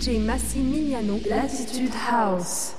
DJ 0.00 0.18
Massimiliano, 0.18 1.20
Latitude 1.28 1.92
House. 2.10 2.72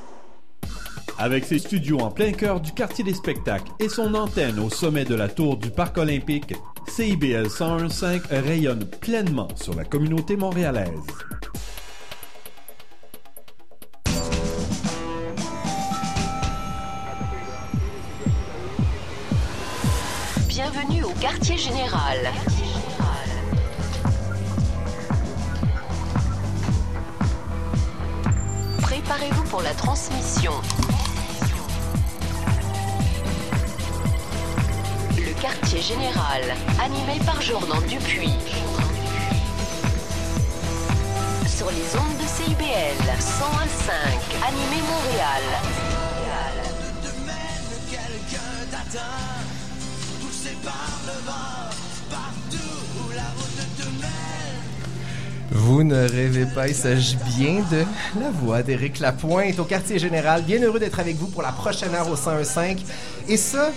Avec 1.19 1.45
ses 1.45 1.59
studios 1.59 1.99
en 1.99 2.09
plein 2.09 2.31
cœur 2.31 2.59
du 2.59 2.71
quartier 2.71 3.03
des 3.03 3.13
spectacles 3.13 3.71
et 3.79 3.89
son 3.89 4.15
antenne 4.15 4.57
au 4.57 4.71
sommet 4.71 5.05
de 5.05 5.13
la 5.13 5.27
tour 5.27 5.57
du 5.57 5.69
Parc 5.69 5.99
olympique, 5.99 6.55
CIBL 6.87 7.47
101.5 7.47 8.21
rayonne 8.43 8.85
pleinement 8.85 9.47
sur 9.55 9.75
la 9.75 9.83
communauté 9.83 10.35
montréalaise. 10.35 10.89
Bienvenue 20.47 21.03
au 21.03 21.11
quartier 21.21 21.57
général. 21.57 22.17
Préparez-vous 29.11 29.43
pour 29.49 29.61
la 29.61 29.73
transmission. 29.73 30.53
Le 35.17 35.41
quartier 35.41 35.81
général, 35.81 36.41
animé 36.81 37.19
par 37.25 37.41
Jordan 37.41 37.81
Dupuis. 37.89 38.37
Sur 41.45 41.69
les 41.71 41.97
ondes 41.97 42.17
de 42.21 42.25
CIBL 42.25 43.03
101.5, 43.19 43.91
animé 44.47 44.81
Montréal. 44.87 45.43
Vous 55.53 55.83
ne 55.83 56.07
rêvez 56.07 56.45
pas, 56.45 56.69
il 56.69 56.75
s'agit 56.75 57.17
bien 57.37 57.61
de 57.69 57.83
la 58.19 58.31
voix 58.31 58.63
d'Éric 58.63 58.99
Lapointe 58.99 59.59
au 59.59 59.65
quartier 59.65 59.99
général. 59.99 60.43
Bien 60.43 60.61
heureux 60.61 60.79
d'être 60.79 60.99
avec 60.99 61.17
vous 61.17 61.27
pour 61.27 61.41
la 61.41 61.51
prochaine 61.51 61.93
heure 61.93 62.09
au 62.09 62.15
101.5. 62.15 62.77
Et 63.27 63.35
ça, 63.35 63.69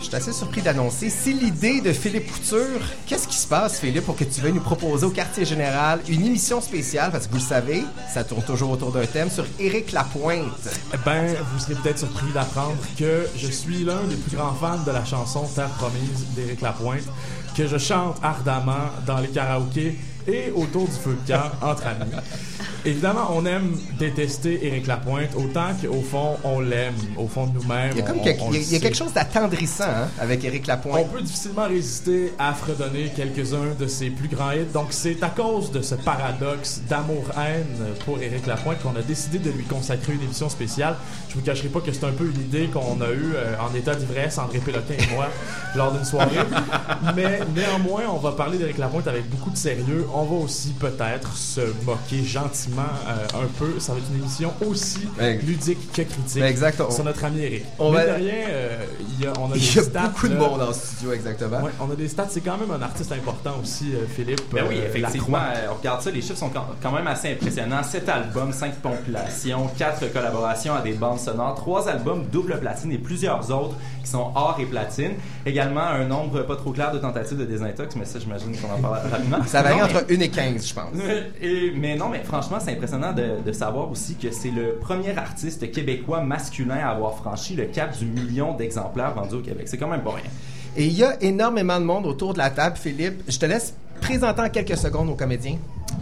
je 0.00 0.06
suis 0.06 0.14
assez 0.14 0.32
surpris 0.32 0.62
d'annoncer, 0.62 1.10
c'est 1.10 1.32
l'idée 1.32 1.82
de 1.82 1.92
Philippe 1.92 2.32
Couture. 2.32 2.80
Qu'est-ce 3.06 3.28
qui 3.28 3.36
se 3.36 3.46
passe, 3.46 3.80
Philippe, 3.80 4.06
pour 4.06 4.16
que 4.16 4.24
tu 4.24 4.40
veuilles 4.40 4.54
nous 4.54 4.60
proposer 4.60 5.04
au 5.04 5.10
quartier 5.10 5.44
général 5.44 6.00
une 6.08 6.24
émission 6.24 6.62
spéciale, 6.62 7.10
parce 7.10 7.26
que 7.26 7.32
vous 7.32 7.38
le 7.38 7.42
savez, 7.42 7.84
ça 8.12 8.24
tourne 8.24 8.42
toujours 8.42 8.70
autour 8.70 8.90
d'un 8.90 9.04
thème, 9.04 9.28
sur 9.28 9.44
Éric 9.58 9.92
Lapointe. 9.92 10.68
Ben, 11.04 11.34
vous 11.52 11.58
serez 11.58 11.74
peut-être 11.74 11.98
surpris 11.98 12.32
d'apprendre 12.32 12.78
que 12.98 13.26
je 13.36 13.50
suis 13.50 13.84
l'un 13.84 14.04
des 14.04 14.16
plus 14.16 14.36
grands 14.36 14.54
fans 14.54 14.82
de 14.86 14.90
la 14.90 15.04
chanson 15.04 15.46
Terre 15.54 15.68
promise 15.70 16.26
d'Éric 16.34 16.62
Lapointe, 16.62 17.04
que 17.54 17.66
je 17.66 17.76
chante 17.76 18.16
ardemment 18.22 18.90
dans 19.06 19.18
les 19.18 19.28
karaokés 19.28 19.98
et 20.28 20.52
autour 20.54 20.86
du 20.86 20.92
feu 20.92 21.16
de 21.26 21.32
camp 21.32 21.50
entre 21.62 21.86
amis. 21.86 22.12
Évidemment, 22.84 23.28
on 23.34 23.44
aime 23.44 23.76
détester 23.98 24.64
Éric 24.66 24.86
Lapointe 24.86 25.30
autant 25.36 25.68
qu'au 25.82 26.00
fond, 26.00 26.36
on 26.44 26.60
l'aime, 26.60 26.94
au 27.16 27.26
fond 27.26 27.46
de 27.46 27.54
nous-mêmes. 27.58 27.90
Il 27.92 27.98
y 27.98 28.02
a, 28.02 28.04
comme 28.04 28.20
on- 28.20 28.24
quelque, 28.24 28.40
on 28.42 28.52
il 28.52 28.72
y 28.72 28.86
a- 28.86 28.92
chose 28.94 29.12
d'attendrissant 29.12 29.84
hein, 29.84 30.08
avec 30.18 30.44
Éric 30.44 30.62
On 30.66 30.68
Lapointe. 30.68 31.12
peut 31.12 31.20
difficilement 31.20 31.66
résister 31.68 32.32
à 32.38 32.54
fredonner 32.54 33.12
quelques-uns 33.14 33.74
de 33.78 33.86
ses 33.86 34.10
plus 34.10 34.28
grands 34.28 34.52
hits. 34.52 34.64
Donc, 34.72 34.86
c'est 34.90 35.22
à 35.22 35.28
cause 35.28 35.70
de 35.72 35.82
ce 35.82 35.96
paradoxe 35.96 36.80
d'amour-haine 36.88 37.66
pour 38.04 38.20
Éric 38.22 38.46
Lapointe 38.46 38.80
qu'on 38.82 38.96
a 38.96 39.02
décidé 39.02 39.38
de 39.38 39.50
lui 39.50 39.64
consacrer 39.64 40.12
une 40.14 40.22
émission 40.22 40.48
spéciale. 40.48 40.96
Je 41.28 41.34
vous 41.34 41.40
cacherai 41.42 41.68
pas 41.68 41.80
que 41.80 41.92
c'est 41.92 42.04
un 42.04 42.12
peu 42.12 42.24
une 42.34 42.40
idée 42.40 42.68
qu'on 42.68 43.00
a 43.00 43.10
eue 43.10 43.32
euh, 43.34 43.54
en 43.60 43.74
état 43.74 43.94
d'ivresse, 43.94 44.38
André 44.38 44.58
Péloquin 44.60 44.94
et 44.94 45.14
moi, 45.14 45.26
lors 45.74 45.92
d'une 45.92 46.04
soirée. 46.04 46.36
Mais 47.16 47.40
néanmoins, 47.54 48.02
on 48.12 48.18
va 48.18 48.32
parler 48.32 48.56
d'Éric 48.56 48.78
Lapointe 48.78 49.06
avec 49.08 49.28
beaucoup 49.28 49.50
de 49.50 49.56
sérieux. 49.56 50.06
On 50.14 50.22
va 50.24 50.36
aussi 50.44 50.70
peut-être 50.78 51.36
se 51.36 51.60
moquer 51.84 52.22
gentiment 52.24 52.67
euh, 52.76 53.42
un 53.44 53.46
peu. 53.58 53.78
Ça 53.80 53.92
va 53.92 53.98
être 53.98 54.06
une 54.12 54.20
émission 54.20 54.52
aussi 54.66 55.08
Ouais. 55.18 55.38
ludique 55.42 55.78
que 55.92 56.02
critique 56.02 56.40
Ben, 56.40 56.44
exact, 56.48 56.80
on- 56.80 56.90
sur 56.90 57.04
notre 57.04 57.24
ami 57.24 57.40
Éric. 57.42 57.64
on 57.78 57.90
Mais 57.92 57.98
va- 57.98 58.06
de 58.06 58.22
rien, 58.22 58.34
euh, 58.48 58.84
il 59.18 59.24
y 59.24 59.26
a, 59.26 59.32
on 59.38 59.46
a 59.52 59.56
Il 59.56 59.60
des 59.60 59.76
y 59.76 59.78
a 59.78 59.82
stats, 59.82 60.00
beaucoup 60.08 60.28
de 60.28 60.34
là. 60.34 60.40
monde 60.40 60.62
en 60.62 60.72
studio, 60.72 61.12
exactement. 61.12 61.60
Ouais, 61.62 61.70
on 61.80 61.90
a 61.90 61.94
des 61.94 62.08
stats. 62.08 62.26
C'est 62.30 62.40
quand 62.40 62.56
même 62.58 62.70
un 62.70 62.82
artiste 62.82 63.12
important 63.12 63.54
aussi, 63.62 63.92
euh, 63.94 64.04
Philippe. 64.14 64.42
Ben 64.52 64.64
oui, 64.68 64.76
effectivement, 64.78 65.38
euh, 65.38 65.68
on 65.70 65.74
regarde 65.78 66.02
ça, 66.02 66.10
les 66.10 66.20
chiffres 66.22 66.38
sont 66.38 66.50
quand- 66.50 66.92
même 66.92 67.06
assez 67.06 67.32
impressionnants. 67.32 67.82
7 67.82 68.08
albums, 68.08 68.52
5 68.52 68.80
compilations, 68.82 69.68
4 69.76 70.12
collaborations 70.12 70.74
à 70.74 70.80
des 70.80 70.92
bandes 70.92 71.18
sonores, 71.20 71.54
3 71.54 71.88
albums 71.88 72.24
double 72.30 72.58
platine 72.60 72.92
et 72.92 72.98
plusieurs 72.98 73.50
autres 73.50 73.74
qui 74.02 74.10
sont 74.10 74.30
or 74.34 74.56
et 74.58 74.64
platine. 74.66 75.12
Également, 75.46 75.82
un 75.82 76.04
nombre 76.04 76.42
pas 76.42 76.56
trop 76.56 76.72
clair 76.72 76.92
de 76.92 76.98
tentatives 76.98 77.38
de 77.38 77.44
désintox, 77.44 77.94
mais 77.96 78.04
ça, 78.04 78.18
j'imagine 78.18 78.56
qu'on 78.56 78.72
en 78.72 78.78
parle 78.80 78.98
rapidement. 79.10 79.38
Ça 79.46 79.62
varie 79.62 79.82
entre 79.82 80.04
1 80.10 80.20
et 80.20 80.28
15, 80.28 80.66
je 80.68 80.74
pense. 80.74 80.92
et, 81.42 81.72
mais 81.76 81.96
non, 81.96 82.08
mais 82.08 82.22
franchement, 82.24 82.57
c'est 82.60 82.72
impressionnant 82.72 83.12
de, 83.12 83.42
de 83.44 83.52
savoir 83.52 83.90
aussi 83.90 84.14
que 84.14 84.30
c'est 84.30 84.50
le 84.50 84.74
premier 84.74 85.16
artiste 85.16 85.70
québécois 85.70 86.22
masculin 86.22 86.76
à 86.76 86.90
avoir 86.90 87.14
franchi 87.14 87.54
le 87.54 87.64
cap 87.66 87.96
du 87.98 88.06
million 88.06 88.54
d'exemplaires 88.54 89.14
vendus 89.14 89.36
au 89.36 89.40
Québec. 89.40 89.68
C'est 89.68 89.78
quand 89.78 89.88
même 89.88 90.02
pas 90.02 90.12
rien. 90.12 90.30
Et 90.76 90.86
il 90.86 90.92
y 90.92 91.04
a 91.04 91.20
énormément 91.22 91.80
de 91.80 91.84
monde 91.84 92.06
autour 92.06 92.34
de 92.34 92.38
la 92.38 92.50
table, 92.50 92.76
Philippe. 92.76 93.22
Je 93.28 93.38
te 93.38 93.46
laisse 93.46 93.74
présenter 94.00 94.42
en 94.42 94.48
quelques 94.48 94.76
secondes 94.76 95.08
aux 95.08 95.14
comédiens. 95.14 95.56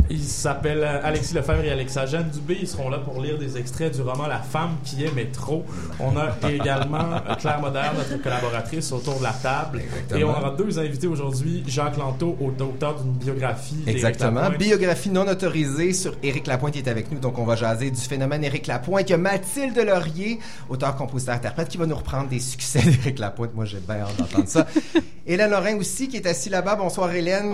Ils 0.08 0.22
s'appellent 0.22 0.84
euh, 0.84 1.00
Alexis 1.02 1.34
Lefebvre 1.34 1.64
et 1.64 1.70
Alexa 1.70 2.06
Jeanne 2.06 2.30
Dubé. 2.30 2.58
Ils 2.60 2.68
seront 2.68 2.88
là 2.88 2.98
pour 2.98 3.20
lire 3.20 3.38
des 3.38 3.56
extraits 3.56 3.94
du 3.94 4.02
roman 4.02 4.26
La 4.26 4.38
femme 4.38 4.76
qui 4.84 5.04
aimait 5.04 5.26
trop. 5.26 5.64
On 5.98 6.16
a 6.16 6.36
également 6.50 7.14
euh, 7.14 7.34
Claire 7.34 7.60
Moderne, 7.60 7.96
notre 7.96 8.22
collaboratrice, 8.22 8.92
autour 8.92 9.18
de 9.18 9.24
la 9.24 9.32
table. 9.32 9.80
Exactement. 9.80 10.20
Et 10.20 10.24
on 10.24 10.30
aura 10.30 10.50
deux 10.50 10.78
invités 10.78 11.06
aujourd'hui. 11.06 11.64
Jacques 11.66 11.96
Lanto, 11.96 12.36
au 12.40 12.48
auteur 12.62 13.00
d'une 13.00 13.12
biographie. 13.12 13.82
Exactement. 13.86 14.50
Biographie 14.50 15.10
non 15.10 15.26
autorisée 15.26 15.92
sur 15.92 16.14
Éric 16.22 16.46
Lapointe 16.46 16.74
qui 16.74 16.78
est 16.78 16.88
avec 16.88 17.10
nous. 17.10 17.18
Donc, 17.18 17.38
on 17.38 17.44
va 17.44 17.56
jaser 17.56 17.90
du 17.90 18.00
phénomène 18.00 18.44
Éric 18.44 18.66
Lapointe. 18.66 19.08
Il 19.08 19.12
y 19.12 19.14
a 19.14 19.18
Mathilde 19.18 19.78
Laurier, 19.78 20.38
auteur, 20.68 20.94
compositeur, 20.96 21.34
interprète, 21.34 21.68
qui 21.68 21.78
va 21.78 21.86
nous 21.86 21.96
reprendre 21.96 22.28
des 22.28 22.40
succès 22.40 22.80
d'Éric 22.84 23.18
Lapointe. 23.18 23.54
Moi, 23.54 23.64
j'ai 23.64 23.78
bien 23.78 24.00
hâte 24.00 24.16
d'entendre 24.18 24.48
ça. 24.48 24.66
Hélène 25.26 25.50
Lorrain 25.50 25.76
aussi, 25.76 26.08
qui 26.08 26.16
est 26.16 26.26
assise 26.26 26.52
là-bas. 26.52 26.76
Bonsoir, 26.76 27.12
Hélène. 27.12 27.52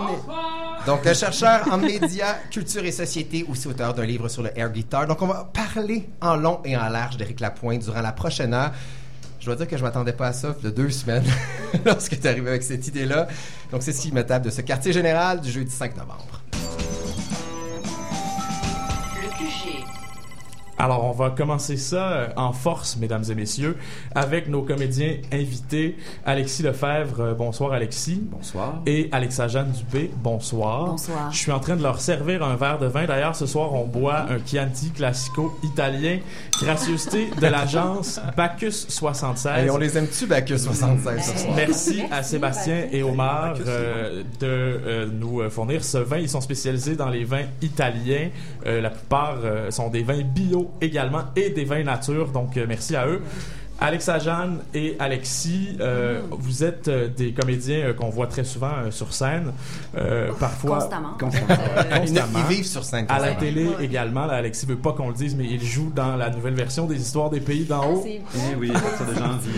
Donc, 0.86 1.04
chercheur 1.14 1.68
en 1.70 1.78
médias, 1.78 2.34
culture 2.50 2.84
et 2.84 2.90
société, 2.90 3.46
aussi 3.48 3.68
auteur 3.68 3.94
d'un 3.94 4.04
livre 4.04 4.28
sur 4.28 4.42
le 4.42 4.50
air 4.58 4.68
guitar. 4.70 5.06
Donc, 5.06 5.22
on 5.22 5.28
va 5.28 5.48
parler 5.52 6.08
en 6.20 6.34
long 6.34 6.60
et 6.64 6.76
en 6.76 6.88
large 6.88 7.16
d'Éric 7.16 7.38
Lapointe 7.38 7.82
durant 7.82 8.00
la 8.00 8.10
prochaine 8.10 8.52
heure. 8.52 8.72
Je 9.38 9.46
dois 9.46 9.54
dire 9.54 9.68
que 9.68 9.76
je 9.76 9.82
m'attendais 9.82 10.12
pas 10.12 10.28
à 10.28 10.32
ça 10.32 10.48
a 10.48 10.70
deux 10.70 10.90
semaines 10.90 11.24
lorsque 11.84 12.18
tu 12.18 12.26
es 12.26 12.30
arrivé 12.30 12.50
avec 12.50 12.64
cette 12.64 12.86
idée-là. 12.88 13.28
Donc, 13.70 13.82
c'est 13.82 13.92
ce 13.92 14.02
qui 14.02 14.12
me 14.12 14.24
de 14.24 14.50
ce 14.50 14.60
quartier 14.60 14.92
général 14.92 15.40
du 15.40 15.52
jeudi 15.52 15.70
5 15.70 15.96
novembre. 15.96 16.31
Alors, 20.78 21.04
on 21.04 21.12
va 21.12 21.30
commencer 21.30 21.76
ça 21.76 22.12
euh, 22.12 22.28
en 22.36 22.52
force, 22.52 22.96
mesdames 22.96 23.24
et 23.30 23.34
messieurs, 23.34 23.76
avec 24.14 24.48
nos 24.48 24.62
comédiens 24.62 25.16
invités. 25.32 25.96
Alexis 26.24 26.62
Lefebvre, 26.62 27.20
euh, 27.20 27.34
bonsoir 27.34 27.72
Alexis. 27.72 28.22
Bonsoir. 28.30 28.80
Et 28.86 29.08
Alexa 29.12 29.48
Jeanne 29.48 29.70
Dubé, 29.72 30.10
bonsoir. 30.22 30.86
Bonsoir. 30.86 31.30
Je 31.30 31.36
suis 31.36 31.52
en 31.52 31.60
train 31.60 31.76
de 31.76 31.82
leur 31.82 32.00
servir 32.00 32.42
un 32.42 32.56
verre 32.56 32.78
de 32.78 32.86
vin. 32.86 33.04
D'ailleurs, 33.04 33.36
ce 33.36 33.46
soir, 33.46 33.74
on 33.74 33.86
boit 33.86 34.26
un 34.30 34.38
Chianti 34.44 34.90
Classico 34.90 35.56
italien, 35.62 36.18
gracieuseté 36.60 37.30
de 37.40 37.46
l'agence 37.46 38.20
Bacchus 38.36 38.86
76. 38.88 39.52
Hey, 39.58 39.70
on 39.70 39.78
les 39.78 39.96
aime-tu, 39.98 40.26
Bacchus 40.26 40.58
76, 40.58 41.22
ce 41.22 41.38
soir? 41.38 41.54
Merci 41.56 42.02
à 42.10 42.22
Sébastien 42.22 42.86
et 42.90 43.02
Omar 43.02 43.54
euh, 43.66 44.22
de 44.40 44.46
euh, 44.46 45.06
nous 45.12 45.48
fournir 45.50 45.84
ce 45.84 45.98
vin. 45.98 46.18
Ils 46.18 46.28
sont 46.28 46.40
spécialisés 46.40 46.96
dans 46.96 47.08
les 47.08 47.24
vins 47.24 47.44
italiens. 47.60 48.30
Euh, 48.66 48.80
la 48.80 48.90
plupart 48.90 49.38
euh, 49.44 49.70
sont 49.70 49.88
des 49.88 50.02
vins 50.02 50.22
bio 50.22 50.61
également 50.80 51.24
et 51.36 51.50
des 51.50 51.64
vins 51.64 51.82
nature. 51.82 52.28
Donc, 52.28 52.56
euh, 52.56 52.66
merci 52.68 52.96
à 52.96 53.06
eux. 53.06 53.22
Alexa 53.82 54.18
Jeanne 54.20 54.58
et 54.74 54.96
Alexis, 54.98 55.76
euh, 55.80 56.22
vous 56.30 56.62
êtes 56.62 56.86
euh, 56.88 57.08
des 57.08 57.32
comédiens 57.32 57.78
euh, 57.88 57.92
qu'on 57.94 58.10
voit 58.10 58.28
très 58.28 58.44
souvent 58.44 58.70
euh, 58.86 58.90
sur 58.92 59.12
scène, 59.12 59.52
euh, 59.96 60.30
parfois 60.38 60.78
Constamment. 60.78 61.08
Ils, 61.20 61.98
constamment. 62.00 62.38
ils 62.48 62.54
vivent 62.56 62.66
sur 62.66 62.84
scène. 62.84 63.06
À 63.08 63.18
la 63.18 63.34
télé 63.34 63.66
également, 63.80 64.26
là, 64.26 64.34
Alexis 64.34 64.66
veut 64.66 64.76
pas 64.76 64.92
qu'on 64.92 65.08
le 65.08 65.14
dise, 65.14 65.34
mais 65.34 65.46
il 65.46 65.62
joue 65.64 65.90
dans 65.94 66.16
la 66.16 66.30
nouvelle 66.30 66.54
version 66.54 66.86
des 66.86 67.00
histoires 67.00 67.28
des 67.30 67.40
pays 67.40 67.64
d'en 67.64 67.84
haut. 67.92 68.00
C'est 68.04 68.20
Eh 68.52 68.54
oui, 68.56 68.70
à 68.74 68.78
partir 68.78 69.06
de 69.06 69.14
janvier. 69.14 69.52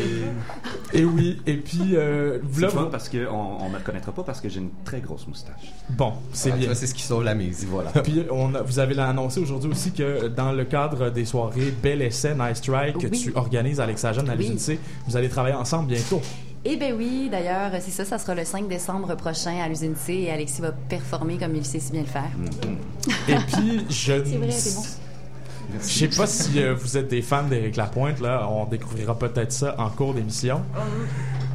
Et 0.94 1.04
oui, 1.04 1.40
et 1.46 1.56
puis 1.58 1.94
euh, 1.94 2.38
C'est 2.52 2.70
fun 2.70 2.84
vous- 2.84 2.90
parce 2.90 3.08
qu'on 3.10 3.19
on 3.60 3.69
me 3.69 3.76
reconnaîtra 3.76 4.12
pas 4.12 4.22
parce 4.22 4.40
que 4.40 4.49
j'ai 4.49 4.60
une 4.60 4.70
très 4.84 5.00
grosse 5.00 5.26
moustache. 5.26 5.72
bon, 5.90 6.14
c'est 6.32 6.50
tu 6.52 6.56
bien. 6.58 6.66
vois, 6.69 6.75
C'est 6.75 6.87
ce 6.87 6.94
qui 6.94 7.02
sauve 7.02 7.25
la 7.25 7.34
mise. 7.34 7.66
Voilà. 7.69 7.90
Puis 8.02 8.25
on 8.31 8.54
a- 8.54 8.62
vous 8.62 8.78
avez 8.78 8.99
annoncé 8.99 9.38
aujourd'hui 9.40 9.70
aussi 9.70 9.93
que 9.93 10.28
dans 10.28 10.52
le 10.52 10.64
cadre 10.64 11.10
des 11.10 11.25
soirées 11.26 11.75
Bel 11.82 12.00
Essai, 12.00 12.34
Nice 12.34 12.60
que 12.62 12.70
Oui. 13.06 13.10
tu 13.10 13.32
organises 13.34 13.81
Alexa 13.81 14.13
Jeanne 14.14 14.31
à 14.31 14.34
Oui. 14.37 14.49
l'UNC, 14.49 14.78
vous 15.06 15.16
allez 15.16 15.28
travailler 15.28 15.55
ensemble 15.56 15.88
bientôt. 15.88 16.22
Eh 16.64 16.76
ben 16.76 16.94
oui, 16.96 17.28
d'ailleurs, 17.31 17.72
c'est 17.81 17.90
ça, 17.90 18.06
ça 18.06 18.16
sera 18.19 18.34
le 18.34 18.44
5 18.46 18.66
décembre 18.69 19.14
prochain 19.16 19.58
à 19.62 19.69
l'usine 19.69 19.94
C 19.96 20.14
et 20.14 20.31
Alexis 20.31 20.62
va 20.62 20.72
performer 20.72 21.37
comme 21.37 21.55
il 21.55 21.64
sait 21.66 21.78
si 21.81 21.93
bien 21.93 22.00
le 22.00 22.06
faire. 22.06 22.31
Et 23.28 23.34
puis 23.52 23.84
je 23.90 23.94
C'est 24.25 24.37
vrai, 24.38 24.50
c'est 24.50 24.75
bon. 24.76 24.82
Je 25.82 25.87
sais 25.87 26.08
pas 26.08 26.26
si 26.26 26.62
euh, 26.62 26.75
vous 26.75 26.96
êtes 26.96 27.08
des 27.08 27.20
fans 27.22 27.43
d'Éric 27.43 27.76
Lapointe, 27.76 28.20
là, 28.20 28.49
on 28.50 28.64
découvrira 28.66 29.19
peut-être 29.19 29.52
ça 29.52 29.75
en 29.78 29.90
cours 29.90 30.14
d'émission. 30.14 30.62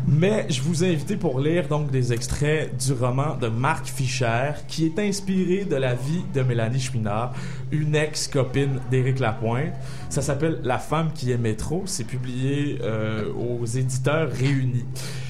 Mais 0.07 0.47
je 0.49 0.61
vous 0.61 0.83
ai 0.83 0.91
invité 0.93 1.15
pour 1.17 1.39
lire 1.39 1.67
donc 1.67 1.91
des 1.91 2.11
extraits 2.13 2.75
du 2.77 2.93
roman 2.93 3.35
de 3.35 3.47
Marc 3.47 3.85
Fischer 3.87 4.51
qui 4.67 4.85
est 4.87 4.97
inspiré 4.99 5.65
de 5.65 5.75
la 5.75 5.93
vie 5.93 6.23
de 6.33 6.41
Mélanie 6.41 6.79
Chouinard, 6.79 7.33
une 7.71 7.95
ex-copine 7.95 8.79
d'Éric 8.89 9.19
Lapointe. 9.19 9.73
Ça 10.09 10.21
s'appelle 10.21 10.59
La 10.63 10.79
femme 10.79 11.11
qui 11.13 11.31
aimait 11.31 11.55
trop. 11.55 11.83
C'est 11.85 12.03
publié 12.03 12.79
euh, 12.81 13.31
aux 13.33 13.65
éditeurs 13.65 14.29
réunis. 14.31 14.85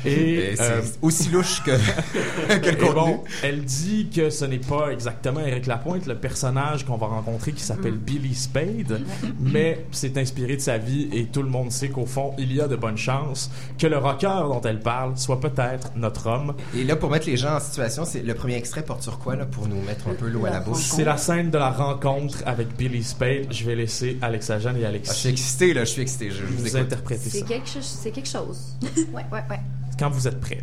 Et, 0.06 0.52
Et 0.52 0.56
c'est 0.56 0.62
euh, 0.62 0.82
aussi 1.02 1.30
louche 1.30 1.62
que, 1.64 1.72
que 2.60 2.70
le 2.70 2.74
et 2.74 2.78
contenu. 2.78 2.94
bon, 2.94 3.24
elle 3.44 3.64
dit 3.64 4.10
que 4.14 4.30
ce 4.30 4.46
n'est 4.46 4.60
pas 4.60 4.92
exactement 4.92 5.42
Eric 5.42 5.66
Lapointe, 5.66 6.06
le 6.06 6.16
personnage 6.16 6.86
qu'on 6.86 6.96
va 6.96 7.08
rencontrer 7.08 7.52
qui 7.52 7.64
s'appelle 7.64 7.98
Billy 7.98 8.34
Spade, 8.34 9.02
mais 9.40 9.86
c'est 9.92 10.18
inspiré 10.18 10.56
de 10.56 10.62
sa 10.62 10.78
vie 10.78 11.10
et 11.12 11.26
tout 11.26 11.42
le 11.42 11.50
monde 11.50 11.72
sait 11.72 11.90
qu'au 11.90 12.06
fond, 12.06 12.34
il 12.38 12.54
y 12.54 12.62
a 12.62 12.68
de 12.68 12.78
bonnes 12.78 12.98
chances 12.98 13.52
que 13.78 13.88
le 13.88 13.98
rocker 13.98 14.44
dont 14.48 14.62
elle 14.62 14.80
parle 14.80 15.18
soit 15.18 15.42
peut-être 15.42 15.92
notre 15.96 16.28
homme. 16.28 16.54
Et 16.78 16.84
là, 16.84 16.96
pour 16.96 17.10
mettre 17.10 17.28
les 17.28 17.38
gens 17.38 17.56
en 17.56 17.60
situation, 17.60 18.06
c'est 18.06 18.22
le 18.22 18.34
premier 18.34 18.56
extrait 18.56 18.84
porte 18.84 19.04
sur 19.04 19.20
quoi, 19.20 19.36
là, 19.36 19.46
pour 19.46 19.68
nous 19.68 19.82
mettre 19.82 20.08
un 20.08 20.14
peu 20.14 20.28
l'eau 20.28 20.46
à 20.46 20.52
la 20.52 20.60
bouche? 20.62 20.84
C'est 20.84 21.04
la 21.04 21.18
scène 21.18 21.50
de 21.50 21.58
la 21.58 21.72
rencontre 21.72 22.29
avec 22.46 22.76
Billy 22.78 23.04
Spade. 23.04 23.48
Je 23.52 23.64
vais 23.66 23.76
laisser 23.76 24.18
Alexagène 24.22 24.78
et 24.78 24.86
Ah, 24.86 24.92
je 24.92 24.98
suis 25.12 25.28
Alexis 25.28 25.28
excité, 25.30 25.74
là, 25.74 25.84
je 25.86 25.90
suis 25.90 26.02
excité. 26.02 26.31
Je, 26.31 26.38
je 26.38 26.44
vous 26.46 26.58
vous 26.64 26.78
interpréter 26.78 27.30
C'est 27.30 27.40
ça. 27.40 27.46
quelque, 27.46 27.68
chose- 27.70 27.98
c'est 28.02 28.12
quelque 28.12 28.30
chose. 28.30 28.78
ouais, 29.14 29.26
ouais, 29.31 29.44
ouais. 29.50 29.60
Quand 29.98 30.10
vous 30.10 30.28
êtes 30.28 30.40
prêts. 30.40 30.62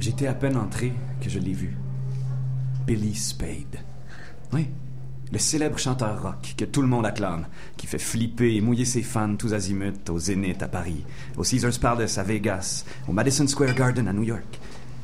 J'étais 0.00 0.26
à 0.26 0.34
peine 0.34 0.56
entré 0.56 0.92
que 1.20 1.30
je 1.30 1.38
l'ai 1.38 1.52
vu. 1.52 1.76
Billy 2.86 3.14
Spade. 3.14 3.78
Oui, 4.52 4.66
le 5.30 5.38
célèbre 5.38 5.78
chanteur 5.78 6.20
rock 6.22 6.54
que 6.58 6.64
tout 6.64 6.82
le 6.82 6.88
monde 6.88 7.06
acclame, 7.06 7.46
qui 7.76 7.86
fait 7.86 7.98
flipper 7.98 8.54
et 8.56 8.60
mouiller 8.60 8.84
ses 8.84 9.02
fans 9.02 9.36
tous 9.36 9.54
azimuts 9.54 10.10
au 10.10 10.18
Zénith 10.18 10.62
à 10.62 10.68
Paris, 10.68 11.04
au 11.36 11.42
Caesars 11.44 11.78
Palace 11.80 12.18
à 12.18 12.22
Vegas, 12.24 12.84
au 13.08 13.12
Madison 13.12 13.46
Square 13.46 13.74
Garden 13.74 14.08
à 14.08 14.12
New 14.12 14.24
York. 14.24 14.58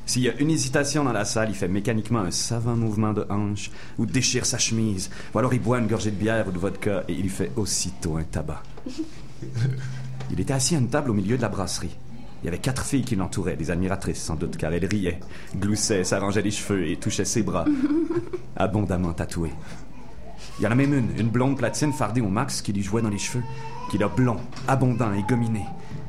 S'il 0.09 0.23
y 0.23 0.31
a 0.31 0.41
une 0.41 0.51
hésitation 0.51 1.05
dans 1.05 1.13
la 1.13 1.27
salle, 1.27 1.51
il 1.51 1.55
fait 1.55 1.69
mécaniquement 1.69 2.21
un 2.21 2.31
savant 2.31 2.75
mouvement 2.75 3.13
de 3.13 3.27
hanche 3.29 3.71
ou 3.99 4.07
déchire 4.07 4.47
sa 4.47 4.57
chemise, 4.57 5.11
ou 5.35 5.39
alors 5.39 5.53
il 5.53 5.61
boit 5.61 5.81
une 5.81 5.87
gorgée 5.87 6.11
de 6.11 6.17
bière 6.17 6.49
ou 6.49 6.51
de 6.51 6.59
vodka 6.59 7.05
et 7.09 7.13
il 7.13 7.29
fait 7.29 7.53
aussitôt 7.57 8.17
un 8.17 8.23
tabac. 8.23 8.63
Il 10.31 10.41
était 10.41 10.55
assis 10.55 10.75
à 10.77 10.79
une 10.79 10.89
table 10.89 11.11
au 11.11 11.15
milieu 11.15 11.37
de 11.37 11.43
la 11.43 11.51
brasserie. 11.51 11.95
Il 12.43 12.47
y 12.47 12.49
avait 12.49 12.59
quatre 12.59 12.85
filles 12.85 13.05
qui 13.05 13.17
l'entouraient, 13.17 13.57
des 13.57 13.71
admiratrices 13.71 14.23
sans 14.23 14.35
doute, 14.35 14.57
car 14.57 14.73
elles 14.73 14.85
riaient, 14.85 15.21
gloussaient, 15.57 16.05
s'arrangeaient 16.05 16.43
les 16.43 16.51
cheveux 16.51 16.87
et 16.87 16.97
touchaient 16.97 17.25
ses 17.25 17.43
bras, 17.43 17.67
abondamment 18.57 19.13
tatoués. 19.13 19.53
Il 20.59 20.65
y 20.65 20.67
en 20.67 20.71
a 20.71 20.75
même 20.75 20.95
une, 20.95 21.19
une 21.19 21.29
blonde 21.29 21.59
platine 21.59 21.93
fardée 21.93 22.21
au 22.23 22.29
max 22.29 22.63
qui 22.63 22.73
lui 22.73 22.83
jouait 22.83 23.03
dans 23.03 23.11
les 23.11 23.19
cheveux, 23.19 23.45
qu'il 23.91 24.03
a 24.03 24.09
blond, 24.09 24.39
abondant 24.69 25.13
et 25.13 25.23
gominé. 25.23 25.65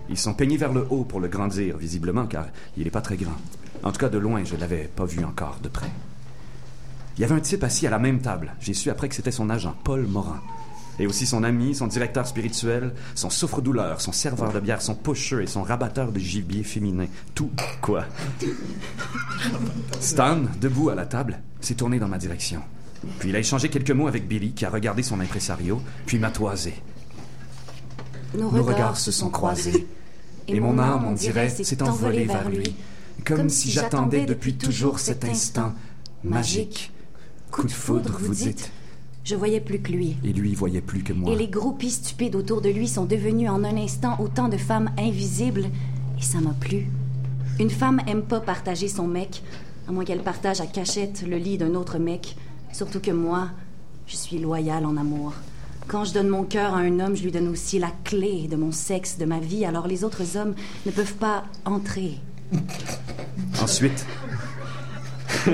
Ils 0.10 0.18
sont 0.18 0.34
peignés 0.34 0.58
vers 0.58 0.74
le 0.74 0.88
haut 0.90 1.04
pour 1.04 1.20
le 1.20 1.28
grandir, 1.28 1.78
visiblement, 1.78 2.28
car 2.28 2.48
il 2.78 2.86
n'est 2.86 2.92
pas 2.92 3.02
très 3.02 3.18
grand. 3.18 3.36
En 3.84 3.92
tout 3.92 4.00
cas, 4.00 4.10
de 4.10 4.18
loin, 4.18 4.44
je 4.44 4.56
ne 4.56 4.62
l'avais 4.62 4.90
pas 4.94 5.06
vu 5.06 5.24
encore 5.24 5.58
de 5.64 5.70
près. 5.70 5.90
Il 7.18 7.22
y 7.22 7.26
avait 7.26 7.36
un 7.36 7.40
type 7.40 7.64
assis 7.64 7.88
à 7.88 7.90
la 7.90 8.00
même 8.00 8.22
table. 8.22 8.54
J'ai 8.60 8.74
su 8.74 8.90
après 8.90 9.10
que 9.10 9.16
c'était 9.16 9.32
son 9.32 9.50
agent, 9.50 9.76
Paul 9.84 10.06
Morin. 10.08 10.42
Et 11.00 11.08
aussi 11.08 11.26
son 11.26 11.44
ami, 11.44 11.76
son 11.76 11.88
directeur 11.88 12.28
spirituel, 12.28 12.94
son 13.16 13.30
souffre-douleur, 13.30 14.02
son 14.02 14.12
serveur 14.12 14.52
de 14.52 14.60
bière, 14.60 14.82
son 14.82 14.96
pusher 14.96 15.44
et 15.44 15.48
son 15.48 15.64
rabatteur 15.64 16.12
de 16.12 16.20
gibier 16.20 16.64
féminin. 16.64 17.08
Tout 17.36 17.52
quoi? 17.82 18.06
Stan, 20.02 20.40
debout 20.60 20.90
à 20.90 20.96
la 20.96 21.06
table, 21.06 21.40
s'est 21.62 21.76
tourné 21.76 22.00
dans 22.00 22.10
ma 22.10 22.18
direction. 22.18 22.62
Puis 23.20 23.30
il 23.30 23.36
a 23.36 23.40
échangé 23.40 23.70
quelques 23.70 23.92
mots 23.92 24.08
avec 24.08 24.28
Billy, 24.28 24.52
qui 24.52 24.66
a 24.66 24.70
regardé 24.70 25.04
son 25.04 25.22
impresario, 25.22 25.82
puis 26.06 26.20
m'a 26.20 26.32
toisé. 26.32 26.74
Nos, 28.38 28.52
Nos 28.52 28.64
regards 28.64 28.98
se 28.98 29.12
sont 29.12 29.30
croisés. 29.30 29.88
Et 30.50 30.60
mon 30.60 30.80
âme, 30.80 31.06
on 31.06 31.14
dirait, 31.14 31.50
s'est 31.50 31.82
envolée 31.84 32.26
vers 32.26 32.50
lui, 32.50 32.76
comme 33.26 33.50
si 33.50 33.72
j'attendais 33.72 34.26
depuis 34.26 34.56
toujours 34.56 35.00
cet 35.00 35.26
instant 35.26 35.74
magique. 36.24 36.92
Coup 37.52 37.64
de 37.64 37.72
foudre, 37.72 38.18
vous 38.20 38.34
dites, 38.36 38.72
Je 39.24 39.36
voyais 39.36 39.60
plus 39.60 39.80
que 39.80 39.92
lui. 39.92 40.18
et 40.24 40.34
lui 40.34 40.54
voyait 40.54 40.82
plus 40.82 41.04
que 41.04 41.14
moi. 41.14 41.32
Et 41.32 41.36
les 41.36 41.48
groupies 41.48 41.92
stupides 41.92 42.36
autour 42.36 42.62
de 42.62 42.70
lui 42.70 42.88
sont 42.88 43.06
devenus 43.06 43.50
en 43.50 43.64
un 43.64 43.76
instant 43.78 44.18
autant 44.20 44.50
de 44.50 44.58
femmes 44.58 44.92
invisibles. 44.98 45.66
Et 46.18 46.22
ça 46.22 46.40
m'a 46.42 46.54
plu. 46.54 46.88
Une 47.60 47.70
femme 47.70 48.02
aime 48.08 48.22
pas 48.22 48.40
partager 48.40 48.88
son 48.88 49.08
mec, 49.08 49.42
à 49.88 49.92
moins 49.92 50.06
qu'elle 50.06 50.22
partage 50.24 50.62
à 50.62 50.68
cachette 50.68 51.24
le 51.28 51.38
lit 51.38 51.58
d'un 51.58 51.76
autre 51.76 51.98
mec. 51.98 52.36
Surtout 52.72 53.00
que 53.00 53.12
moi, 53.12 53.50
je 54.06 54.16
suis 54.16 54.38
loyale 54.38 54.86
en 54.86 54.96
amour. 54.96 55.34
Quand 55.88 56.06
je 56.06 56.14
donne 56.14 56.30
mon 56.30 56.44
cœur 56.44 56.76
à 56.76 56.78
un 56.80 57.00
homme, 57.00 57.16
je 57.16 57.24
lui 57.24 57.32
donne 57.32 57.48
aussi 57.48 57.80
la 57.80 57.92
clé 58.04 58.48
de 58.48 58.56
mon 58.56 58.72
sexe, 58.72 59.18
de 59.18 59.26
ma 59.26 59.40
vie, 59.40 59.66
alors 59.66 59.88
les 59.88 60.04
autres 60.04 60.38
hommes 60.38 60.54
ne 60.86 60.92
peuvent 60.92 61.16
pas 61.16 61.46
entrer. 61.66 62.20
Ensuite. 63.62 64.06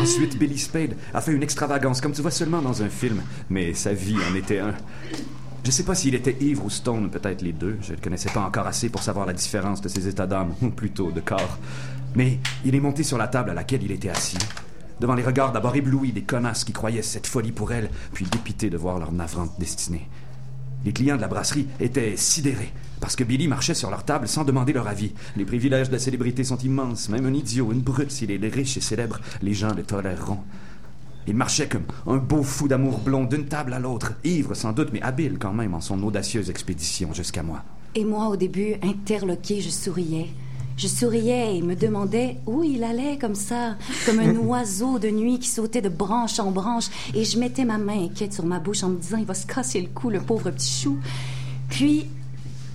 Ensuite, 0.00 0.38
Billy 0.38 0.58
Spade 0.58 0.96
a 1.12 1.20
fait 1.20 1.32
une 1.32 1.42
extravagance, 1.42 2.00
comme 2.00 2.12
tu 2.12 2.22
vois 2.22 2.30
seulement 2.30 2.62
dans 2.62 2.82
un 2.82 2.88
film, 2.88 3.22
mais 3.50 3.74
sa 3.74 3.92
vie 3.92 4.16
en 4.30 4.34
était 4.34 4.58
un. 4.58 4.74
Je 5.64 5.70
sais 5.70 5.82
pas 5.82 5.94
s'il 5.94 6.14
était 6.14 6.36
ivre 6.40 6.64
ou 6.64 6.70
stone, 6.70 7.10
peut-être 7.10 7.42
les 7.42 7.52
deux. 7.52 7.76
Je 7.82 7.92
ne 7.92 7.98
connaissais 7.98 8.30
pas 8.30 8.40
encore 8.40 8.66
assez 8.66 8.88
pour 8.88 9.02
savoir 9.02 9.26
la 9.26 9.34
différence 9.34 9.80
de 9.80 9.88
ses 9.88 10.08
états 10.08 10.26
d'âme, 10.26 10.54
ou 10.62 10.70
plutôt 10.70 11.12
de 11.12 11.20
corps. 11.20 11.58
Mais 12.14 12.38
il 12.64 12.74
est 12.74 12.80
monté 12.80 13.02
sur 13.02 13.18
la 13.18 13.28
table 13.28 13.50
à 13.50 13.54
laquelle 13.54 13.82
il 13.82 13.92
était 13.92 14.08
assis, 14.08 14.38
devant 14.98 15.14
les 15.14 15.22
regards 15.22 15.52
d'abord 15.52 15.76
éblouis 15.76 16.12
des 16.12 16.22
connasses 16.22 16.64
qui 16.64 16.72
croyaient 16.72 17.02
cette 17.02 17.26
folie 17.26 17.52
pour 17.52 17.72
elle, 17.72 17.90
puis 18.12 18.24
dépités 18.24 18.70
de 18.70 18.78
voir 18.78 18.98
leur 18.98 19.12
navrante 19.12 19.52
destinée. 19.58 20.08
Les 20.84 20.92
clients 20.92 21.16
de 21.16 21.20
la 21.20 21.28
brasserie 21.28 21.66
étaient 21.78 22.16
sidérés 22.16 22.72
parce 23.00 23.16
que 23.16 23.24
Billy 23.24 23.48
marchait 23.48 23.74
sur 23.74 23.90
leur 23.90 24.04
table 24.04 24.28
sans 24.28 24.44
demander 24.44 24.72
leur 24.72 24.86
avis. 24.86 25.12
Les 25.36 25.44
privilèges 25.44 25.88
de 25.88 25.94
la 25.94 25.98
célébrité 25.98 26.44
sont 26.44 26.58
immenses. 26.58 27.08
Même 27.08 27.26
un 27.26 27.34
idiot, 27.34 27.72
une 27.72 27.80
brute, 27.80 28.10
s'il 28.10 28.30
est 28.30 28.54
riche 28.54 28.76
et 28.76 28.80
célèbre, 28.82 29.20
les 29.42 29.54
gens 29.54 29.74
le 29.74 29.82
toléreront. 29.82 30.40
Il 31.26 31.34
marchait 31.34 31.68
comme 31.68 31.84
un 32.06 32.16
beau 32.16 32.42
fou 32.42 32.68
d'amour 32.68 32.98
blond 32.98 33.24
d'une 33.24 33.46
table 33.46 33.72
à 33.72 33.78
l'autre, 33.78 34.14
ivre 34.24 34.54
sans 34.54 34.72
doute, 34.72 34.90
mais 34.92 35.02
habile 35.02 35.38
quand 35.38 35.52
même 35.52 35.74
en 35.74 35.80
son 35.80 36.02
audacieuse 36.02 36.50
expédition 36.50 37.12
jusqu'à 37.12 37.42
moi. 37.42 37.62
Et 37.94 38.04
moi, 38.04 38.28
au 38.28 38.36
début, 38.36 38.74
interloqué, 38.82 39.60
je 39.60 39.68
souriais. 39.68 40.30
Je 40.80 40.88
souriais 40.88 41.58
et 41.58 41.60
me 41.60 41.76
demandais 41.76 42.38
où 42.46 42.64
il 42.64 42.82
allait 42.84 43.18
comme 43.18 43.34
ça, 43.34 43.76
comme 44.06 44.18
un 44.18 44.34
oiseau 44.46 44.98
de 44.98 45.10
nuit 45.10 45.38
qui 45.38 45.48
sautait 45.50 45.82
de 45.82 45.90
branche 45.90 46.40
en 46.40 46.50
branche. 46.50 46.86
Et 47.14 47.22
je 47.22 47.38
mettais 47.38 47.66
ma 47.66 47.76
main 47.76 48.04
inquiète 48.04 48.32
sur 48.32 48.46
ma 48.46 48.60
bouche 48.60 48.82
en 48.82 48.88
me 48.88 48.96
disant, 48.96 49.18
il 49.18 49.26
va 49.26 49.34
se 49.34 49.46
casser 49.46 49.82
le 49.82 49.88
cou, 49.88 50.08
le 50.08 50.22
pauvre 50.22 50.50
petit 50.50 50.84
chou. 50.84 50.96
Puis, 51.68 52.06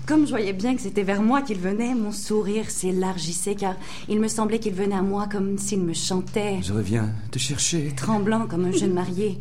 comme 0.05 0.25
je 0.25 0.29
voyais 0.29 0.53
bien 0.53 0.75
que 0.75 0.83
c'était 0.83 1.01
vers 1.01 1.23
moi 1.23 1.41
qu'il 1.41 1.57
venait, 1.57 1.95
mon 1.95 2.11
sourire 2.11 2.69
s'élargissait 2.69 3.55
car 3.55 3.73
il 4.07 4.19
me 4.19 4.27
semblait 4.27 4.59
qu'il 4.59 4.75
venait 4.75 4.93
à 4.93 5.01
moi 5.01 5.27
comme 5.27 5.57
s'il 5.57 5.79
me 5.79 5.93
chantait, 5.93 6.59
Je 6.61 6.73
reviens 6.73 7.09
te 7.31 7.39
chercher. 7.39 7.91
tremblant 7.97 8.45
comme 8.45 8.65
un 8.65 8.71
jeune 8.71 8.93
marié. 8.93 9.39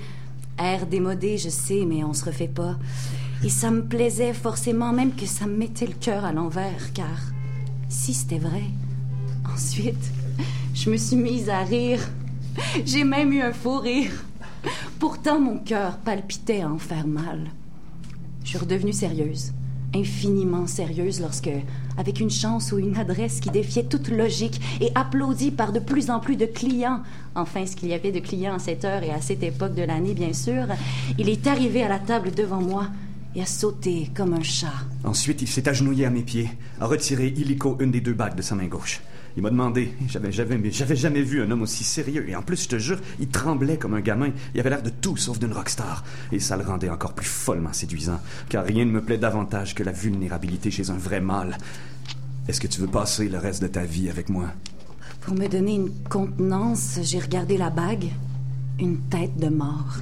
Air 0.59 0.87
démodé, 0.87 1.37
je 1.37 1.51
sais, 1.51 1.85
mais 1.87 2.03
on 2.03 2.15
se 2.15 2.25
refait 2.25 2.49
pas. 2.49 2.77
Et 3.45 3.51
ça 3.51 3.71
me 3.71 3.85
plaisait 3.85 4.33
forcément, 4.33 4.95
même 4.95 5.15
que 5.15 5.27
ça 5.27 5.45
me 5.45 5.55
mettait 5.55 5.87
le 5.87 5.93
cœur 6.01 6.25
à 6.25 6.33
l'envers, 6.33 6.95
car 6.95 7.34
si 7.89 8.15
c'était 8.15 8.39
vrai. 8.39 8.63
Ensuite, 9.53 10.11
je 10.75 10.91
me 10.91 10.97
suis 10.97 11.17
mise 11.17 11.49
à 11.49 11.61
rire. 11.61 12.01
J'ai 12.85 13.05
même 13.05 13.33
eu 13.33 13.43
un 13.43 13.53
faux 13.53 13.79
rire. 13.79 14.25
Pourtant, 14.99 15.41
mon 15.41 15.59
cœur 15.59 15.99
palpitait 15.99 16.63
à 16.63 16.71
en 16.71 16.79
faire 16.79 17.07
mal. 17.07 17.51
Je 18.43 18.51
suis 18.51 18.59
redevenue 18.59 18.93
sérieuse, 18.93 19.53
infiniment 19.95 20.67
sérieuse 20.67 21.21
lorsque, 21.21 21.51
avec 21.97 22.21
une 22.21 22.31
chance 22.31 22.73
ou 22.73 22.79
une 22.79 22.97
adresse 22.97 23.41
qui 23.41 23.51
défiait 23.51 23.85
toute 23.85 24.09
logique 24.09 24.61
et 24.81 24.91
applaudie 24.95 25.51
par 25.51 25.73
de 25.73 25.79
plus 25.79 26.11
en 26.11 26.21
plus 26.21 26.37
de 26.37 26.47
clients, 26.47 27.01
enfin 27.35 27.67
ce 27.67 27.77
qu'il 27.77 27.89
y 27.89 27.95
avait 27.95 28.13
de 28.13 28.21
clients 28.21 28.55
à 28.55 28.59
cette 28.59 28.85
heure 28.85 29.03
et 29.03 29.11
à 29.11 29.21
cette 29.21 29.43
époque 29.43 29.75
de 29.75 29.83
l'année 29.83 30.15
bien 30.15 30.33
sûr, 30.33 30.67
il 31.19 31.29
est 31.29 31.47
arrivé 31.47 31.83
à 31.83 31.89
la 31.89 31.99
table 31.99 32.33
devant 32.33 32.61
moi 32.61 32.89
et 33.35 33.43
a 33.43 33.47
sauté 33.47 34.11
comme 34.15 34.35
un 34.35 34.43
chat. 34.43 34.73
Ensuite, 35.05 35.43
il 35.43 35.49
s'est 35.49 35.69
agenouillé 35.69 36.07
à 36.07 36.11
mes 36.11 36.23
pieds, 36.23 36.51
a 36.81 36.87
retiré 36.87 37.29
illico 37.29 37.77
une 37.81 37.91
des 37.91 38.01
deux 38.01 38.13
bagues 38.13 38.37
de 38.37 38.43
sa 38.43 38.55
main 38.55 38.67
gauche. 38.67 39.01
Il 39.37 39.43
m'a 39.43 39.51
demandé, 39.51 39.93
j'avais 40.07 40.31
jamais, 40.31 40.59
mais 40.59 40.71
j'avais 40.71 40.95
jamais 40.95 41.23
vu 41.23 41.43
un 41.43 41.51
homme 41.51 41.63
aussi 41.63 41.83
sérieux, 41.83 42.29
et 42.29 42.37
en 42.37 42.43
plus, 42.43 42.63
je 42.63 42.69
te 42.69 42.79
jure, 42.79 43.01
il 43.19 43.29
tremblait 43.29 43.79
comme 43.79 43.95
un 43.95 44.01
gamin. 44.01 44.31
Il 44.55 44.61
avait 44.61 44.71
l'air 44.71 44.83
de 44.83 44.91
tout 44.91 45.17
sauf 45.17 45.41
d'une 45.41 45.53
rockstar, 45.53 46.05
et 46.31 46.39
ça 46.39 46.57
le 46.57 46.63
rendait 46.63 46.91
encore 46.91 47.15
plus 47.15 47.27
follement 47.27 47.73
séduisant, 47.73 48.21
car 48.49 48.65
rien 48.65 48.85
ne 48.85 48.93
me 48.93 49.03
plaît 49.03 49.19
davantage 49.19 49.75
que 49.75 49.83
la 49.83 49.91
vulnérabilité 49.91 50.71
chez 50.71 50.91
un 50.91 50.97
vrai 50.97 51.21
mâle. 51.21 51.59
Est-ce 52.47 52.61
que 52.61 52.69
tu 52.69 52.81
veux 52.81 52.87
passer 52.87 53.29
le 53.29 53.39
reste 53.39 53.63
de 53.63 53.67
ta 53.69 53.85
vie 53.85 54.09
avec 54.09 54.29
moi? 54.29 54.53
Pour 55.23 55.35
me 55.35 55.49
donner 55.49 55.75
une 55.75 55.91
contenance, 56.09 57.01
j'ai 57.03 57.19
regardé 57.19 57.57
la 57.57 57.71
bague. 57.71 58.11
Une 58.79 58.99
tête 59.09 59.37
de 59.37 59.49
mort. 59.49 59.97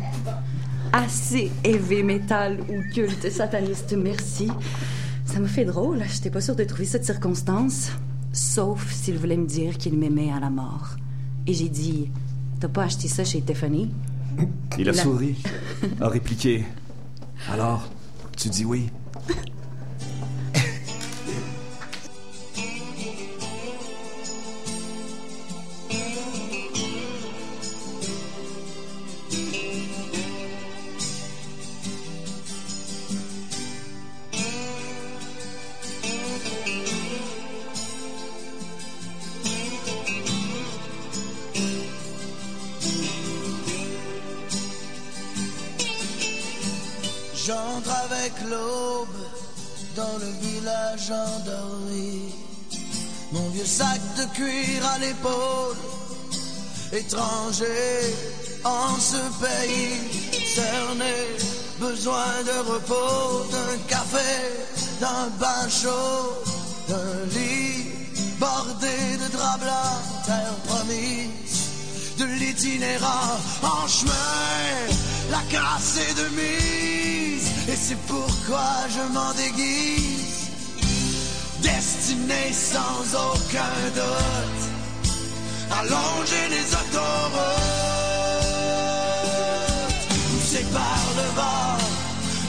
Assez 0.93 1.51
heavy 1.65 2.03
metal 2.03 2.59
ou 2.69 2.83
culte 2.93 3.31
sataniste, 3.31 3.95
merci. 3.97 4.49
Ça 5.25 5.41
me 5.41 5.47
fait 5.47 5.65
drôle. 5.65 6.03
J'étais 6.13 6.31
pas 6.31 6.41
sûre 6.43 6.55
de 6.57 6.65
trouver 6.65 6.85
de 6.99 7.03
circonstance. 7.05 7.91
Sauf 8.33 8.93
s'il 8.93 9.17
voulait 9.19 9.37
me 9.37 9.47
dire 9.47 9.79
qu'il 9.79 9.97
m'aimait 9.99 10.31
à 10.31 10.41
la 10.41 10.51
mort. 10.51 10.97
Et 11.47 11.55
j'ai 11.55 11.69
dit 11.69 12.11
T'as 12.61 12.69
pas 12.69 12.85
acheté 12.85 13.09
ça 13.09 13.25
chez 13.25 13.41
Tiffany? 13.41 13.91
Il 14.79 14.89
a 14.89 14.93
La- 14.93 15.03
souri, 15.03 15.37
a 16.01 16.09
répliqué. 16.09 16.65
Alors, 17.51 17.89
tu 18.37 18.49
dis 18.49 18.65
oui 18.65 18.89
l'épaule, 54.99 55.77
étranger 56.93 58.15
en 58.65 58.99
ce 58.99 59.23
pays 59.45 60.23
cerné, 60.55 61.15
besoin 61.81 62.33
de 62.45 62.73
repos, 62.73 63.47
d'un 63.51 63.79
café, 63.89 64.33
d'un 65.01 65.29
bain 65.41 65.69
chaud, 65.69 66.45
d'un 66.89 67.25
lit 67.35 67.93
bordé 68.39 69.17
de 69.23 69.29
draps 69.37 69.61
blancs, 69.61 70.03
terre 70.27 70.59
promise, 70.67 72.19
de 72.19 72.25
l'itinérant 72.25 73.39
en 73.63 73.89
chemin, 73.89 74.93
la 75.31 75.43
casse 75.51 75.99
est 76.07 76.15
de 76.15 76.29
mise, 76.41 77.49
et 77.69 77.77
c'est 77.77 78.01
pourquoi 78.07 78.71
je 78.89 79.13
m'en 79.15 79.33
déguise, 79.33 80.51
destiné 81.63 82.53
sans 82.53 83.05
aucun 83.31 83.79
doute, 83.95 84.72
allonger 85.81 86.45
les 86.51 86.67
autoroutes, 86.81 87.63
poussé 90.31 90.63
par 90.73 91.03
le 91.19 91.27
vent, 91.39 91.77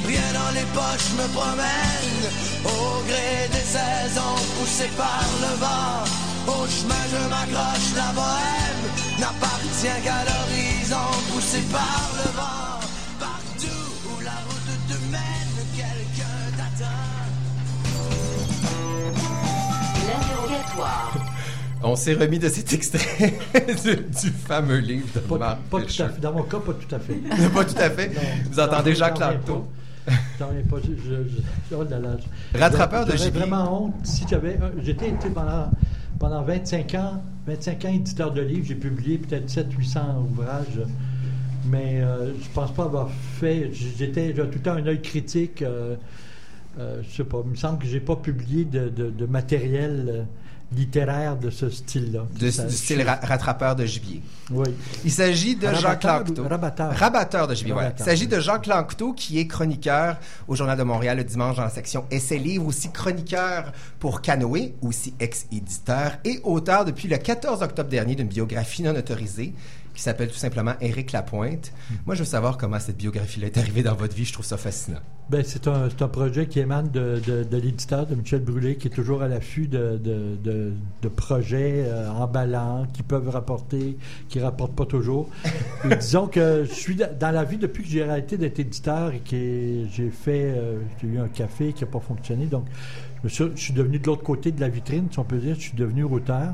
rien 0.06 0.30
dans 0.34 0.52
les 0.58 0.68
poches 0.78 1.12
me 1.20 1.28
promène, 1.34 2.24
au 2.66 3.02
gré 3.08 3.50
des 3.52 3.68
saisons, 3.76 4.40
poussé 4.60 4.88
par 4.98 5.26
le 5.44 5.52
vent, 5.64 6.04
au 6.48 6.68
chemin 6.68 7.04
je 7.12 7.22
m'accroche, 7.30 7.90
la 7.96 8.12
bohème 8.20 8.84
n'appartient 9.20 10.00
qu'à 10.04 10.20
l'horizon, 10.28 11.08
poussé 11.32 11.62
par 11.72 12.06
le 12.20 12.28
vent, 12.40 12.80
partout 13.20 13.90
où 14.10 14.22
la 14.22 14.38
route 14.48 14.74
te 14.90 14.98
mène, 15.12 15.56
quelqu'un 15.76 16.40
t'attend. 16.58 17.12
L'interrogatoire. 20.08 21.23
On 21.84 21.96
s'est 21.96 22.14
remis 22.14 22.40
de 22.40 22.48
cet 22.50 22.72
extrait 22.74 23.34
du, 23.84 23.96
du 23.96 24.30
fameux 24.32 24.78
livre 24.78 25.08
de 25.16 25.20
Pas, 25.20 25.38
Marc 25.38 25.60
pas 25.70 25.82
tout 25.82 26.02
à 26.02 26.10
fait. 26.10 26.22
Dans 26.22 26.34
mon 26.34 26.44
cas, 26.44 26.60
pas 26.60 26.74
tout 26.74 26.96
à 26.96 27.00
fait. 27.00 27.16
Pas 27.54 27.66
tout 27.66 27.76
à 27.78 27.90
fait? 27.90 28.08
Non. 28.10 28.22
Vous 28.52 28.60
entendez 28.60 28.96
Jacques 28.96 29.18
j'en 29.20 29.26
reviens 29.28 29.38
Lanctot. 29.40 29.68
pas. 30.06 30.14
J'en 30.40 30.48
reviens 30.48 30.64
pas. 30.64 30.78
Je- 30.82 31.10
je- 31.10 31.30
je- 31.70 31.76
oh 31.76 31.84
là 31.90 32.00
là, 32.00 32.18
je- 32.54 32.58
Rattrapeur 32.60 33.06
de 33.06 33.12
gibier. 33.18 33.32
vraiment 33.32 33.86
honte 33.86 33.96
si 34.04 34.24
j'avais. 34.30 34.58
J'étais 34.82 35.10
été 35.10 35.30
pendant, 35.30 35.70
pendant 36.20 36.42
25 36.44 36.96
ans, 36.96 37.22
25 37.48 37.86
ans 37.86 37.90
éditeur 37.94 38.32
de 38.32 38.42
livres. 38.42 38.66
J'ai 38.66 38.76
publié 38.76 39.18
peut-être 39.18 39.50
700-800 39.50 40.00
ouvrages. 40.32 40.80
Mais 41.66 42.02
euh, 42.02 42.34
je 42.42 42.50
pense 42.54 42.74
pas 42.74 42.84
avoir 42.84 43.10
fait. 43.40 43.70
J'étais 43.74 44.28
j'ai 44.36 44.42
tout 44.44 44.50
le 44.54 44.60
temps 44.62 44.74
un 44.74 44.86
œil 44.88 45.02
critique. 45.02 45.62
euh, 45.62 45.96
euh, 46.80 47.02
je 47.08 47.16
sais 47.18 47.24
pas. 47.26 47.42
Il 47.46 47.52
me 47.52 47.56
semble 47.56 47.80
que 47.80 47.86
j'ai 47.88 48.00
pas 48.00 48.16
publié 48.16 48.64
de, 48.66 48.88
de- 48.90 49.10
de 49.12 49.26
matériel 49.26 50.06
euh, 50.10 50.24
littéraire 50.76 51.38
de 51.38 51.50
ce 51.50 51.70
style-là. 51.70 52.26
De- 52.40 52.52
Ça- 52.52 52.64
du 52.66 52.74
style 52.76 53.02
ra- 53.02 53.20
rattrapeur 53.22 53.76
de 53.76 53.86
gibier. 53.86 54.22
Oui. 54.52 54.68
Il 55.06 55.12
s'agit 55.12 55.56
de 55.56 55.68
Jacques 55.74 56.04
Rabatteur 56.04 56.46
ou- 56.46 56.48
rabatteur. 56.50 56.92
Rabatteur 56.96 57.48
de 57.48 57.56
gibier, 57.56 57.74
voilà. 57.74 57.88
Il 57.88 57.92
Rabatteur. 57.92 58.06
s'agit 58.08 58.28
de 58.28 58.40
Jacques 58.40 58.68
Lanctot, 58.68 59.14
qui 59.14 59.40
est 59.40 59.48
chroniqueur 59.48 60.18
au 60.48 60.56
Journal 60.56 60.78
de 60.78 60.84
Montréal 60.84 61.18
le 61.18 61.24
dimanche 61.24 61.56
dans 61.58 61.64
la 61.64 61.70
section 61.70 62.06
Essais 62.12 62.38
livres, 62.38 62.66
aussi 62.68 62.92
chroniqueur 62.92 63.72
pour 64.00 64.22
Canoë, 64.22 64.74
aussi 64.82 65.14
ex-éditeur, 65.20 66.14
et 66.26 66.40
auteur 66.44 66.86
depuis 66.86 67.08
le 67.08 67.18
14 67.18 67.62
octobre 67.62 67.90
dernier 67.90 68.16
d'une 68.16 68.28
biographie 68.28 68.84
non 68.84 68.96
autorisée 68.96 69.54
qui 69.94 70.02
s'appelle 70.02 70.30
tout 70.30 70.36
simplement 70.38 70.74
Éric 70.82 71.12
Lapointe. 71.12 71.72
Hmm. 71.90 71.96
Moi, 72.06 72.16
je 72.16 72.20
veux 72.20 72.26
savoir 72.26 72.58
comment 72.58 72.80
cette 72.80 72.98
biographie-là 72.98 73.48
est 73.48 73.58
arrivée 73.58 73.84
dans 73.84 73.96
votre 73.96 74.16
vie. 74.16 74.26
Je 74.26 74.34
trouve 74.34 74.46
ça 74.46 74.58
fascinant. 74.58 75.00
Ben, 75.30 75.42
c'est 75.46 75.68
un, 75.68 75.88
un 75.88 76.08
projet 76.10 76.48
qui 76.48 76.60
émane 76.60 76.90
de, 76.92 77.22
de- 77.26 77.44
de 77.44 77.58
l'éditeur, 77.58 78.06
de 78.08 78.16
Michel 78.16 78.42
Brûlé, 78.42 78.76
qui 78.76 78.88
est 78.88 78.92
toujours 78.92 79.22
à 79.22 79.28
l'affût 79.30 79.68
de, 79.68 79.98
de- 80.04 80.74
projets 81.16 81.86
euh, 81.88 82.10
emballants, 82.10 82.86
qui 82.92 83.04
peuvent 83.04 83.30
rapporter, 83.30 83.98
qui 84.30 84.40
ne 84.40 84.44
rapportent 84.44 84.76
pas 84.76 84.86
toujours. 84.86 85.30
Et 85.90 85.96
disons 85.96 86.28
que 86.28 86.66
je 86.68 86.74
suis 86.74 86.96
dans 86.96 87.32
la 87.32 87.44
vie 87.44 87.58
depuis 87.58 87.84
que 87.84 87.90
j'ai 87.90 88.04
arrêté 88.04 88.38
d'être 88.38 88.60
éditeur 88.60 89.14
et 89.14 89.20
que 89.20 89.86
j'ai 89.92 90.10
fait, 90.10 90.54
euh, 90.58 90.80
j'ai 91.02 91.08
eu 91.08 91.20
un 91.20 91.28
café 91.28 91.72
qui 91.74 91.84
n'a 91.86 91.90
pas 91.90 92.00
fonctionné. 92.00 92.48
Donc, 92.48 92.66
je, 93.24 93.30
suis, 93.30 93.46
je 93.56 93.62
suis 93.62 93.74
devenu 93.74 94.00
de 94.00 94.08
l'autre 94.08 94.24
côté 94.24 94.52
de 94.52 94.60
la 94.60 94.68
vitrine, 94.70 95.08
si 95.12 95.20
on 95.20 95.24
peut 95.24 95.38
dire. 95.38 95.56
Je 95.56 95.62
suis 95.62 95.78
devenu 95.78 96.04
auteur. 96.04 96.54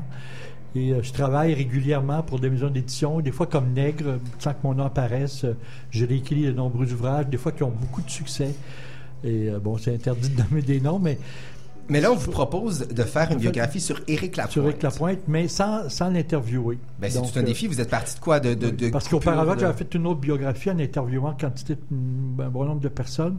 Et 0.76 0.92
euh, 0.92 1.02
je 1.02 1.12
travaille 1.12 1.52
régulièrement 1.54 2.22
pour 2.22 2.38
des 2.38 2.48
maisons 2.50 2.70
d'édition, 2.70 3.20
des 3.20 3.32
fois 3.32 3.46
comme 3.46 3.72
nègre, 3.72 4.18
sans 4.38 4.52
que 4.52 4.58
mon 4.62 4.74
nom 4.74 4.84
apparaisse. 4.84 5.44
euh, 5.44 5.54
je 5.90 6.04
réécris 6.04 6.42
de 6.44 6.52
nombreux 6.52 6.92
ouvrages, 6.92 7.26
des 7.26 7.38
fois 7.38 7.52
qui 7.52 7.62
ont 7.64 7.70
beaucoup 7.72 8.02
de 8.02 8.10
succès. 8.10 8.54
Et 9.24 9.48
euh, 9.50 9.58
bon, 9.58 9.76
c'est 9.78 9.94
interdit 9.94 10.30
de 10.30 10.42
nommer 10.42 10.62
des 10.62 10.80
noms, 10.80 10.98
mais 11.00 11.18
Mais 11.88 12.00
là, 12.00 12.12
on 12.12 12.14
vous 12.14 12.30
propose 12.30 12.86
de 12.86 13.02
faire 13.02 13.32
une 13.32 13.38
biographie 13.38 13.80
sur 13.80 14.00
Éric 14.06 14.36
Lapointe. 14.36 14.52
sur 14.52 14.64
Eric 14.64 14.82
Lapointe, 14.84 15.18
mais 15.26 15.48
sans, 15.48 15.88
sans 15.88 16.08
l'interviewer. 16.08 16.78
Ben, 17.00 17.10
c'est 17.10 17.18
tout 17.20 17.36
un 17.36 17.42
euh, 17.42 17.44
défi. 17.46 17.66
Vous 17.66 17.80
êtes 17.80 17.90
parti 17.90 18.14
de 18.14 18.20
quoi? 18.20 18.38
De, 18.38 18.54
de, 18.54 18.70
de 18.70 18.90
Parce 18.90 19.08
qu'auparavant, 19.08 19.56
de- 19.56 19.60
j'avais 19.60 19.76
fait 19.76 19.92
une 19.94 20.06
autre 20.06 20.20
biographie 20.20 20.70
en 20.70 20.78
interviewant 20.78 21.34
quantité, 21.38 21.74
de- 21.74 22.42
un 22.44 22.48
bon 22.48 22.64
nombre 22.64 22.80
de 22.80 22.88
personnes. 22.88 23.38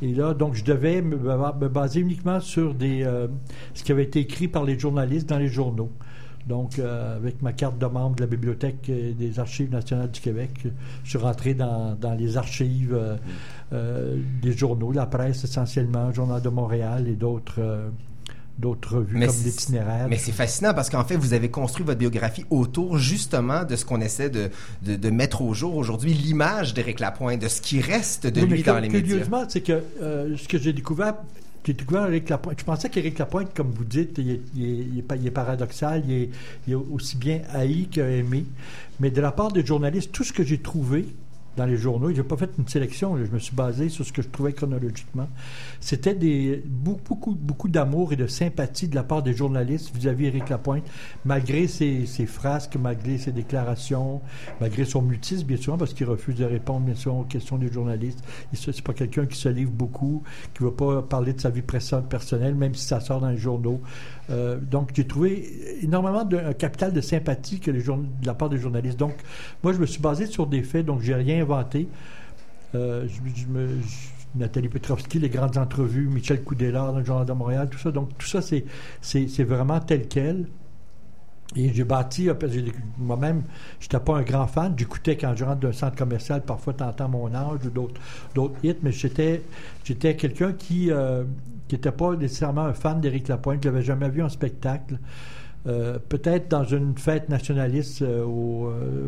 Et 0.00 0.14
là, 0.14 0.32
donc, 0.32 0.54
je 0.54 0.64
devais 0.64 1.02
me, 1.02 1.16
me 1.18 1.68
baser 1.68 2.00
uniquement 2.00 2.40
sur 2.40 2.72
des, 2.72 3.02
euh, 3.04 3.28
ce 3.74 3.84
qui 3.84 3.92
avait 3.92 4.04
été 4.04 4.18
écrit 4.20 4.48
par 4.48 4.64
les 4.64 4.78
journalistes 4.78 5.28
dans 5.28 5.38
les 5.38 5.48
journaux. 5.48 5.90
Donc, 6.46 6.78
euh, 6.78 7.16
avec 7.16 7.42
ma 7.42 7.52
carte 7.52 7.78
de 7.78 7.86
membre 7.86 8.16
de 8.16 8.22
la 8.22 8.26
Bibliothèque 8.26 8.88
euh, 8.88 9.12
des 9.12 9.38
Archives 9.38 9.70
nationales 9.70 10.10
du 10.10 10.20
Québec, 10.20 10.50
je 11.04 11.08
suis 11.08 11.18
rentré 11.18 11.54
dans, 11.54 11.94
dans 11.94 12.14
les 12.14 12.36
archives 12.36 12.94
euh, 12.94 13.16
euh, 13.72 14.16
des 14.42 14.52
journaux, 14.56 14.90
la 14.90 15.06
presse 15.06 15.44
essentiellement, 15.44 16.08
le 16.08 16.14
Journal 16.14 16.40
de 16.42 16.48
Montréal 16.48 17.06
et 17.08 17.14
d'autres 17.14 17.58
euh, 17.60 17.88
d'autres 18.58 18.96
revues 18.96 19.16
Mais 19.16 19.26
comme 19.26 19.36
l'itinéraire. 19.44 20.06
Mais 20.10 20.18
c'est 20.18 20.32
fascinant 20.32 20.74
parce 20.74 20.90
qu'en 20.90 21.04
fait, 21.04 21.16
vous 21.16 21.32
avez 21.32 21.50
construit 21.50 21.84
votre 21.86 21.98
biographie 21.98 22.44
autour 22.50 22.98
justement 22.98 23.64
de 23.64 23.74
ce 23.74 23.86
qu'on 23.86 24.00
essaie 24.02 24.28
de, 24.28 24.50
de, 24.82 24.96
de 24.96 25.10
mettre 25.10 25.40
au 25.40 25.54
jour 25.54 25.76
aujourd'hui, 25.76 26.12
l'image 26.12 26.74
d'Éric 26.74 27.00
Lapointe, 27.00 27.40
de 27.40 27.48
ce 27.48 27.62
qui 27.62 27.80
reste 27.80 28.26
de 28.26 28.42
Oui, 28.42 28.48
lui 28.48 28.62
dans 28.62 28.78
les 28.78 28.88
médias. 28.90 29.00
Curieusement, 29.00 29.44
c'est 29.48 29.62
que 29.62 29.82
euh, 30.02 30.36
ce 30.36 30.46
que 30.46 30.58
j'ai 30.58 30.74
découvert, 30.74 31.14
Je 31.66 32.64
pensais 32.64 32.88
qu'Éric 32.88 33.18
Lapointe, 33.18 33.54
comme 33.54 33.70
vous 33.70 33.84
dites, 33.84 34.18
il 34.18 34.98
est, 34.98 35.30
paradoxal, 35.30 36.02
il 36.08 36.12
est, 36.12 36.30
il 36.66 36.72
est 36.72 36.76
aussi 36.76 37.16
bien 37.16 37.42
haï 37.50 37.86
qu'aimé. 37.90 38.44
Mais 38.98 39.10
de 39.10 39.20
la 39.20 39.32
part 39.32 39.52
des 39.52 39.64
journalistes, 39.64 40.12
tout 40.12 40.24
ce 40.24 40.32
que 40.32 40.42
j'ai 40.42 40.58
trouvé 40.58 41.06
dans 41.56 41.66
les 41.66 41.76
journaux, 41.76 42.10
je 42.10 42.16
n'ai 42.16 42.22
pas 42.22 42.36
fait 42.36 42.50
une 42.58 42.66
sélection, 42.68 43.16
je 43.16 43.30
me 43.30 43.38
suis 43.38 43.54
basé 43.54 43.88
sur 43.88 44.04
ce 44.06 44.12
que 44.12 44.22
je 44.22 44.28
trouvais 44.28 44.52
chronologiquement. 44.52 45.28
C'était 45.80 46.14
beaucoup, 46.64 47.00
beaucoup, 47.08 47.34
beaucoup 47.34 47.68
d'amour 47.68 48.12
et 48.12 48.16
de 48.16 48.26
sympathie 48.26 48.88
de 48.88 48.94
la 48.94 49.02
part 49.02 49.22
des 49.22 49.34
journalistes 49.34 49.94
vis-à-vis 49.94 50.24
d'Éric 50.30 50.48
Lapointe, 50.48 50.84
malgré 51.24 51.66
ses, 51.66 52.06
ses 52.06 52.26
frasques, 52.26 52.76
malgré 52.80 53.18
ses 53.18 53.32
déclarations, 53.32 54.20
malgré 54.60 54.84
son 54.84 55.02
mutisme, 55.02 55.46
bien 55.46 55.56
sûr, 55.56 55.76
parce 55.76 55.92
qu'il 55.92 56.06
refuse 56.06 56.36
de 56.36 56.44
répondre, 56.44 56.80
bien 56.86 56.94
sûr, 56.94 57.14
aux 57.14 57.24
questions 57.24 57.58
des 57.58 57.70
journalistes. 57.72 58.22
Il 58.52 58.58
se- 58.58 58.70
C'est 58.72 58.82
pas 58.84 58.94
quelqu'un 58.94 59.26
qui 59.26 59.36
se 59.36 59.48
livre 59.48 59.72
beaucoup, 59.72 60.22
qui 60.54 60.62
ne 60.62 60.68
va 60.68 60.74
pas 60.74 61.02
parler 61.02 61.32
de 61.32 61.40
sa 61.40 61.50
vie 61.50 61.62
perso- 61.62 62.00
personnelle, 62.02 62.54
même 62.54 62.74
si 62.74 62.84
ça 62.86 63.00
sort 63.00 63.20
dans 63.20 63.30
les 63.30 63.36
journaux. 63.36 63.80
Euh, 64.30 64.58
donc, 64.58 64.90
j'ai 64.94 65.06
trouvé 65.06 65.48
énormément 65.82 66.24
de, 66.24 66.52
capital 66.52 66.92
de 66.92 67.00
sympathie 67.00 67.60
que 67.60 67.70
de 67.70 67.82
la 68.24 68.34
part 68.34 68.48
des 68.48 68.58
journalistes. 68.58 68.98
Donc, 68.98 69.14
moi, 69.62 69.72
je 69.72 69.78
me 69.78 69.86
suis 69.86 70.00
basé 70.00 70.26
sur 70.26 70.46
des 70.46 70.62
faits, 70.62 70.86
donc 70.86 71.00
j'ai 71.00 71.14
rien 71.14 71.42
inventé. 71.42 71.88
Euh, 72.74 73.06
Nathalie 74.36 74.68
Petrovski, 74.68 75.18
les 75.18 75.28
grandes 75.28 75.58
entrevues, 75.58 76.06
Michel 76.06 76.44
Coudélard 76.44 76.92
le 76.92 77.04
Journal 77.04 77.26
de 77.26 77.32
Montréal, 77.32 77.68
tout 77.68 77.78
ça. 77.78 77.90
Donc, 77.90 78.16
tout 78.16 78.26
ça, 78.26 78.40
c'est, 78.40 79.44
vraiment 79.44 79.80
tel 79.80 80.06
quel. 80.06 80.46
Et 81.56 81.72
j'ai 81.74 81.82
bâti, 81.82 82.28
euh, 82.28 82.34
moi-même, 82.96 83.42
je 83.80 83.86
n'étais 83.86 83.98
pas 83.98 84.16
un 84.16 84.22
grand 84.22 84.46
fan. 84.46 84.72
J'écoutais 84.76 85.16
quand 85.16 85.34
je 85.34 85.44
rentre 85.44 85.58
d'un 85.58 85.72
centre 85.72 85.96
commercial, 85.96 86.42
parfois 86.42 86.74
tu 86.74 86.84
entends 86.84 87.08
mon 87.08 87.34
âge 87.34 87.58
ou 87.66 87.70
d'autres, 87.70 88.00
d'autres 88.36 88.54
hits, 88.62 88.76
mais 88.84 88.92
j'étais, 88.92 89.42
j'étais 89.82 90.14
quelqu'un 90.14 90.52
qui 90.52 90.92
n'était 91.76 91.92
pas 91.92 92.16
nécessairement 92.16 92.64
un 92.64 92.74
fan 92.74 93.00
d'Éric 93.00 93.28
Lapointe. 93.28 93.62
Je 93.62 93.68
l'avais 93.68 93.82
jamais 93.82 94.08
vu 94.08 94.22
en 94.22 94.28
spectacle. 94.28 94.98
Euh, 95.66 95.98
peut-être 96.08 96.48
dans 96.48 96.64
une 96.64 96.96
fête 96.96 97.28
nationaliste 97.28 98.00
euh, 98.00 98.24
au, 98.24 98.68
euh, 98.68 99.04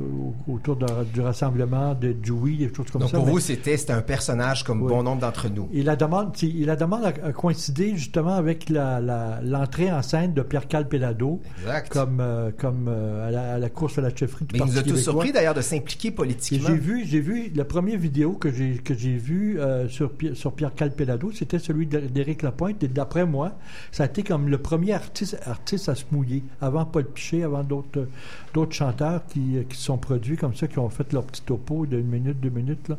au- 0.47 0.53
autour 0.53 0.77
du 0.77 1.21
rassemblement 1.23 1.95
de, 1.95 2.13
du 2.13 2.31
oui, 2.31 2.59
des 2.59 2.67
choses 2.75 2.91
comme 2.93 3.01
Donc 3.01 3.11
ça. 3.11 3.17
pour 3.17 3.25
mais- 3.25 3.33
vous, 3.33 3.41
c'était 3.41 3.91
un 3.91 4.03
personnage 4.03 4.63
comme 4.63 4.83
Oui. 4.83 4.89
bon 4.91 5.03
nombre 5.03 5.23
d'entre 5.23 5.49
nous. 5.49 5.71
et 5.73 5.83
la 5.83 5.97
demande, 5.97 6.35
et 6.43 6.65
la 6.67 6.77
demande 6.77 7.05
a, 7.07 7.09
a 7.29 7.33
coïncidé 7.33 7.97
justement 7.97 8.35
avec 8.35 8.69
l'entrée 8.69 9.91
en 9.91 10.03
scène 10.03 10.35
de 10.35 10.43
Pierre 10.43 10.69
Calpelado 10.69 11.41
Exact. 11.63 11.89
comme, 11.91 12.19
euh, 12.21 12.51
comme 12.57 12.89
à, 12.89 13.31
la, 13.31 13.55
à 13.55 13.59
la 13.59 13.71
course 13.71 13.97
à 13.99 14.03
la 14.03 14.15
chefferie 14.15 14.45
du 14.45 14.53
Mais 14.53 14.59
il 14.59 14.61
Parti 14.61 14.75
nous 14.75 14.79
a 14.81 14.83
tous 14.83 14.97
surpris 14.99 15.33
d'ailleurs 15.33 15.55
de 15.55 15.61
s'impliquer 15.63 16.11
politiquement. 16.11 16.69
j'ai 16.69 16.77
vu, 16.77 17.05
j'ai 17.07 17.21
vu 17.21 17.51
la 17.55 17.65
première 17.65 17.99
vidéo 17.99 18.33
que 18.35 18.51
j'ai 18.53 18.75
que 18.75 18.95
j'ai 18.95 19.17
vue 19.17 19.59
sur, 19.89 20.13
sur 20.35 20.53
Pierre 20.53 20.75
Calpelado, 20.75 21.33
c'était 21.33 21.59
celui 21.59 21.87
d'É- 21.87 22.09
d'Éric 22.09 22.43
Lapointe. 22.43 22.83
Et 22.83 22.89
d'après 22.89 23.25
moi, 23.25 23.53
ça 23.91 24.03
a 24.03 24.07
été 24.07 24.23
comme 24.23 24.49
le 24.49 24.59
premier 24.59 24.93
artiste, 24.93 25.39
artiste 25.47 25.89
à 25.89 25.95
se 25.95 26.05
mouiller. 26.13 26.42
Avant 26.61 26.85
Paul 26.85 27.05
Piché, 27.05 27.43
avant 27.45 27.63
d'autres 27.63 28.09
d'autres 28.55 28.75
chanteurs 28.75 29.23
qui, 29.29 29.57
qui 29.69 29.77
sont 29.77 29.97
produits 29.99 30.37
comme 30.37 30.55
ça, 30.55 30.67
qui 30.67 30.79
ont 30.79 30.89
fait 30.89 31.13
leur 31.13 31.25
petit 31.25 31.43
topo 31.43 31.87
d'une 31.87 32.07
minute, 32.07 32.39
deux 32.41 32.51
minutes. 32.51 32.93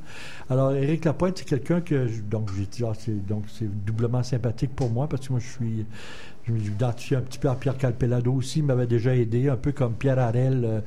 Alors, 0.50 0.74
Éric 0.74 1.06
Lapointe, 1.06 1.38
c'est 1.38 1.46
quelqu'un 1.48 1.82
que, 1.82 2.08
je- 2.08 2.22
donc, 2.22 2.50
j'ai 2.58 2.66
dit, 2.66 2.84
ah, 2.88 2.94
c'est, 2.98 3.26
donc, 3.28 3.44
c'est 3.48 3.68
doublement 3.86 4.24
sympathique 4.24 4.76
pour 4.76 4.90
moi 4.90 5.08
parce 5.08 5.28
que 5.28 5.34
moi, 5.34 5.40
je 5.40 5.48
suis, 5.48 5.86
je 6.48 6.52
m'identifie 6.52 7.16
un 7.16 7.22
petit 7.22 7.40
peu 7.40 7.50
à 7.50 7.56
Pierre 7.56 7.78
Calpelado 7.78 8.34
aussi, 8.34 8.60
il 8.60 8.66
m'avait 8.66 8.88
déjà 8.88 9.16
aidé, 9.16 9.48
un 9.50 9.56
peu 9.58 9.72
comme 9.72 9.94
Pierre 9.94 10.20
Harel, 10.20 10.64
euh, 10.66 10.80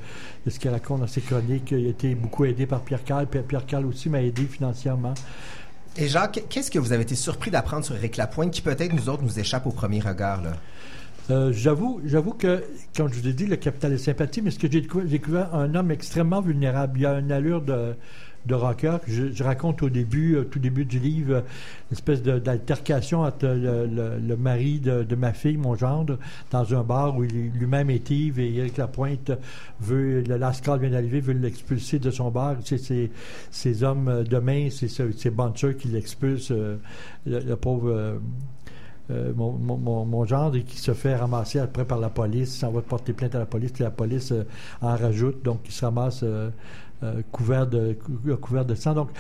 ce 0.49 0.59
qu'il 0.59 0.71
raconte 0.71 1.01
dans 1.01 1.07
ses 1.07 1.21
chroniques. 1.21 1.71
Il 1.71 1.87
a 1.87 1.91
été 1.91 2.15
beaucoup 2.15 2.45
aidé 2.45 2.67
par 2.67 2.81
Pierre 2.81 3.05
Cal, 3.05 3.27
puis 3.27 3.41
Pierre 3.41 3.65
Cal 3.67 3.87
aussi 3.87 4.09
m'a 4.11 4.21
aidé 4.23 4.43
financièrement. 4.45 5.15
Et 5.99 6.09
Jacques, 6.09 6.43
qu'est-ce 6.51 6.71
que 6.71 6.79
vous 6.79 6.93
avez 6.93 7.05
été 7.05 7.15
surpris 7.15 7.51
d'apprendre 7.51 7.85
sur 7.85 7.95
Éric 7.97 8.19
Lapointe 8.19 8.51
qui 8.51 8.61
peut-être 8.61 8.93
nous 8.93 9.09
autres 9.09 9.23
nous 9.23 9.39
échappe 9.39 9.67
au 9.67 9.71
premier 9.71 10.01
regard 10.01 10.43
là? 10.43 10.53
Euh, 11.28 11.52
j'avoue, 11.52 12.00
j'avoue 12.04 12.35
que, 12.35 12.62
comme 12.97 13.12
je 13.12 13.21
vous 13.21 13.26
ai 13.28 13.33
dit, 13.33 13.47
le 13.47 13.56
capital 13.56 13.92
est 13.92 13.99
sympathie, 13.99 14.42
mais 14.42 14.50
ce 14.52 14.59
que 14.61 14.71
j'ai 14.71 14.80
découvert, 14.80 15.54
un 15.54 15.75
homme 15.75 15.90
extrêmement 15.90 16.40
vulnérable. 16.40 17.00
Il 17.00 17.06
a 17.06 17.18
une 17.18 17.33
allure 17.33 17.62
de, 17.62 17.95
rocker. 18.49 18.99
Je, 19.09 19.33
je 19.33 19.42
raconte 19.42 19.83
au 19.83 19.90
début, 19.90 20.37
au 20.37 20.45
tout 20.45 20.61
début 20.61 20.85
du 20.85 21.00
livre, 21.00 21.35
euh, 21.35 21.40
une 21.90 21.97
espèce 21.97 22.23
d'altercation 22.23 23.23
entre 23.23 23.49
le, 23.49 24.37
mari 24.37 24.78
de, 24.78 25.14
ma 25.16 25.33
fille, 25.33 25.56
mon 25.56 25.75
gendre, 25.75 26.16
dans 26.52 26.73
un 26.78 26.85
bar 26.85 27.16
où 27.18 27.23
lui-même 27.23 27.90
est 27.90 28.09
ivre 28.11 28.38
et 28.38 28.54
Éric 28.54 28.76
Lapointe 28.76 29.33
veut, 29.80 30.21
le 30.23 30.37
Lascar 30.37 30.78
vient 30.78 30.90
d'arriver, 30.90 31.18
veut 31.18 31.33
l'expulser 31.33 31.99
de 31.99 32.12
son 32.12 32.30
bar. 32.30 32.54
C'est 32.64 32.78
ces, 32.78 33.11
ces 33.50 33.83
hommes 33.83 34.06
euh, 34.06 34.23
de 34.23 34.38
main, 34.38 34.68
c'est 34.71 34.87
ce- 34.87 35.11
ces 35.11 35.30
bouncers 35.30 35.76
qui 35.76 35.88
l'expulsent, 35.88 36.52
euh, 36.52 36.76
le, 37.26 37.40
le 37.40 37.56
pauvre... 37.56 38.21
euh, 39.11 39.33
mon, 39.37 39.53
mon, 39.53 40.05
mon, 40.05 40.25
gendre 40.25 40.57
et 40.57 40.63
qui 40.63 40.79
se 40.79 40.93
fait 40.93 41.15
ramasser 41.15 41.61
après 41.61 41.85
par 41.85 42.01
la 42.01 42.09
police, 42.09 42.57
s'en 42.57 42.73
va 42.73 42.83
porter 42.83 43.13
plainte 43.13 43.37
à 43.37 43.39
la 43.39 43.47
police, 43.47 43.71
puis 43.71 43.85
la 43.85 43.91
police 43.91 44.33
euh, 44.33 44.45
en 44.83 44.97
rajoute, 44.97 45.45
donc 45.45 45.61
il 45.67 45.73
se 45.73 45.85
ramasse 45.85 46.21
euh, 46.25 46.51
euh, 47.03 47.21
couvert, 47.33 47.67
de, 47.67 47.95
cou- 48.05 48.37
couvert 48.37 48.65
de 48.65 48.75
sang. 48.75 48.95
Donc 48.95 49.11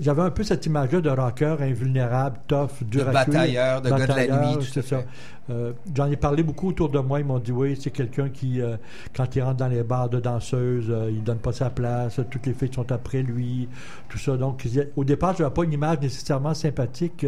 j'avais 0.00 0.22
un 0.22 0.30
peu 0.30 0.42
cette 0.42 0.66
image-là 0.66 1.00
de 1.00 1.10
rocker 1.10 1.56
invulnérable, 1.60 2.38
tough, 2.46 2.82
dur 2.82 3.04
De 3.04 3.10
à 3.10 3.24
cuire. 3.24 3.34
batailleur, 3.34 3.82
de 3.82 3.88
gars 3.90 3.94
de 3.96 4.00
la 4.00 4.06
Batailleur, 4.06 4.56
nuit, 4.58 4.66
tout 4.72 4.82
ça. 4.82 5.02
Euh, 5.50 5.72
J'en 5.94 6.06
ai 6.06 6.16
parlé 6.16 6.42
beaucoup 6.42 6.68
autour 6.68 6.88
de 6.90 6.98
moi. 7.00 7.18
Ils 7.20 7.26
m'ont 7.26 7.38
dit 7.40 7.50
oui, 7.52 7.76
c'est 7.80 7.90
quelqu'un 7.90 8.28
qui, 8.28 8.60
euh, 8.60 8.76
quand 9.16 9.34
il 9.34 9.42
rentre 9.42 9.56
dans 9.56 9.68
les 9.68 9.82
bars 9.82 10.08
de 10.08 10.20
danseuses, 10.20 10.86
euh, 10.90 11.10
il 11.10 11.22
donne 11.24 11.38
pas 11.38 11.52
sa 11.52 11.70
place. 11.70 12.20
Toutes 12.30 12.46
les 12.46 12.54
filles 12.54 12.70
sont 12.72 12.90
après 12.92 13.22
lui, 13.22 13.68
tout 14.08 14.18
ça. 14.18 14.36
Donc, 14.36 14.64
a- 14.76 14.80
au 14.96 15.04
départ, 15.04 15.34
je 15.36 15.42
n'avais 15.42 15.54
pas 15.54 15.64
une 15.64 15.72
image 15.72 16.00
nécessairement 16.00 16.54
sympathique 16.54 17.26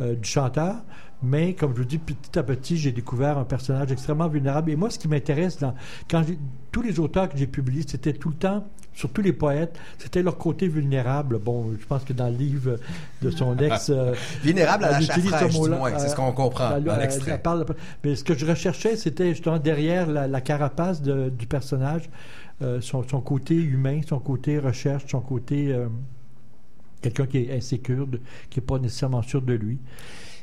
euh, 0.00 0.14
du 0.16 0.28
chanteur. 0.28 0.74
Mais 1.24 1.54
comme 1.54 1.72
je 1.72 1.82
vous 1.82 1.84
dis, 1.84 1.98
petit 1.98 2.36
à 2.36 2.42
petit, 2.42 2.76
j'ai 2.76 2.90
découvert 2.90 3.38
un 3.38 3.44
personnage 3.44 3.92
extrêmement 3.92 4.26
vulnérable. 4.26 4.72
Et 4.72 4.76
moi, 4.76 4.90
ce 4.90 4.98
qui 4.98 5.06
m'intéresse, 5.06 5.58
dans, 5.60 5.72
quand 6.10 6.24
tous 6.72 6.82
les 6.82 6.98
auteurs 6.98 7.28
que 7.28 7.38
j'ai 7.38 7.46
publiés, 7.46 7.84
c'était 7.86 8.12
tout 8.12 8.30
le 8.30 8.34
temps, 8.34 8.66
surtout 8.94 9.22
les 9.22 9.32
poètes, 9.32 9.78
c'était 9.98 10.22
leur 10.22 10.36
côté 10.38 10.68
vulnérable. 10.68 11.38
Bon, 11.38 11.72
je 11.80 11.86
pense 11.86 12.04
que 12.04 12.12
dans 12.12 12.28
le 12.28 12.36
livre 12.36 12.78
de 13.22 13.30
son 13.30 13.56
ex... 13.58 13.88
euh, 13.90 14.14
Vulnérable 14.42 14.84
à 14.84 14.90
la 14.92 15.00
utilise 15.00 15.30
ce 15.30 15.68
moins. 15.68 15.98
C'est 15.98 16.08
ce 16.08 16.16
qu'on 16.16 16.32
comprend 16.32 16.70
dans 16.80 16.96
l'extrait. 17.00 17.40
Mais 18.04 18.14
ce 18.16 18.24
que 18.24 18.34
je 18.36 18.46
recherchais, 18.46 18.96
c'était 18.96 19.30
justement 19.30 19.58
derrière 19.58 20.06
la, 20.06 20.26
la 20.28 20.40
carapace 20.40 21.00
de- 21.02 21.30
du 21.30 21.46
personnage, 21.46 22.08
euh, 22.60 22.80
son, 22.80 23.02
son 23.08 23.20
côté 23.20 23.54
humain, 23.54 24.00
son 24.08 24.18
côté 24.18 24.58
recherche, 24.58 25.04
son 25.08 25.20
côté 25.20 25.72
euh, 25.72 25.86
quelqu'un 27.00 27.26
qui 27.26 27.38
est 27.38 27.56
insécure, 27.56 28.06
de- 28.06 28.20
qui 28.50 28.60
n'est 28.60 28.66
pas 28.66 28.78
nécessairement 28.78 29.22
sûr 29.22 29.42
de 29.42 29.54
lui. 29.54 29.78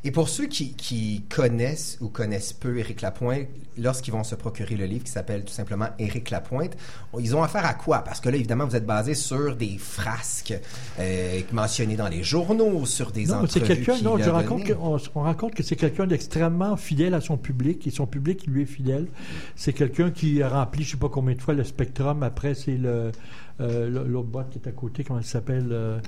Et 0.04 0.12
pour 0.12 0.30
ceux 0.30 0.46
qui, 0.46 0.74
qui 0.74 1.24
connaissent 1.30 1.98
ou 2.02 2.10
connaissent 2.10 2.54
peu 2.54 2.78
Éric 2.78 3.02
Lapointe, 3.02 3.48
lorsqu'ils 3.78 4.12
vont 4.12 4.24
se 4.24 4.36
procurer 4.36 4.76
le 4.76 4.86
livre 4.86 5.04
qui 5.04 5.12
s'appelle 5.12 5.44
tout 5.44 5.54
simplement 5.54 5.88
Éric 6.00 6.30
Lapointe, 6.30 6.78
ils 7.20 7.36
ont 7.36 7.44
affaire 7.44 7.66
à 7.66 7.74
quoi? 7.74 8.00
Parce 8.00 8.20
que 8.20 8.30
là, 8.30 8.38
évidemment, 8.38 8.66
vous 8.66 8.76
êtes 8.76 8.86
basé 8.86 9.14
sur 9.14 9.56
des 9.56 9.78
frasques 9.78 10.54
euh, 11.00 11.42
mentionnées 11.52 11.96
dans 11.96 12.08
les 12.08 12.24
journaux, 12.24 12.86
sur 12.86 13.12
des 13.12 13.26
Non, 13.26 13.44
entrevues 13.44 13.66
quelqu'un. 13.66 13.98
Non, 14.02 14.18
je 14.18 14.30
raconte 14.30 14.64
que, 14.64 14.74
on, 14.74 14.98
on 15.16 15.22
raconte 15.22 15.54
que 15.54 15.64
c'est 15.64 15.76
quelqu'un 15.76 16.08
d'extrêmement 16.08 16.78
fidèle 16.78 17.14
à 17.14 17.22
son 17.22 17.38
public 17.38 17.86
et 17.88 17.92
son 17.92 18.08
public 18.08 18.48
lui 18.48 18.64
est 18.64 18.66
fidèle. 18.66 19.08
C'est 19.56 19.74
quelqu'un 19.74 20.12
qui 20.12 20.42
a 20.42 20.50
rempli, 20.50 20.84
je 20.84 20.92
sais 20.92 20.98
pas 20.98 21.10
combien 21.10 21.36
de 21.36 21.42
fois 21.42 21.54
le 21.54 21.64
Spectrum. 21.64 22.24
Après, 22.24 22.56
c'est 22.56 22.78
le 22.78 23.12
euh, 23.62 23.90
l'autre 24.08 24.28
boîte 24.28 24.50
qui 24.52 24.58
est 24.60 24.68
à 24.68 24.72
côté, 24.72 25.04
comment 25.04 25.20
elle 25.20 25.26
s'appelle 25.26 25.68
euh, 25.72 26.00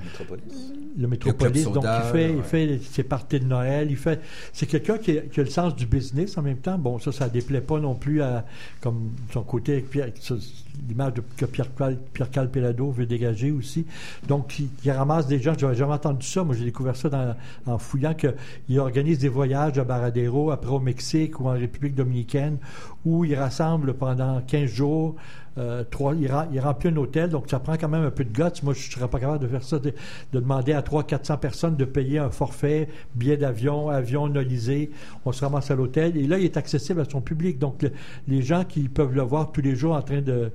Le 0.98 1.08
Métropolis. 1.08 1.64
Donc, 1.66 1.76
Soda, 1.76 2.04
il 2.06 2.12
fait, 2.12 2.28
ouais. 2.30 2.36
il 2.38 2.44
fait 2.44 2.80
ses 2.84 3.04
parties 3.04 3.40
de 3.40 3.46
Noël. 3.46 3.88
Il 3.90 3.98
fait. 3.98 4.20
C'est 4.54 4.66
quelqu'un 4.66 4.98
qui, 4.98 5.18
a- 5.18 5.22
qui 5.22 5.40
a 5.40 5.44
le 5.44 5.50
sens 5.50 5.76
du 5.76 5.86
business 5.86 6.38
en 6.38 6.42
même 6.42 6.58
temps. 6.58 6.78
Bon, 6.78 7.00
ça, 7.00 7.12
ça 7.12 7.28
déplaît 7.30 7.62
pas 7.62 7.80
non 7.80 7.96
plus 7.96 8.22
à 8.22 8.46
comme 8.82 9.12
son 9.34 9.44
côté 9.44 9.74
avec 9.74 9.90
Pierre, 9.90 10.08
l'image 10.88 11.14
de- 11.16 11.24
que 11.38 11.46
Pierre 11.46 11.68
Pierre 12.14 12.30
Calpelado 12.32 12.92
veut 12.92 13.06
dégager 13.06 13.52
aussi. 13.52 13.86
Donc, 14.28 14.60
il, 14.60 14.70
il 14.84 14.92
ramasse 14.92 15.28
des 15.28 15.40
gens. 15.40 15.54
J'avais 15.58 15.76
jamais 15.76 15.94
entendu 15.94 16.26
ça. 16.26 16.44
Moi, 16.44 16.56
j'ai 16.56 16.66
découvert 16.66 16.96
ça 16.96 17.10
dans- 17.10 17.36
en 17.66 17.78
fouillant 17.78 18.14
qu'il 18.14 18.80
organise 18.80 19.20
des 19.20 19.30
voyages 19.30 19.78
à 19.78 19.84
Baradero, 19.84 20.52
après 20.52 20.72
au 20.72 20.80
Mexique 20.80 21.40
ou 21.40 21.48
en 21.48 21.52
République 21.54 21.96
dominicaine, 21.96 22.58
où 23.06 23.26
il 23.26 23.36
rassemble 23.36 23.94
pendant 23.94 24.42
15 24.42 24.70
jours. 24.70 25.16
Euh, 25.62 25.84
trois, 25.90 26.14
il, 26.16 26.28
ra- 26.30 26.48
il 26.52 26.60
remplit 26.60 26.90
un 26.90 26.98
hôtel, 26.98 27.30
donc 27.30 27.46
ça 27.50 27.60
prend 27.60 27.74
quand 27.78 27.88
même 27.88 28.04
un 28.04 28.12
peu 28.12 28.24
de 28.26 28.30
guts. 28.34 28.62
Moi, 28.64 28.74
je 28.74 28.88
ne 28.88 28.92
serais 28.92 29.08
pas 29.08 29.20
capable 29.20 29.44
de 29.44 29.48
faire 29.48 29.64
ça, 29.64 29.80
de, 29.80 29.94
de 30.34 30.40
demander 30.40 30.74
à 30.74 30.82
300-400 30.82 31.40
personnes 31.40 31.76
de 31.76 31.86
payer 31.86 32.20
un 32.20 32.30
forfait, 32.32 32.90
billet 33.16 33.38
d'avion, 33.38 33.90
avion 33.90 34.28
nolisé. 34.28 34.92
On 35.26 35.32
se 35.32 35.46
ramasse 35.46 35.72
à 35.72 35.76
l'hôtel. 35.76 36.18
Et 36.18 36.28
là, 36.28 36.38
il 36.38 36.46
est 36.46 36.58
accessible 36.58 37.02
à 37.02 37.06
son 37.06 37.22
public. 37.22 37.60
Donc, 37.60 37.84
le- 37.84 37.92
les 38.28 38.42
gens 38.42 38.64
qui 38.66 38.90
peuvent 38.90 39.14
le 39.14 39.22
voir 39.22 39.52
tous 39.52 39.62
les 39.62 39.76
jours 39.76 39.96
en 39.96 40.02
train 40.02 40.22
de 40.22 40.52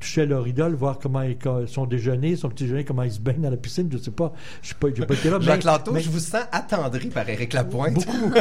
toucher 0.00 0.26
leur 0.26 0.46
idole, 0.46 0.74
voir 0.74 1.00
comment 1.00 1.22
ils, 1.22 1.36
son 1.66 1.84
déjeuner, 1.84 2.36
son 2.36 2.48
petit 2.50 2.62
déjeuner, 2.64 2.84
comment 2.84 3.02
il 3.02 3.10
se 3.10 3.18
baigne 3.18 3.40
dans 3.40 3.50
la 3.50 3.56
piscine, 3.56 3.88
je 3.92 3.98
sais 3.98 4.12
pas. 4.12 4.32
Je 4.62 4.68
sais 4.68 4.74
pas, 4.76 4.88
pas 4.90 5.14
été 5.14 5.28
là. 5.28 5.38
Jacques 5.40 5.64
mais- 5.64 5.70
Lanto, 5.72 5.92
mais- 5.92 6.00
je 6.00 6.08
vous 6.10 6.20
sens 6.20 6.42
attendri 6.52 7.08
par 7.08 7.28
Éric 7.28 7.52
Lapointe. 7.52 7.94
Beaucoup, 7.94 8.16
beaucoup. 8.16 8.38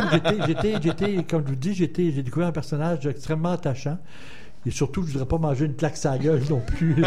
J'étais, 0.84 1.24
comme 1.24 1.42
je 1.44 1.50
vous 1.50 1.56
dis, 1.56 1.74
j'étais, 1.74 2.12
j'ai 2.12 2.22
découvert 2.22 2.50
un 2.50 2.52
personnage 2.52 3.08
extrêmement 3.08 3.50
attachant. 3.54 3.98
Et 4.68 4.72
surtout, 4.72 5.02
je 5.04 5.08
ne 5.08 5.12
voudrais 5.14 5.28
pas 5.28 5.38
manger 5.38 5.66
une 5.66 5.76
claque 5.76 5.98
à 6.06 6.18
gueule 6.18 6.42
non 6.50 6.60
plus. 6.60 6.96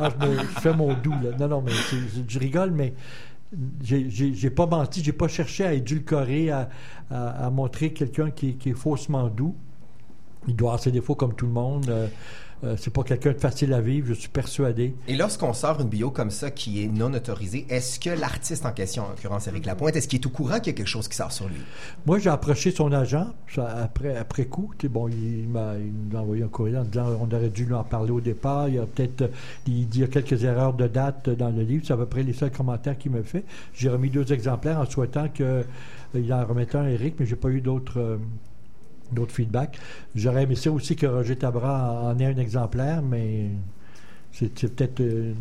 Ah, 0.00 0.08
je, 0.20 0.26
me- 0.26 0.38
je 0.38 0.44
fais 0.60 0.74
mon 0.74 0.94
doux, 0.94 1.12
là. 1.22 1.36
Non, 1.38 1.48
non, 1.48 1.62
mais 1.62 1.72
c'est- 1.72 2.24
je, 2.26 2.38
rigole, 2.38 2.70
mais 2.72 2.94
j'ai, 3.82 4.50
pas 4.50 4.66
menti, 4.66 5.02
j'ai 5.04 5.12
pas 5.12 5.28
cherché 5.28 5.64
à 5.64 5.74
édulcorer, 5.74 6.50
à, 6.50 6.68
à- 7.10 7.46
à 7.46 7.50
montrer 7.50 7.92
quelqu'un 7.92 8.30
qui, 8.30 8.50
est- 8.50 8.52
qui 8.54 8.70
est 8.70 8.74
faussement 8.74 9.28
doux. 9.28 9.54
Il 10.48 10.56
doit 10.56 10.70
avoir 10.70 10.82
ses 10.82 10.90
défauts 10.90 11.14
comme 11.14 11.34
tout 11.34 11.46
le 11.46 11.52
monde. 11.52 11.86
Euh, 11.88 12.08
euh, 12.64 12.76
c'est 12.78 12.92
pas 12.92 13.02
quelqu'un 13.02 13.32
de 13.32 13.38
facile 13.38 13.72
à 13.72 13.80
vivre, 13.80 14.06
je 14.08 14.14
suis 14.14 14.28
persuadé. 14.28 14.94
Et 15.08 15.16
lorsqu'on 15.16 15.52
sort 15.52 15.80
une 15.80 15.88
bio 15.88 16.10
comme 16.10 16.30
ça 16.30 16.50
qui 16.50 16.82
est 16.82 16.86
non 16.86 17.12
autorisée, 17.12 17.66
est-ce 17.68 17.98
que 17.98 18.10
l'artiste 18.10 18.64
en 18.66 18.72
question, 18.72 19.04
en 19.04 19.08
l'occurrence 19.10 19.48
Éric 19.48 19.66
Lapointe, 19.66 19.96
est-ce 19.96 20.06
qu'il 20.08 20.20
est 20.20 20.26
au 20.26 20.30
courant 20.30 20.58
qu'il 20.60 20.68
y 20.68 20.70
a 20.70 20.78
quelque 20.78 20.86
chose 20.86 21.08
qui 21.08 21.16
sort 21.16 21.32
sur 21.32 21.48
lui? 21.48 21.60
Moi, 22.06 22.18
j'ai 22.18 22.30
approché 22.30 22.70
son 22.70 22.92
agent 22.92 23.26
ça, 23.52 23.66
après, 23.68 24.16
après 24.16 24.44
coup. 24.44 24.72
Bon, 24.90 25.08
il 25.08 25.48
m'a 25.48 25.74
il 25.76 26.16
envoyé 26.16 26.42
un 26.42 26.48
courrier 26.48 26.76
en 26.78 26.84
disant 26.84 27.06
on 27.20 27.34
aurait 27.34 27.48
dû 27.50 27.64
lui 27.64 27.74
en 27.74 27.84
parler 27.84 28.10
au 28.10 28.20
départ. 28.20 28.68
Il 28.68 28.74
y 28.76 28.78
a 28.78 28.86
peut-être 28.86 29.30
il 29.66 29.88
dit 29.88 29.98
il 29.98 30.00
y 30.02 30.04
a 30.04 30.08
quelques 30.08 30.44
erreurs 30.44 30.74
de 30.74 30.86
date 30.86 31.30
dans 31.30 31.50
le 31.50 31.62
livre. 31.62 31.84
C'est 31.86 31.92
à 31.92 31.96
peu 31.96 32.06
près 32.06 32.22
les 32.22 32.32
seuls 32.32 32.50
commentaires 32.52 32.96
qu'il 32.96 33.12
me 33.12 33.22
fait. 33.22 33.44
J'ai 33.74 33.88
remis 33.88 34.10
deux 34.10 34.32
exemplaires 34.32 34.78
en 34.78 34.86
souhaitant 34.86 35.28
qu'il 35.28 36.32
en 36.32 36.44
remette 36.46 36.74
un 36.74 36.82
à 36.84 36.90
Eric, 36.90 37.14
mais 37.18 37.26
j'ai 37.26 37.36
pas 37.36 37.48
eu 37.48 37.60
d'autres. 37.60 37.98
euh, 37.98 38.16
d'autres 39.12 39.34
feedbacks. 39.34 39.78
J'aurais 40.14 40.44
aimé 40.44 40.54
ça 40.54 40.70
aussi 40.70 40.96
que 40.96 41.06
Roger 41.06 41.36
Tabra 41.36 42.02
en 42.04 42.18
ait 42.18 42.26
un 42.26 42.38
exemplaire, 42.38 43.02
mais 43.02 43.50
c'est 44.32 44.48
peut-être 44.74 44.98
une, 45.00 45.34
une 45.34 45.36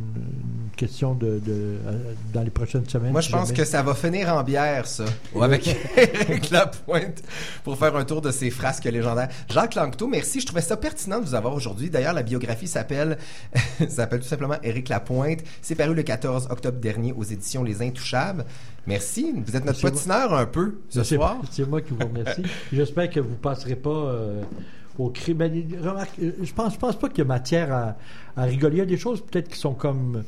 question 0.76 1.14
de, 1.16 1.40
de- 1.40 1.42
euh, 1.88 2.14
dans 2.34 2.42
les 2.44 2.50
prochaines 2.50 2.88
semaines. 2.88 3.12
Moi, 3.12 3.22
je 3.22 3.28
si 3.28 3.32
pense 3.32 3.48
jamais. 3.48 3.60
que 3.60 3.66
ça 3.66 3.82
va 3.84 3.96
finir 3.96 4.36
en 4.36 4.44
bière, 4.44 4.86
ça. 4.86 5.06
Ou 5.34 5.42
avec 5.44 5.68
Éric 5.98 6.50
Lapointe 6.50 7.24
pour 7.64 7.78
faire 7.78 7.96
un 7.96 8.04
tour 8.04 8.22
de 8.22 8.32
ces 8.32 8.50
frasques 8.50 8.84
légendaires. 8.86 9.30
Jacques 9.50 9.76
Lanctot, 9.76 10.08
merci. 10.08 10.42
Je 10.42 10.46
trouvais 10.46 10.62
ça 10.62 10.76
pertinent 10.78 11.20
de 11.20 11.26
vous 11.26 11.36
avoir 11.36 11.54
aujourd'hui. 11.54 11.90
D'ailleurs, 11.90 12.14
la 12.14 12.24
biographie 12.24 12.68
s'appelle 12.68 13.18
s'appelle 13.88 14.20
tout 14.20 14.28
simplement 14.28 14.56
Éric 14.62 14.90
Lapointe. 14.90 15.40
C'est 15.62 15.76
paru 15.76 15.94
le 15.94 16.04
14 16.04 16.48
octobre 16.52 16.80
dernier 16.80 17.14
aux 17.14 17.24
éditions 17.24 17.64
Les 17.64 17.82
Intouchables. 17.82 18.46
Merci. 18.88 19.34
Vous 19.46 19.56
êtes 19.56 19.64
notre 19.66 19.80
potineur 19.80 20.34
un 20.34 20.46
peu 20.46 20.80
ce 20.90 21.04
soir. 21.04 21.38
C'est 21.52 21.68
moi 21.68 21.82
qui 21.82 21.94
vous 21.94 22.06
remercie. 22.08 22.44
J'espère 22.74 23.10
que 23.10 23.20
vous 23.20 23.30
ne 23.32 23.36
passerez 23.36 23.76
pas 23.76 23.90
euh, 23.90 24.42
Ben, 25.36 25.52
remarque, 25.82 26.12
euh, 26.22 26.32
je 26.42 26.54
pense, 26.54 26.74
je 26.74 26.80
pense 26.80 26.98
pas 26.98 27.10
qu'il 27.10 27.20
y 27.20 27.22
a 27.22 27.26
matière 27.26 27.72
à, 27.74 27.96
à 28.38 28.44
rigoler. 28.44 28.76
Il 28.76 28.80
y 28.80 28.82
a 28.82 28.86
des 28.86 28.98
choses 28.98 29.22
peut-être 29.22 29.50
qui 29.50 29.58
sont 29.60 29.74
comme 29.74 30.24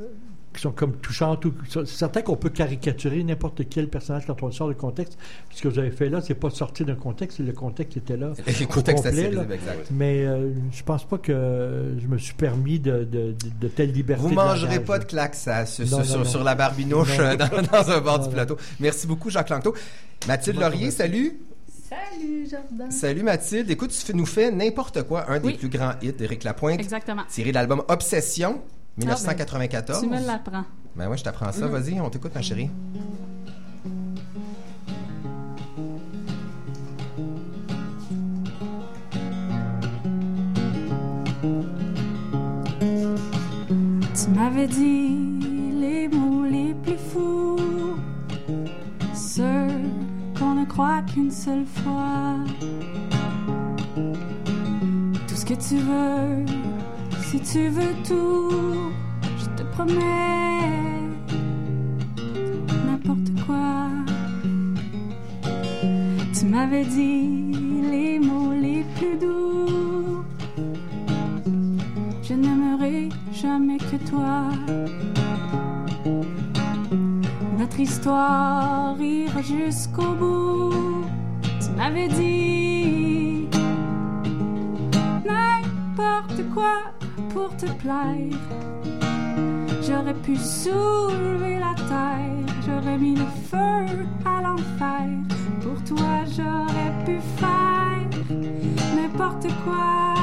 euh, 0.00 0.04
qui 0.54 0.60
sont 0.60 0.70
comme 0.70 0.92
touchantes. 0.98 1.44
ou- 1.46 1.52
C'est 1.68 1.84
certain 1.88 2.22
qu'on 2.22 2.36
peut 2.36 2.48
caricaturer 2.48 3.24
n'importe 3.24 3.62
quel 3.68 3.88
personnage 3.88 4.24
quand 4.24 4.40
on 4.44 4.46
le 4.46 4.52
sort 4.52 4.68
du 4.68 4.76
contexte. 4.76 5.18
Ce 5.50 5.60
que 5.60 5.66
vous 5.66 5.80
avez 5.80 5.90
fait 5.90 6.08
là, 6.08 6.20
c'est 6.20 6.34
pas 6.36 6.48
sorti 6.50 6.84
d'un 6.84 6.94
contexte, 6.94 7.40
le 7.40 7.52
contexte 7.52 7.96
était 7.96 8.16
là. 8.16 8.28
Le 8.46 8.64
au 8.64 8.68
contexte 8.68 9.04
complet, 9.04 9.30
là. 9.32 9.42
exact. 9.52 9.88
Mais 9.90 10.24
euh, 10.24 10.50
je 10.70 10.82
pense 10.84 11.02
pas 11.04 11.18
que 11.18 11.94
je 12.00 12.06
me 12.06 12.18
suis 12.18 12.34
permis 12.34 12.78
de, 12.78 12.98
de, 13.02 13.32
de, 13.32 13.34
de 13.60 13.68
telles 13.68 13.90
libertés. 13.90 14.22
Vous 14.22 14.30
de 14.30 14.34
mangerez 14.36 14.78
pas 14.78 15.00
de 15.00 15.04
claques 15.06 15.34
ça, 15.34 15.66
sur, 15.66 15.84
Non, 15.86 15.98
non, 15.98 16.04
sur, 16.04 16.18
non. 16.18 16.24
sur 16.24 16.44
la 16.44 16.54
barbinouche 16.54 17.18
euh, 17.18 17.34
dans, 17.36 17.48
dans 17.62 17.90
un 17.90 18.00
bord 18.00 18.20
du 18.20 18.28
plateau. 18.32 18.56
Merci 18.78 19.08
beaucoup, 19.08 19.30
Jacques 19.30 19.50
Lanctot. 19.50 19.74
Mathilde 20.28 20.60
Laurier, 20.60 20.92
salut. 20.92 21.36
Salut, 21.94 22.46
Jordan. 22.50 22.90
Salut 22.90 23.22
Mathilde. 23.22 23.70
Écoute, 23.70 23.90
tu 24.04 24.14
nous 24.16 24.26
fais 24.26 24.50
n'importe 24.50 25.02
quoi, 25.04 25.30
un 25.30 25.38
des 25.38 25.48
Oui. 25.48 25.54
plus 25.58 25.68
grands 25.68 25.92
hits 26.02 26.12
d'Éric 26.12 26.44
Lapointe, 26.44 26.80
Exactement. 26.80 27.22
tiré 27.28 27.50
de 27.50 27.54
l'album 27.54 27.82
Obsession, 27.88 28.60
Ah, 28.60 29.00
1994. 29.00 30.00
Tu 30.00 30.06
me 30.08 30.24
l'apprends. 30.26 30.64
Ben 30.96 31.08
ouais, 31.08 31.16
je 31.16 31.24
t'apprends 31.24 31.50
ça. 31.52 31.66
Mhm. 31.66 31.72
Vas-y, 31.72 32.00
on 32.00 32.10
t'écoute, 32.10 32.34
ma 32.34 32.42
chérie. 32.42 32.70
Tu 44.14 44.30
m'avais 44.30 44.66
dit 44.66 45.16
les 45.80 46.08
mots 46.08 46.44
les 46.44 46.74
plus 46.74 46.96
fous, 47.12 47.96
ceux 49.14 49.68
ne 50.64 50.68
croit 50.68 51.02
qu'une 51.02 51.30
seule 51.30 51.66
fois. 51.66 52.36
Tout 55.28 55.34
ce 55.34 55.44
que 55.44 55.54
tu 55.54 55.76
veux, 55.76 56.44
si 57.22 57.40
tu 57.40 57.68
veux 57.68 57.94
tout, 58.06 58.92
je 59.38 59.46
te 59.56 59.62
promets 59.72 61.00
n'importe 62.86 63.30
quoi. 63.46 63.88
Tu 66.38 66.46
m'avais 66.46 66.84
dit 66.84 67.52
les 67.90 68.18
mots 68.18 68.52
les 68.52 68.84
plus 68.96 69.16
doux. 69.18 70.24
Je 72.22 72.34
n'aimerai 72.34 73.08
jamais 73.32 73.78
que 73.78 73.96
toi. 74.08 74.48
Notre 77.76 77.90
histoire 77.90 79.00
ira 79.00 79.42
jusqu'au 79.42 80.14
bout. 80.14 81.04
Tu 81.42 81.70
m'avais 81.76 82.06
dit 82.06 83.48
n'importe 85.26 86.40
quoi 86.54 86.92
pour 87.30 87.56
te 87.56 87.66
plaire. 87.66 88.38
J'aurais 89.82 90.14
pu 90.14 90.36
soulever 90.36 91.58
la 91.58 91.74
terre, 91.88 92.54
j'aurais 92.64 92.96
mis 92.96 93.16
le 93.16 93.26
feu 93.50 94.06
à 94.24 94.40
l'enfer. 94.40 95.08
Pour 95.60 95.82
toi, 95.82 96.22
j'aurais 96.26 96.92
pu 97.04 97.18
faire 97.38 98.08
n'importe 98.94 99.48
quoi. 99.64 100.14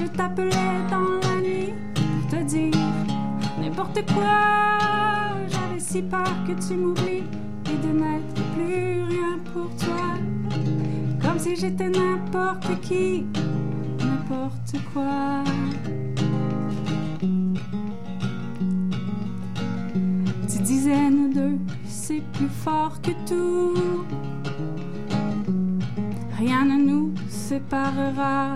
Je 0.00 0.06
t'appelais 0.06 0.78
dans 0.92 1.18
la 1.28 1.40
nuit 1.40 1.74
pour 1.92 2.30
te 2.30 2.44
dire 2.44 2.76
n'importe 3.60 4.00
quoi. 4.14 5.17
Si 5.90 6.02
peur 6.02 6.34
que 6.46 6.52
tu 6.52 6.74
m'oublies 6.74 7.24
et 7.64 7.86
de 7.86 7.92
n'être 7.98 8.34
plus 8.54 9.04
rien 9.04 9.38
pour 9.54 9.74
toi. 9.76 10.18
Comme 11.22 11.38
si 11.38 11.56
j'étais 11.56 11.88
n'importe 11.88 12.78
qui, 12.82 13.24
n'importe 13.98 14.76
quoi. 14.92 15.42
Tu 20.46 20.58
disais 20.58 21.08
nous 21.08 21.32
deux, 21.32 21.58
c'est 21.86 22.22
plus 22.34 22.50
fort 22.50 23.00
que 23.00 23.12
tout. 23.26 24.04
Rien 26.36 26.66
ne 26.66 26.84
nous 26.84 27.14
séparera 27.30 28.52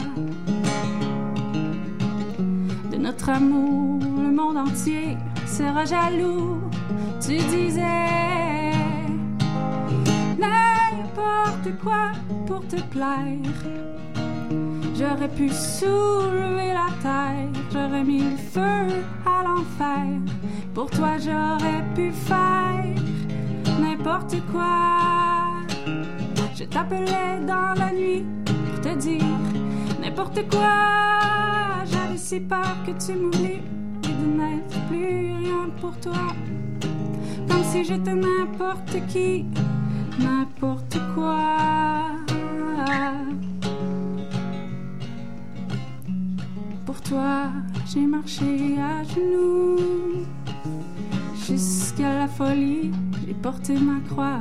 de 2.90 2.96
notre 2.98 3.30
amour. 3.30 4.00
Le 4.22 4.30
monde 4.30 4.58
entier 4.58 5.16
sera 5.46 5.86
jaloux. 5.86 6.60
Tu 7.24 7.36
disais 7.36 8.72
n'importe 10.36 11.70
quoi 11.80 12.10
pour 12.48 12.66
te 12.66 12.82
plaire. 12.90 13.38
J'aurais 14.96 15.28
pu 15.28 15.48
soulever 15.48 16.72
la 16.74 16.88
terre, 17.00 17.48
j'aurais 17.72 18.02
mis 18.02 18.22
le 18.22 18.36
feu 18.36 19.04
à 19.24 19.44
l'enfer. 19.44 20.04
Pour 20.74 20.90
toi, 20.90 21.16
j'aurais 21.18 21.84
pu 21.94 22.10
faire 22.10 22.84
n'importe 23.80 24.36
quoi. 24.50 25.62
Je 26.56 26.64
t'appelais 26.64 27.38
dans 27.46 27.74
la 27.78 27.92
nuit 27.92 28.24
pour 28.44 28.80
te 28.80 28.98
dire 28.98 29.22
n'importe 30.00 30.40
quoi. 30.50 31.84
J'avais 31.84 32.18
si 32.18 32.40
peur 32.40 32.76
que 32.84 32.90
tu 32.90 33.16
m'oublies 33.16 33.62
et 34.02 34.08
de 34.08 34.26
n'être 34.26 34.86
plus 34.88 35.36
rien 35.36 35.70
pour 35.80 35.96
toi. 36.00 36.34
Si 37.72 37.84
j'étais 37.84 38.14
n'importe 38.14 38.98
qui, 39.08 39.46
n'importe 40.20 40.98
quoi. 41.14 41.46
Pour 46.84 47.00
toi, 47.00 47.46
j'ai 47.86 48.06
marché 48.06 48.76
à 48.78 49.02
genoux. 49.04 50.26
Jusqu'à 51.46 52.14
la 52.18 52.28
folie, 52.28 52.90
j'ai 53.26 53.32
porté 53.32 53.78
ma 53.78 54.00
croix. 54.06 54.38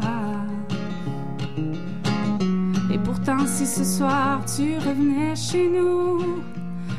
Et 2.94 2.98
pourtant, 2.98 3.48
si 3.48 3.66
ce 3.66 3.86
soir 3.86 4.42
tu 4.44 4.76
revenais 4.76 5.38
chez 5.38 5.70
nous, 5.70 6.20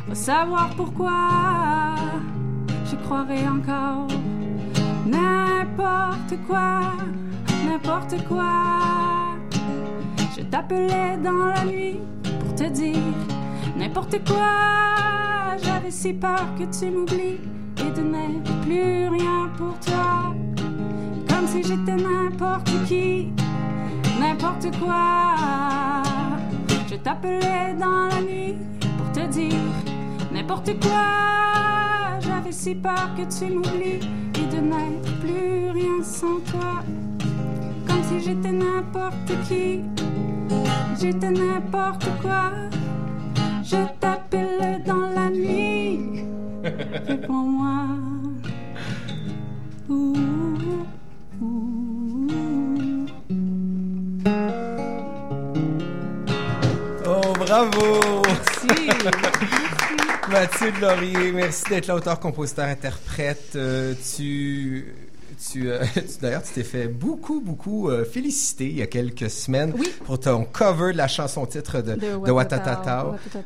va 0.08 0.14
savoir 0.14 0.70
pourquoi 0.76 1.94
je 2.90 2.96
croirais 3.04 3.46
encore 3.46 4.08
n'importe 5.62 6.36
quoi, 6.46 6.80
n'importe 7.64 8.16
quoi. 8.28 9.36
Je 10.36 10.42
t'appelais 10.42 11.16
dans 11.22 11.46
la 11.46 11.64
nuit 11.64 12.00
pour 12.40 12.54
te 12.54 12.64
dire 12.64 12.96
n'importe 13.76 14.16
quoi. 14.26 15.56
J'avais 15.62 15.90
si 15.90 16.12
peur 16.14 16.46
que 16.58 16.64
tu 16.76 16.90
m'oublies 16.90 17.40
et 17.78 17.90
de 17.96 18.02
n'être 18.02 18.60
plus 18.62 19.08
rien 19.08 19.50
pour 19.56 19.78
toi. 19.78 20.34
Comme 21.28 21.46
si 21.46 21.62
j'étais 21.62 21.96
n'importe 21.96 22.70
qui, 22.86 23.32
n'importe 24.20 24.66
quoi. 24.78 26.02
Je 26.90 26.96
t'appelais 26.96 27.74
dans 27.78 28.08
la 28.08 28.20
nuit 28.20 28.56
pour 28.80 29.12
te 29.12 29.26
dire 29.28 29.70
n'importe 30.32 30.72
quoi. 30.80 32.18
J'avais 32.20 32.52
si 32.52 32.74
peur 32.74 33.10
que 33.16 33.22
tu 33.22 33.52
m'oublies 33.52 34.00
et 34.34 34.56
de 34.56 34.60
n'être 34.60 35.11
rien 35.72 36.02
sans 36.02 36.40
toi. 36.50 36.82
Comme 37.86 38.02
si 38.04 38.20
j'étais 38.20 38.52
n'importe 38.52 39.32
qui, 39.48 39.80
j'étais 41.00 41.30
n'importe 41.30 42.06
quoi. 42.20 42.52
Je 43.64 43.76
t'appelais 44.00 44.78
dans 44.86 45.08
la 45.14 45.30
nuit. 45.30 46.24
Réponds-moi. 47.08 47.86
Ouh, 49.88 50.14
ouh. 51.40 53.06
Oh, 57.06 57.32
bravo! 57.38 58.00
Merci. 58.26 58.88
Mathilde 60.30 60.80
Laurier, 60.80 61.32
merci 61.32 61.64
d'être 61.68 61.88
l'auteur, 61.88 62.18
compositeur, 62.18 62.66
interprète. 62.66 63.52
Euh, 63.54 63.92
tu, 64.16 64.94
tu, 65.50 65.70
euh, 65.70 65.80
tu- 65.94 66.02
d'ailleurs, 66.20 66.42
tu 66.42 66.52
t'es 66.52 66.62
fait 66.64 66.88
beaucoup, 66.88 67.40
beaucoup 67.40 67.88
euh, 67.90 68.04
féliciter 68.04 68.66
il 68.66 68.76
y 68.76 68.82
a 68.82 68.86
quelques 68.86 69.30
semaines 69.30 69.74
pour 70.04 70.20
ton 70.20 70.44
cover 70.44 70.92
de 70.92 70.98
la 70.98 71.08
chanson 71.08 71.46
titre 71.46 71.80
de, 71.80 71.94
De 71.94 72.12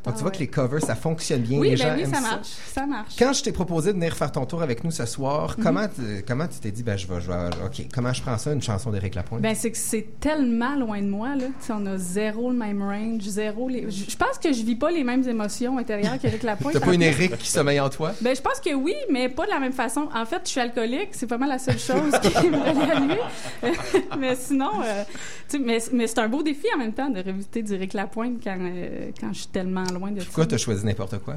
Donc, 0.04 0.16
tu 0.16 0.22
vois 0.22 0.30
que 0.30 0.38
les 0.38 0.46
covers, 0.48 0.82
ça 0.82 0.94
fonctionne 0.94 1.42
bien. 1.42 1.58
Oui, 1.58 1.70
les 1.70 1.76
ben 1.76 1.82
gens 1.88 1.94
oui, 1.96 2.02
aiment 2.02 2.14
ça 2.14 2.20
marche. 2.20 2.48
Ça 2.72 2.86
marche. 2.86 3.14
Quand 3.18 3.32
je 3.32 3.42
t'ai 3.42 3.52
proposé 3.52 3.90
de 3.92 3.94
venir 3.98 4.16
faire 4.16 4.32
ton 4.32 4.44
tour 4.46 4.62
avec 4.62 4.84
nous 4.84 4.90
ce 4.90 5.06
soir, 5.06 5.54
Mhm. 5.58 5.64
comment, 5.64 5.86
tu- 5.88 6.24
comment 6.26 6.46
tu 6.46 6.58
t'es 6.58 6.70
dit, 6.70 6.82
ben, 6.82 6.96
je 6.96 7.06
vais, 7.06 7.20
je 7.20 7.28
vais, 7.28 7.48
OK, 7.64 7.86
comment 7.94 8.12
je 8.12 8.22
prends 8.22 8.38
ça, 8.38 8.52
une 8.52 8.62
chanson 8.62 8.90
d'Éric 8.90 9.14
Lapointe? 9.14 9.40
Ben, 9.42 9.54
c'est 9.54 9.70
que 9.70 9.78
c'est 9.78 10.06
tellement 10.20 10.76
loin 10.76 11.00
de 11.00 11.08
moi, 11.08 11.34
là. 11.36 11.46
On 11.70 11.86
a 11.86 11.98
zéro 11.98 12.50
le 12.50 12.56
même 12.56 12.82
range, 12.82 13.22
zéro 13.22 13.68
les... 13.68 13.90
Je 13.90 14.16
pense 14.16 14.38
que 14.42 14.52
je 14.52 14.62
vis 14.62 14.76
pas 14.76 14.90
les 14.90 15.04
mêmes 15.04 15.26
émotions 15.28 15.78
intérieures 15.78 16.18
qu'Éric 16.18 16.42
Lapointe. 16.42 16.72
T'as 16.74 16.80
pas 16.80 16.92
une. 16.94 17.02
Éric 17.02 17.36
qui 17.38 17.48
sommeille 17.50 17.80
en 17.80 17.88
toi? 17.90 18.12
Ben, 18.20 18.34
je 18.34 18.40
pense 18.40 18.60
que 18.60 18.74
oui, 18.74 18.94
mais 19.10 19.28
pas 19.28 19.44
de 19.46 19.50
la 19.50 19.60
même 19.60 19.72
façon. 19.72 20.08
En 20.14 20.24
fait, 20.26 20.40
je 20.44 20.50
suis 20.50 20.60
alcoolique, 20.60 21.08
c'est 21.12 21.26
vraiment 21.28 21.46
la 21.46 21.58
seule 21.58 21.78
chose 21.86 22.12
qui 22.20 22.48
me 22.50 22.58
relie 22.58 22.90
à 22.90 23.00
lui. 23.00 23.70
mais 24.18 24.34
sinon, 24.36 24.70
euh, 24.82 25.04
tu 25.48 25.58
mais, 25.58 25.78
mais 25.92 26.06
c'est 26.06 26.18
un 26.18 26.28
beau 26.28 26.42
défi 26.42 26.66
en 26.74 26.78
même 26.78 26.92
temps 26.92 27.08
de 27.10 27.20
revisiter 27.22 27.62
d'Éric 27.62 27.92
Lapointe 27.94 28.40
quand, 28.42 28.56
euh, 28.60 29.10
quand 29.20 29.32
je 29.32 29.38
suis 29.40 29.48
tellement 29.48 29.84
loin 29.92 30.10
de 30.10 30.22
Pourquoi 30.22 30.44
ça. 30.44 30.50
t'as 30.50 30.58
choisi 30.58 30.84
n'importe 30.84 31.18
quoi? 31.18 31.36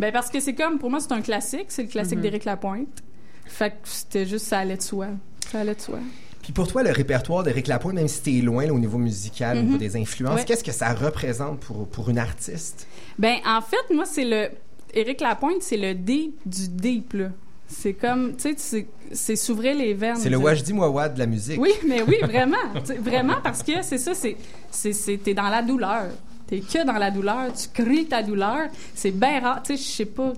Ben, 0.00 0.12
parce 0.12 0.30
que 0.30 0.40
c'est 0.40 0.54
comme, 0.54 0.78
pour 0.78 0.90
moi, 0.90 1.00
c'est 1.00 1.12
un 1.12 1.20
classique, 1.22 1.66
c'est 1.68 1.82
le 1.82 1.88
classique 1.88 2.16
Mhm. 2.16 2.22
d'Éric 2.22 2.44
Lapointe. 2.44 3.02
Fait 3.46 3.70
que 3.70 3.76
c'était 3.84 4.26
juste, 4.26 4.46
ça 4.46 4.58
allait 4.58 4.76
de 4.76 4.82
soi. 4.82 5.08
Ça 5.50 5.60
allait 5.60 5.74
de 5.74 5.80
soi. 5.80 5.98
Puis 6.42 6.52
pour 6.52 6.66
toi, 6.68 6.82
le 6.82 6.90
répertoire 6.90 7.42
d'Éric 7.42 7.66
Lapointe, 7.66 7.94
même 7.94 8.08
si 8.08 8.22
t'es 8.22 8.30
loin 8.42 8.64
là, 8.66 8.72
au 8.72 8.78
niveau 8.78 8.98
musical, 8.98 9.56
au 9.56 9.60
Mhm. 9.60 9.66
niveau 9.66 9.78
des 9.78 9.96
influences, 9.96 10.36
Ouais. 10.40 10.44
qu'est-ce 10.44 10.64
que 10.64 10.72
ça 10.72 10.92
représente 10.94 11.60
pour, 11.60 11.86
pour 11.88 12.08
une 12.10 12.18
artiste? 12.18 12.86
Ben, 13.18 13.36
en 13.46 13.60
fait, 13.60 13.94
moi, 13.94 14.04
c'est 14.06 14.24
le. 14.24 14.48
Éric 14.94 15.20
Lapointe, 15.20 15.60
c'est 15.62 15.76
le 15.76 15.94
deep 15.94 16.36
du 16.46 16.68
deep, 16.68 17.12
là. 17.12 17.28
C'est 17.66 17.92
comme, 17.92 18.34
tu 18.36 18.54
sais, 18.56 18.86
c'est- 19.12 19.36
s'ouvrir 19.36 19.74
les 19.76 19.94
veines. 19.94 20.16
C'est 20.16 20.30
le. 20.30 20.36
Wajdi 20.36 20.72
Mouawad 20.72 21.14
de 21.14 21.18
la 21.18 21.26
musique. 21.26 21.60
Oui, 21.60 21.72
mais 21.86 22.02
oui, 22.02 22.16
vraiment. 22.22 22.56
Vraiment, 23.00 23.36
parce 23.42 23.62
que 23.62 23.82
c'est 23.82 23.98
ça, 23.98 24.14
c'est, 24.14 24.36
c'est, 24.70 24.92
c'est- 24.92 25.18
t'es 25.18 25.34
dans 25.34 25.48
la 25.48 25.62
douleur. 25.62 26.04
T'es 26.46 26.60
que 26.60 26.84
dans 26.86 26.94
la 26.94 27.10
douleur, 27.10 27.52
tu 27.52 27.68
cries 27.82 28.06
ta 28.06 28.22
douleur. 28.22 28.68
C'est 28.94 29.10
bien 29.10 29.40
rare. 29.40 29.62
Tu 29.62 29.76
sais, 29.76 29.82
je 29.82 29.88
sais 29.96 30.04
pas, 30.06 30.32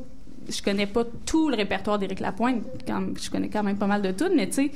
je 0.48 0.60
connais 0.62 0.86
pas 0.86 1.04
tout 1.24 1.48
le 1.48 1.56
répertoire 1.56 1.98
d'Éric 1.98 2.18
Lapointe. 2.20 2.62
Quand, 2.86 3.02
je 3.20 3.30
connais 3.30 3.48
quand 3.48 3.62
même 3.62 3.78
pas 3.78 3.86
mal 3.86 4.02
de 4.02 4.10
tout, 4.10 4.28
mais 4.34 4.48
tu 4.48 4.54
sais, 4.54 4.70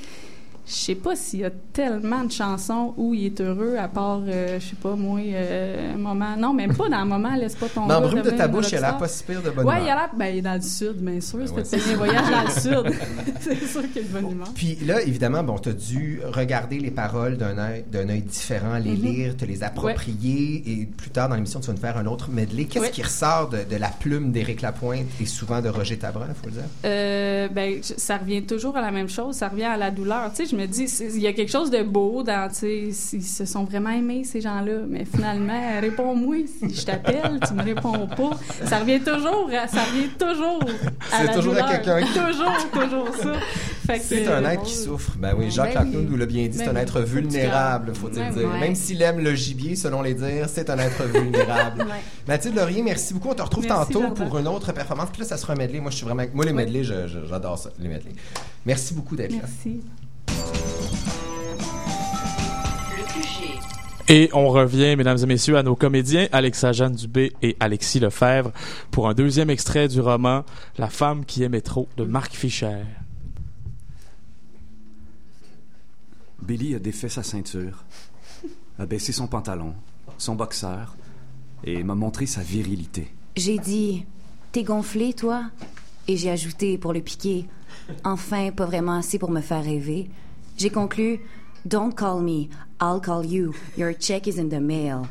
je 0.67 0.73
sais 0.73 0.95
pas 0.95 1.15
s'il 1.15 1.41
y 1.41 1.45
a 1.45 1.51
tellement 1.73 2.25
de 2.25 2.33
chansons 2.33 2.95
où 2.97 3.13
il 3.15 3.27
est 3.27 3.41
heureux, 3.41 3.77
à 3.79 3.87
part, 3.89 4.23
euh, 4.27 4.59
je 4.59 4.65
sais 4.71 4.77
pas, 4.77 4.95
moi, 4.97 5.21
euh, 5.23 5.95
un 5.95 5.99
moment. 5.99 6.37
Non, 6.39 6.55
même 6.55 6.75
pas 6.75 6.89
dans 6.89 6.97
un 6.97 7.05
moment, 7.05 7.35
laisse 7.37 7.55
pas 7.55 7.67
ton 7.69 7.87
Dans 7.87 8.01
gars 8.01 8.07
Brume 8.09 8.23
de 8.23 8.31
ta 8.31 8.49
bouche, 8.49 8.73
il 8.73 8.77
a 8.79 8.81
l'air 8.81 8.97
pas 8.99 9.09
si 9.09 9.25
pire 9.25 9.43
de 9.43 9.51
bonne 9.51 9.67
Ouais, 9.67 9.75
humeur. 9.75 9.87
il 9.87 9.91
a 9.91 9.95
l'air, 9.95 10.11
ben, 10.17 10.27
il 10.27 10.39
est 10.39 10.43
dans 10.43 10.55
le 10.55 10.61
sud, 10.63 10.95
bien 10.97 11.21
sûr. 11.21 11.41
ouais, 11.41 11.47
C'était 11.47 11.65
c'est 11.79 11.93
un 11.93 11.97
voyage 11.97 12.31
dans 12.31 12.43
le 12.43 12.85
sud. 12.85 12.99
c'est 13.41 13.67
sûr 13.67 13.83
qu'il 13.93 14.03
est 14.03 14.05
de 14.05 14.13
bonne 14.13 14.31
humeur. 14.33 14.49
Puis 14.55 14.77
là, 14.87 15.03
évidemment, 15.03 15.43
bon, 15.43 15.59
tu 15.59 15.69
as 15.69 15.73
dû 15.73 16.21
regarder 16.25 16.79
les 16.79 16.91
paroles 16.91 17.37
d'un 17.37 17.59
œil, 17.59 17.85
d'un 17.93 18.09
œil 18.09 18.23
différent, 18.23 18.79
les 18.79 18.93
Mhm. 18.93 19.03
lire, 19.03 19.37
te 19.37 19.45
les 19.45 19.63
approprier, 19.63 20.63
et 20.67 20.87
plus 20.87 21.11
tard 21.11 21.29
dans 21.29 21.35
l'émission, 21.35 21.61
tu 21.61 21.67
vas 21.67 21.73
nous 21.75 21.79
faire 21.81 21.97
un 21.99 22.07
autre 22.07 22.31
medley. 22.31 22.65
Qu'est-ce 22.65 22.85
Ouais. 22.87 22.91
qui 22.91 23.03
ressort 23.03 23.49
de, 23.51 23.59
de 23.69 23.77
la 23.77 23.89
plume 23.89 24.33
d'Éric 24.33 24.63
Lapointe 24.63 25.07
et 25.21 25.27
souvent 25.27 25.61
de 25.61 25.69
Roger 25.69 25.99
Tabrin, 25.99 26.27
il 26.29 26.35
faut 26.35 26.47
le 26.47 26.53
dire? 26.53 26.63
Euh, 26.85 27.49
ben, 27.49 27.79
ça 27.83 28.17
revient 28.17 28.43
toujours 28.43 28.77
à 28.77 28.81
la 28.81 28.91
même 28.91 29.09
chose, 29.09 29.37
ça 29.37 29.49
revient 29.49 29.65
à 29.65 29.77
la 29.77 29.91
douleur. 29.91 30.31
Tu 30.31 30.47
sais, 30.47 30.47
je 30.55 30.61
me 30.61 30.67
dis, 30.67 30.85
il 31.17 31.21
y 31.21 31.27
a 31.27 31.33
quelque 31.33 31.51
chose 31.51 31.71
de 31.71 31.83
beau 31.83 32.23
dans, 32.23 32.49
tu 32.49 32.55
sais, 32.93 33.17
ils 33.17 33.23
se 33.25 33.45
sont 33.45 33.65
vraiment 33.65 33.91
aimés, 33.91 34.23
ces 34.25 34.41
gens-là. 34.41 34.81
Mais 34.89 35.05
finalement, 35.05 35.61
réponds-moi 35.81 36.37
si 36.47 36.75
je 36.75 36.85
t'appelle, 36.87 37.41
tu 37.47 37.55
me 37.55 37.63
réponds 37.63 38.07
pas. 38.07 38.31
Ça 38.67 38.79
revient 38.79 39.01
toujours, 39.01 39.51
à- 39.53 39.69
ça 39.69 39.83
revient 39.85 40.09
toujours 40.19 40.63
à 41.13 41.19
C'est 41.19 41.27
la 41.27 41.35
toujours 41.35 41.55
à 41.55 41.63
douleur. 41.63 41.83
quelqu'un 41.83 42.01
qui- 42.07 42.15
Toujours, 42.25 42.71
toujours 42.73 43.15
ça. 43.17 43.33
C'est 44.01 44.27
un 44.29 44.45
être 44.49 44.63
qui 44.63 44.75
souffre. 44.75 45.13
Ben 45.19 45.35
oui, 45.37 45.51
Jacques 45.51 45.75
Ben 45.75 46.07
nous 46.09 46.17
l'a 46.17 46.25
bien 46.27 46.47
dit, 46.49 46.57
c'est 46.57 46.67
Ben 46.67 46.77
un 46.77 46.81
être 46.81 47.01
vulnérable, 47.01 47.93
faut-il 47.95 48.15
Ben 48.21 48.33
dire. 48.33 48.49
oui. 48.53 48.61
Même 48.61 48.75
s'il 48.75 49.03
aime 49.03 49.19
le 49.23 49.35
gibier, 49.35 49.77
selon 49.77 50.01
les 50.01 50.15
dires, 50.15 50.49
c'est 50.49 50.71
un 50.71 50.79
être 50.79 51.05
vulnérable. 51.05 51.83
Ouais. 51.95 52.01
Mathilde 52.27 52.57
Laurier, 52.57 52.83
merci 52.83 53.13
beaucoup. 53.13 53.29
On 53.29 53.35
te 53.35 53.43
retrouve 53.43 53.65
Merci, 53.67 53.93
tantôt 53.93 54.11
pour 54.15 54.39
une 54.39 54.49
autre 54.49 54.73
performance. 54.73 55.11
Puis 55.13 55.21
là, 55.23 55.29
ça 55.29 55.37
sera 55.37 55.53
un 55.53 55.57
medley. 55.57 55.81
Moi, 55.81 55.91
je 55.91 55.97
suis 55.97 56.07
vraiment. 56.07 56.23
Moi, 56.33 56.47
les 56.47 56.85
je- 56.85 57.27
j'adore 57.29 57.59
ça, 57.59 57.71
les 57.79 57.89
medleys. 57.89 58.15
Merci 58.65 58.95
beaucoup 58.95 59.17
d'être 59.17 59.33
là. 59.33 59.39
Merci. 59.43 59.81
Et 64.07 64.29
on 64.35 64.51
revient, 64.51 64.97
mesdames 64.97 65.17
et 65.23 65.27
messieurs, 65.27 65.57
à 65.57 65.63
nos 65.63 65.77
comédiens 65.77 66.29
Alexa 66.31 66.73
Jeanne 66.73 66.95
Dubé 66.95 67.33
et 67.41 67.57
Alexis 67.59 68.01
Lefebvre 68.01 68.53
pour 68.91 69.09
un 69.09 69.15
deuxième 69.15 69.49
extrait 69.49 69.89
du 69.89 70.01
roman 70.01 70.45
La 70.77 70.91
femme 70.91 71.25
qui 71.25 71.43
aimait 71.43 71.63
trop 71.63 71.89
de 71.97 72.05
Marc 72.05 72.35
Fischer. 72.35 72.83
Billy 76.43 76.75
a 76.75 76.79
défait 76.79 77.09
sa 77.09 77.23
ceinture, 77.23 77.85
a 78.79 78.85
baissé 78.85 79.13
son 79.13 79.27
pantalon, 79.27 79.75
son 80.19 80.35
boxeur, 80.35 80.95
et 81.65 81.83
m'a 81.83 81.95
montré 81.95 82.27
sa 82.27 82.43
virilité. 82.43 83.09
J'ai 83.37 83.59
dit 83.59 84.05
T'es 84.53 84.65
gonflé, 84.65 85.15
toi? 85.15 85.51
Et 86.07 86.19
j'ai 86.19 86.31
ajouté 86.31 86.77
pour 86.77 86.93
le 86.93 87.01
piquer 87.01 87.47
Enfin, 88.05 88.51
pas 88.51 88.67
vraiment 88.67 88.99
assez 88.99 89.19
pour 89.19 89.31
me 89.31 89.41
faire 89.41 89.63
rêver. 89.63 90.11
J'ai 90.57 90.71
conclu 90.71 91.21
Don't 91.65 91.95
call 91.95 92.21
me, 92.23 92.49
I'll 92.81 93.01
call 93.01 93.25
you. 93.25 93.55
Your 93.77 93.93
check 93.95 94.27
is 94.27 94.39
in 94.39 94.49
the 94.49 94.61
mail. 94.61 95.03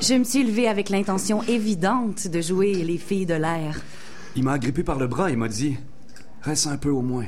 Je 0.00 0.14
me 0.14 0.24
suis 0.24 0.44
levée 0.44 0.68
avec 0.68 0.90
l'intention 0.90 1.42
évidente 1.44 2.28
de 2.28 2.40
jouer 2.40 2.74
les 2.74 2.98
filles 2.98 3.26
de 3.26 3.34
l'air. 3.34 3.80
Il 4.36 4.42
m'a 4.44 4.52
agrippé 4.52 4.82
par 4.82 4.98
le 4.98 5.06
bras 5.06 5.30
et 5.30 5.36
m'a 5.36 5.48
dit 5.48 5.76
Reste 6.42 6.66
un 6.66 6.76
peu 6.76 6.90
au 6.90 7.00
moins. 7.00 7.26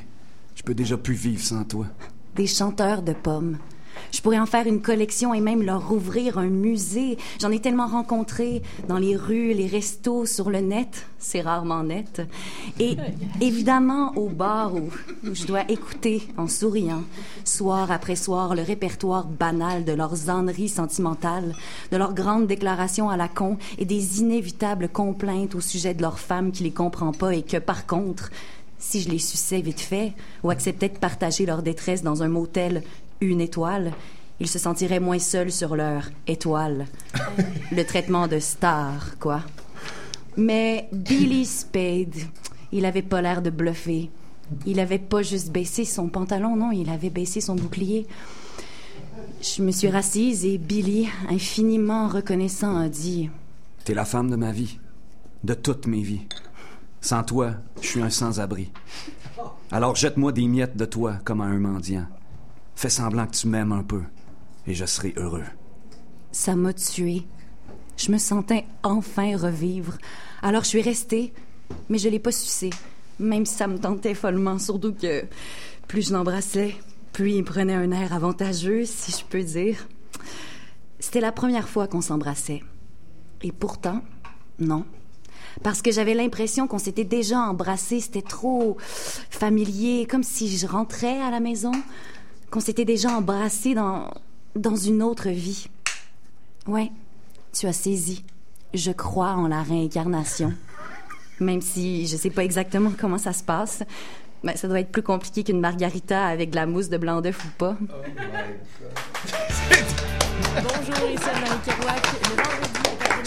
Je 0.54 0.62
peux 0.62 0.74
déjà 0.74 0.96
plus 0.96 1.14
vivre 1.14 1.42
sans 1.42 1.64
toi. 1.64 1.86
Des 2.34 2.46
chanteurs 2.46 3.02
de 3.02 3.12
pommes. 3.12 3.58
Je 4.12 4.20
pourrais 4.20 4.38
en 4.38 4.46
faire 4.46 4.66
une 4.66 4.82
collection 4.82 5.34
et 5.34 5.40
même 5.40 5.62
leur 5.62 5.92
ouvrir 5.92 6.38
un 6.38 6.46
musée. 6.46 7.18
J'en 7.40 7.50
ai 7.50 7.60
tellement 7.60 7.86
rencontré 7.86 8.62
dans 8.88 8.98
les 8.98 9.16
rues, 9.16 9.52
les 9.52 9.66
restos, 9.66 10.26
sur 10.26 10.50
le 10.50 10.60
net. 10.60 11.06
C'est 11.18 11.40
rarement 11.40 11.82
net. 11.82 12.22
Et 12.78 12.96
évidemment 13.40 14.12
au 14.16 14.28
bar 14.28 14.74
où, 14.74 14.88
je 15.32 15.46
dois 15.46 15.68
écouter 15.68 16.22
en 16.36 16.48
souriant, 16.48 17.02
soir 17.44 17.90
après 17.90 18.16
soir, 18.16 18.54
le 18.54 18.62
répertoire 18.62 19.26
banal 19.26 19.84
de 19.84 19.92
leurs 19.92 20.30
âneries 20.30 20.68
sentimentales, 20.68 21.54
de 21.90 21.96
leurs 21.96 22.14
grandes 22.14 22.46
déclarations 22.46 23.10
à 23.10 23.16
la 23.16 23.28
con 23.28 23.58
et 23.78 23.84
des 23.84 24.20
inévitables 24.20 24.88
complaintes 24.88 25.54
au 25.54 25.60
sujet 25.60 25.94
de 25.94 26.02
leur 26.02 26.18
femme 26.18 26.52
qui 26.52 26.62
les 26.62 26.70
comprend 26.70 27.12
pas 27.12 27.34
et 27.34 27.42
que 27.42 27.56
par 27.56 27.86
contre, 27.86 28.30
si 28.78 29.00
je 29.00 29.08
les 29.08 29.18
suçais 29.18 29.60
vite 29.60 29.80
fait 29.80 30.12
ou 30.42 30.50
acceptais 30.50 30.88
de 30.88 30.98
partager 30.98 31.46
leur 31.46 31.62
détresse 31.62 32.02
dans 32.02 32.22
un 32.22 32.28
motel 32.28 32.82
une 33.20 33.40
étoile, 33.40 33.92
ils 34.40 34.48
se 34.48 34.58
sentiraient 34.58 35.00
moins 35.00 35.18
seuls 35.18 35.52
sur 35.52 35.76
leur 35.76 36.10
étoile. 36.26 36.86
Le 37.72 37.84
traitement 37.84 38.28
de 38.28 38.38
star, 38.38 39.18
quoi. 39.18 39.42
Mais 40.36 40.88
Billy 40.92 41.46
Spade, 41.46 42.16
il 42.72 42.84
avait 42.84 43.02
pas 43.02 43.22
l'air 43.22 43.40
de 43.40 43.50
bluffer. 43.50 44.10
Il 44.66 44.78
avait 44.78 44.98
pas 44.98 45.22
juste 45.22 45.50
baissé 45.50 45.84
son 45.84 46.08
pantalon, 46.08 46.56
non, 46.56 46.70
il 46.70 46.90
avait 46.90 47.10
baissé 47.10 47.40
son 47.40 47.56
bouclier. 47.56 48.06
Je 49.40 49.62
me 49.62 49.70
suis 49.70 49.88
rassise 49.88 50.44
et 50.44 50.58
Billy, 50.58 51.08
infiniment 51.28 52.08
reconnaissant, 52.08 52.76
a 52.76 52.88
dit 52.88 53.30
T'es 53.84 53.94
la 53.94 54.04
femme 54.04 54.30
de 54.30 54.36
ma 54.36 54.52
vie, 54.52 54.78
de 55.44 55.54
toutes 55.54 55.86
mes 55.86 56.02
vies. 56.02 56.26
Sans 57.00 57.22
toi, 57.22 57.54
je 57.80 57.86
suis 57.86 58.02
un 58.02 58.10
sans-abri. 58.10 58.70
Alors 59.70 59.96
jette-moi 59.96 60.32
des 60.32 60.46
miettes 60.46 60.76
de 60.76 60.84
toi 60.84 61.16
comme 61.24 61.40
à 61.40 61.44
un 61.44 61.58
mendiant. 61.58 62.06
Fais 62.76 62.90
semblant 62.90 63.26
que 63.26 63.34
tu 63.34 63.48
m'aimes 63.48 63.72
un 63.72 63.82
peu, 63.82 64.02
et 64.66 64.74
je 64.74 64.84
serai 64.84 65.14
heureux. 65.16 65.46
Ça 66.30 66.54
m'a 66.54 66.74
tué. 66.74 67.26
Je 67.96 68.12
me 68.12 68.18
sentais 68.18 68.66
enfin 68.82 69.34
revivre. 69.38 69.96
Alors 70.42 70.62
je 70.62 70.68
suis 70.68 70.82
restée, 70.82 71.32
mais 71.88 71.96
je 71.96 72.10
l'ai 72.10 72.18
pas 72.18 72.32
sucé, 72.32 72.68
même 73.18 73.46
si 73.46 73.54
ça 73.54 73.66
me 73.66 73.78
tentait 73.78 74.12
follement, 74.12 74.58
surtout 74.58 74.92
que 74.92 75.24
plus 75.88 76.08
je 76.08 76.12
l'embrassais, 76.12 76.76
plus 77.14 77.32
il 77.32 77.44
prenait 77.44 77.72
un 77.72 77.90
air 77.92 78.12
avantageux, 78.12 78.84
si 78.84 79.10
je 79.10 79.24
peux 79.24 79.42
dire. 79.42 79.88
C'était 80.98 81.20
la 81.20 81.32
première 81.32 81.70
fois 81.70 81.88
qu'on 81.88 82.02
s'embrassait. 82.02 82.62
Et 83.42 83.52
pourtant, 83.52 84.02
non. 84.58 84.84
Parce 85.62 85.80
que 85.80 85.90
j'avais 85.90 86.12
l'impression 86.12 86.66
qu'on 86.66 86.78
s'était 86.78 87.04
déjà 87.04 87.38
embrassé, 87.38 88.00
c'était 88.00 88.20
trop 88.20 88.76
familier, 89.30 90.06
comme 90.06 90.22
si 90.22 90.54
je 90.58 90.66
rentrais 90.66 91.22
à 91.22 91.30
la 91.30 91.40
maison, 91.40 91.72
qu'on 92.50 92.60
s'était 92.60 92.84
déjà 92.84 93.10
embrassé 93.10 93.74
dans, 93.74 94.10
dans 94.54 94.76
une 94.76 95.02
autre 95.02 95.28
vie. 95.28 95.68
Ouais, 96.66 96.90
tu 97.52 97.66
as 97.66 97.72
saisi. 97.72 98.24
Je 98.74 98.90
crois 98.90 99.32
en 99.32 99.48
la 99.48 99.62
réincarnation. 99.62 100.52
Même 101.40 101.60
si 101.60 102.06
je 102.06 102.16
sais 102.16 102.30
pas 102.30 102.44
exactement 102.44 102.92
comment 102.98 103.18
ça 103.18 103.32
se 103.32 103.42
passe, 103.42 103.82
mais 104.42 104.56
ça 104.56 104.68
doit 104.68 104.80
être 104.80 104.92
plus 104.92 105.02
compliqué 105.02 105.44
qu'une 105.44 105.60
margarita 105.60 106.26
avec 106.26 106.50
de 106.50 106.56
la 106.56 106.66
mousse 106.66 106.88
de 106.88 106.96
blanc 106.96 107.20
d'œuf 107.20 107.44
ou 107.44 107.48
pas. 107.58 107.76
Bonjour, 110.54 111.10
ici 111.10 111.24
Anne-Marie 111.28 111.60
Kerouac. 111.64 112.06
Le 112.22 112.42
vendredi 112.42 112.70
à 112.72 112.75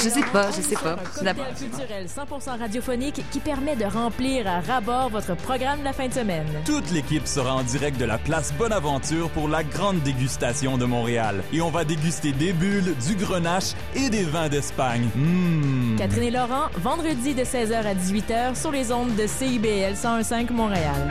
Je 0.01 0.09
sais 0.09 0.21
pas, 0.31 0.49
je 0.51 0.61
sais 0.61 0.75
pas. 0.75 0.95
un 1.19 1.23
La- 1.23 1.33
cocktail 1.33 1.55
culturel 1.69 2.05
100% 2.07 2.57
radiophonique 2.59 3.21
qui 3.31 3.39
permet 3.39 3.75
de 3.75 3.83
remplir 3.85 4.47
à 4.47 4.61
ras-bord 4.61 5.09
votre 5.09 5.35
programme 5.35 5.79
de 5.79 5.83
la 5.83 5.93
fin 5.93 6.07
de 6.07 6.13
semaine. 6.13 6.47
Toute 6.65 6.89
l'équipe 6.91 7.27
sera 7.27 7.55
en 7.55 7.63
direct 7.63 7.97
de 7.99 8.05
la 8.05 8.17
place 8.17 8.53
Bonaventure 8.53 9.29
pour 9.31 9.49
la 9.49 9.63
grande 9.63 9.99
dégustation 10.01 10.77
de 10.77 10.85
Montréal. 10.85 11.43
Et 11.51 11.61
on 11.61 11.69
va 11.69 11.83
déguster 11.83 12.31
des 12.31 12.53
bulles, 12.53 12.95
du 13.07 13.15
grenache 13.15 13.73
et 13.95 14.09
des 14.09 14.23
vins 14.23 14.47
d'Espagne. 14.49 15.09
Mmh. 15.15 15.97
Catherine 15.97 16.23
et 16.23 16.31
Laurent, 16.31 16.69
vendredi 16.77 17.33
de 17.33 17.43
16h 17.43 17.73
à 17.85 17.93
18h 17.93 18.55
sur 18.59 18.71
les 18.71 18.91
ondes 18.91 19.15
de 19.15 19.27
CIBL 19.27 19.95
101.5 19.95 20.51
Montréal. 20.51 21.09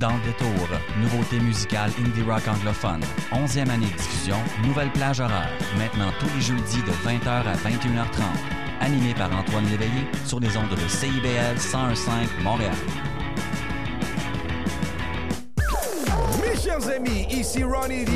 Dans 0.00 0.16
le 0.16 0.22
détour, 0.22 0.66
nouveauté 0.98 1.38
musicale 1.38 1.90
indie 1.98 2.22
rock 2.22 2.48
anglophone. 2.48 3.02
11e 3.32 3.68
année 3.68 3.84
de 3.84 3.98
diffusion, 3.98 4.36
nouvelle 4.64 4.90
plage 4.92 5.20
horaire. 5.20 5.50
Maintenant 5.76 6.10
tous 6.18 6.34
les 6.34 6.40
jeudis 6.40 6.82
de 6.82 6.90
20h 7.06 7.28
à 7.28 7.54
21h30. 7.56 8.22
Animé 8.80 9.12
par 9.12 9.30
Antoine 9.36 9.66
Léveillé 9.66 10.06
sur 10.24 10.40
les 10.40 10.56
ondes 10.56 10.70
de 10.70 10.88
CIBL 10.88 11.58
101.5 11.58 12.42
Montréal. 12.42 12.72
Chers 16.70 16.96
amis, 16.96 17.26
ici 17.30 17.62
Ronnie 17.64 18.04
D. 18.04 18.12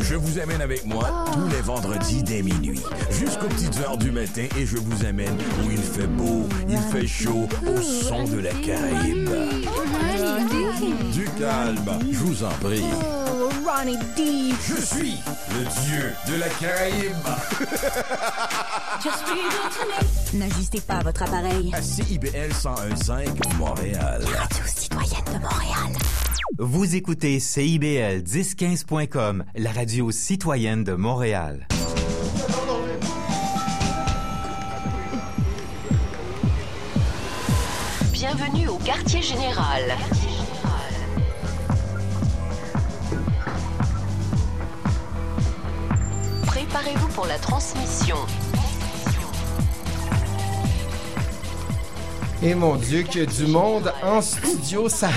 Je 0.00 0.14
vous 0.16 0.38
amène 0.38 0.60
avec 0.60 0.84
moi 0.84 1.26
tous 1.32 1.48
les 1.48 1.60
vendredis 1.60 2.22
dès 2.22 2.42
minuit, 2.42 2.82
jusqu'aux 3.10 3.46
petites 3.46 3.78
heures 3.80 3.96
du 3.96 4.10
matin, 4.10 4.46
et 4.58 4.66
je 4.66 4.76
vous 4.76 5.04
amène 5.04 5.36
où 5.64 5.70
il 5.70 5.82
fait 5.82 6.06
beau, 6.06 6.48
il 6.68 6.78
fait 6.78 7.06
chaud, 7.06 7.48
au 7.66 7.80
son 7.80 8.24
de 8.24 8.40
la 8.40 8.50
Caraïbe. 8.50 9.30
Du 11.12 11.24
calme, 11.38 11.98
je 12.10 12.18
vous 12.18 12.44
en 12.44 12.50
prie. 12.60 12.84
Ronnie 13.64 13.98
D. 14.16 14.54
Je 14.66 14.80
suis 14.84 15.18
le 15.50 15.64
dieu 15.84 16.12
de 16.28 16.34
la 16.38 16.48
Caraïbe. 16.48 17.14
N'ajustez 20.34 20.80
pas 20.80 21.00
votre 21.00 21.22
appareil. 21.22 21.72
À 21.74 21.80
CIBL 21.80 22.50
101.5 22.52 23.56
Montréal. 23.56 24.22
Radio 24.24 24.64
citoyenne 24.66 25.24
de 25.26 25.38
Montréal. 25.38 25.92
Vous 26.58 26.94
écoutez 26.94 27.40
CIBL 27.40 28.22
1015.com, 28.22 29.44
la 29.54 29.72
radio 29.72 30.10
citoyenne 30.10 30.84
de 30.84 30.94
Montréal. 30.94 31.66
Bienvenue 38.12 38.68
au 38.68 38.76
quartier 38.78 39.22
général. 39.22 39.82
Préparez-vous 46.46 47.08
pour 47.08 47.26
la 47.26 47.38
transmission. 47.38 48.16
Et 52.46 52.54
mon 52.54 52.76
Dieu, 52.76 53.04
que 53.04 53.24
du 53.24 53.46
monde 53.46 53.90
en 54.02 54.20
studio, 54.20 54.86
ça. 54.90 55.08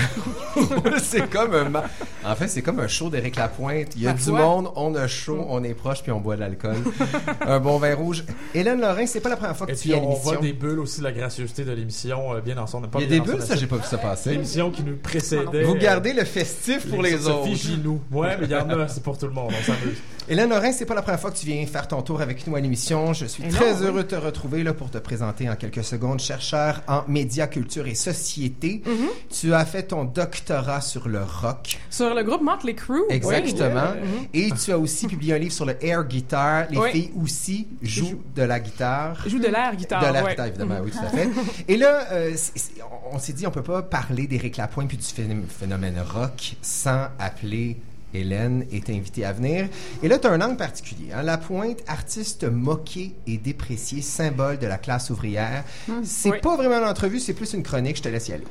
c'est 1.02 1.28
comme 1.28 1.54
un. 1.54 1.82
En 2.28 2.34
fait, 2.34 2.48
c'est 2.48 2.60
comme 2.60 2.78
un 2.78 2.88
show 2.88 3.08
d'Éric 3.08 3.36
Lapointe. 3.36 3.88
Il 3.96 4.02
y 4.02 4.06
a 4.06 4.12
du 4.12 4.30
monde, 4.30 4.70
on 4.76 4.94
a 4.94 5.06
chaud, 5.08 5.46
on 5.48 5.64
est 5.64 5.72
proche, 5.72 6.02
puis 6.02 6.12
on 6.12 6.20
boit 6.20 6.36
de 6.36 6.40
l'alcool. 6.40 6.76
un 7.40 7.58
bon 7.58 7.78
vin 7.78 7.94
rouge. 7.94 8.22
Hélène 8.52 8.82
Lorrain, 8.82 9.06
c'est 9.06 9.20
pas 9.20 9.30
la 9.30 9.36
première 9.36 9.56
fois 9.56 9.66
que 9.66 9.72
Et 9.72 9.76
tu 9.76 9.80
puis 9.80 9.90
viens 9.92 10.02
à 10.02 10.04
on 10.04 10.12
voit 10.12 10.34
l'émission. 10.34 10.40
des 10.40 10.52
bulles 10.52 10.80
aussi 10.80 10.98
de 10.98 11.04
la 11.04 11.12
gracieuseté 11.12 11.64
de 11.64 11.72
l'émission 11.72 12.34
euh, 12.34 12.40
bien 12.42 12.54
dans 12.54 12.66
son 12.66 12.82
pas 12.82 12.98
Il 13.00 13.02
y 13.02 13.04
a 13.06 13.08
bien 13.08 13.18
des 13.20 13.20
dans 13.20 13.24
son 13.32 13.38
bulles, 13.38 13.46
ça, 13.46 13.56
j'ai 13.56 13.66
pas 13.66 13.76
vu 13.76 13.82
ça 13.84 13.96
passer. 13.96 14.30
L'émission 14.32 14.70
qui 14.70 14.82
nous 14.82 14.96
précédait. 14.96 15.62
Vous 15.62 15.74
euh, 15.74 15.78
gardez 15.78 16.12
le 16.12 16.24
festif 16.24 16.86
pour 16.90 17.02
les 17.02 17.16
Sophie 17.18 17.30
autres. 17.30 17.54
Ginou. 17.54 18.00
Ouais, 18.12 18.36
mais 18.38 18.44
il 18.44 18.50
y 18.50 18.56
en 18.56 18.68
a, 18.68 18.88
c'est 18.88 19.02
pour 19.02 19.16
tout 19.16 19.26
le 19.26 19.32
monde, 19.32 19.52
on 19.58 19.64
s'amuse. 19.64 19.96
Hélène 20.30 20.50
Lorrain, 20.50 20.72
c'est 20.72 20.84
pas 20.84 20.94
la 20.94 21.00
première 21.00 21.18
fois 21.18 21.30
que 21.30 21.38
tu 21.38 21.46
viens 21.46 21.64
faire 21.66 21.88
ton 21.88 22.02
tour 22.02 22.20
avec 22.20 22.46
nous 22.46 22.54
à 22.54 22.60
l'émission. 22.60 23.14
Je 23.14 23.24
suis 23.24 23.42
très 23.44 23.72
non, 23.72 23.78
oui. 23.80 23.86
heureux 23.86 24.02
de 24.02 24.08
te 24.08 24.14
retrouver 24.14 24.62
là 24.62 24.74
pour 24.74 24.90
te 24.90 24.98
présenter 24.98 25.48
en 25.48 25.56
quelques 25.56 25.84
secondes, 25.84 26.20
chercheur 26.20 26.82
en 26.86 27.02
médias, 27.08 27.46
culture 27.46 27.86
et 27.86 27.94
société. 27.94 28.82
Mm-hmm. 28.86 29.38
Tu 29.40 29.54
as 29.54 29.64
fait 29.64 29.84
ton 29.84 30.04
doctorat 30.04 30.82
sur 30.82 31.08
le 31.08 31.20
rock. 31.22 31.78
Sur 31.88 32.12
le 32.18 32.24
groupe 32.24 32.42
Motley 32.42 32.74
Crue. 32.74 33.02
Exactement. 33.10 33.92
Oui. 34.02 34.28
Et 34.34 34.50
tu 34.52 34.72
as 34.72 34.78
aussi 34.78 35.06
publié 35.06 35.34
un 35.34 35.38
livre 35.38 35.52
sur 35.52 35.64
le 35.64 35.82
air 35.84 36.04
guitar. 36.04 36.66
Les 36.70 36.78
Oui. 36.78 36.90
filles 36.90 37.10
aussi 37.22 37.66
jouent 37.82 38.22
de 38.34 38.42
la 38.42 38.60
guitare. 38.60 39.16
Je 39.24 39.30
joue 39.30 39.38
de 39.38 39.46
l'air 39.48 39.74
guitare. 39.76 40.06
De 40.06 40.12
l'air 40.12 40.24
ouais. 40.24 40.30
guitare, 40.30 40.46
évidemment, 40.46 40.78
oui, 40.84 40.90
tout 40.90 40.98
à 41.04 41.08
fait. 41.08 41.28
Et 41.68 41.76
là, 41.76 42.06
euh, 42.12 42.32
c'est- 42.36 42.52
c'est- 42.58 42.72
on- 43.12 43.18
s'est 43.18 43.32
dit, 43.32 43.46
on 43.46 43.50
peut 43.50 43.62
pas 43.62 43.82
parler 43.82 44.26
d'Éric 44.26 44.56
Lapointe 44.56 44.88
puis 44.88 44.96
du 44.96 45.04
phén- 45.04 45.42
phénomène 45.48 45.96
rock 46.12 46.56
sans 46.62 47.08
appeler 47.18 47.78
Hélène 48.14 48.64
est 48.72 48.88
invitée 48.88 49.26
à 49.26 49.32
venir. 49.34 49.68
Et 50.02 50.08
là, 50.08 50.18
tu 50.18 50.26
as 50.26 50.30
un 50.30 50.40
angle 50.40 50.56
particulier. 50.56 51.08
Hein? 51.14 51.22
Lapointe, 51.22 51.80
artiste 51.86 52.44
moqué 52.44 53.14
et 53.26 53.36
déprécié, 53.36 54.00
symbole 54.00 54.58
de 54.58 54.66
la 54.66 54.78
classe 54.78 55.10
ouvrière. 55.10 55.62
C'est 56.04 56.30
Oui. 56.30 56.38
pas 56.40 56.56
vraiment 56.56 56.78
une 56.78 56.88
entrevue, 56.88 57.20
c'est 57.20 57.34
plus 57.34 57.52
une 57.52 57.62
chronique. 57.62 57.96
Je 57.98 58.02
te 58.02 58.08
laisse 58.08 58.28
y 58.28 58.32
aller. 58.32 58.46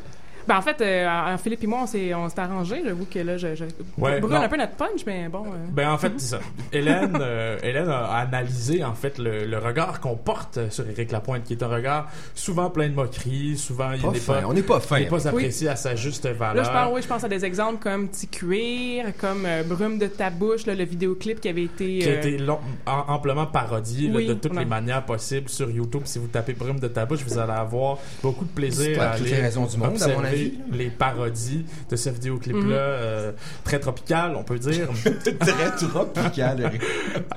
Ben, 0.48 0.58
en 0.58 0.62
fait, 0.62 0.80
euh, 0.82 1.38
Philippe 1.38 1.64
et 1.64 1.68
moi, 1.68 1.80
on 1.84 1.88
s'est, 1.88 2.14
on 2.14 2.30
s'est 2.30 2.40
arrangé. 2.40 2.82
J'avoue 2.86 3.06
que 3.06 3.20
là, 3.20 3.38
je, 3.38 3.56
je 3.56 3.66
Ouais, 3.98 4.20
brûle 4.20 4.34
non. 4.36 4.42
un 4.42 4.50
peu 4.50 4.58
notre 4.58 4.74
punch, 4.76 5.02
mais 5.06 5.28
bon. 5.30 5.44
euh, 5.46 5.58
Ben 5.72 5.90
en 5.92 5.98
fait, 5.98 6.12
c'est 6.18 6.36
ça. 6.36 6.40
Hélène, 6.72 7.18
euh, 7.20 7.58
Hélène 7.64 7.90
a 7.90 8.06
analysé 8.18 8.84
en 8.84 8.94
fait 8.94 9.18
le, 9.18 9.46
le 9.46 9.58
regard 9.58 10.00
qu'on 10.00 10.16
porte 10.16 10.60
sur 10.70 10.88
Éric 10.90 11.12
Lapointe, 11.12 11.44
qui 11.44 11.54
est 11.54 11.64
un 11.64 11.68
regard 11.68 12.10
souvent 12.36 12.70
plein 12.70 12.88
de 12.90 12.94
moqueries, 12.94 13.58
souvent 13.58 13.92
il 13.92 14.08
n'est 14.10 14.20
pas, 14.20 14.42
On 14.46 14.54
n'est 14.54 14.62
pas 14.64 14.80
fin 14.80 14.98
il 15.00 15.04
n'est 15.04 15.10
pas 15.10 15.28
apprécié 15.28 15.68
à 15.70 15.76
sa 15.76 15.96
juste 15.96 16.28
valeur. 16.28 16.56
Là, 16.56 16.64
je 16.64 16.70
parle, 16.70 16.94
oui, 16.94 17.02
je 17.02 17.08
pense 17.08 17.24
à 17.24 17.30
des 17.30 17.44
exemples 17.46 17.82
comme 17.84 18.08
Petit 18.08 18.28
Cuir, 18.28 19.06
comme 19.20 19.46
euh, 19.46 19.64
Brume 19.64 19.98
de 20.00 20.08
ta 20.08 20.30
bouche, 20.30 20.66
là, 20.66 20.76
le 20.76 20.84
vidéoclip 20.86 21.40
qui 21.42 21.50
avait 21.50 21.64
été. 21.64 22.00
qui 22.00 22.10
a 22.10 22.14
été 22.20 22.38
long- 22.38 22.60
am- 22.86 23.04
amplement 23.08 23.46
parodié 23.48 24.10
là, 24.10 24.22
de 24.22 24.34
toutes 24.34 24.56
les 24.58 24.66
manières 24.66 25.04
possibles 25.06 25.50
sur 25.50 25.70
YouTube. 25.70 26.02
Si 26.06 26.20
vous 26.20 26.28
tapez 26.28 26.54
Brume 26.54 26.80
de 26.80 26.88
ta 26.88 27.06
bouche, 27.06 27.24
vous 27.26 27.38
allez 27.38 27.52
avoir 27.54 27.98
beaucoup 28.24 28.46
de 28.46 28.50
plaisir 28.52 29.02
à 29.02 29.18
toutes 29.18 29.26
aller 29.28 29.36
les 29.36 29.42
raisons 29.42 29.66
du 29.66 29.78
monde, 29.78 29.88
à 29.90 29.92
observer 29.92 30.16
mon 30.16 30.24
avis. 30.24 30.37
Les 30.72 30.90
parodies 30.90 31.66
de 31.90 31.96
ce 31.96 32.10
vidéoclip-là, 32.10 32.62
Mhm. 32.64 32.72
euh, 32.74 33.32
très 33.64 33.80
tropical, 33.80 34.36
on 34.36 34.44
peut 34.44 34.60
dire. 34.60 34.90
Très 35.40 35.72
tropical. 35.76 36.72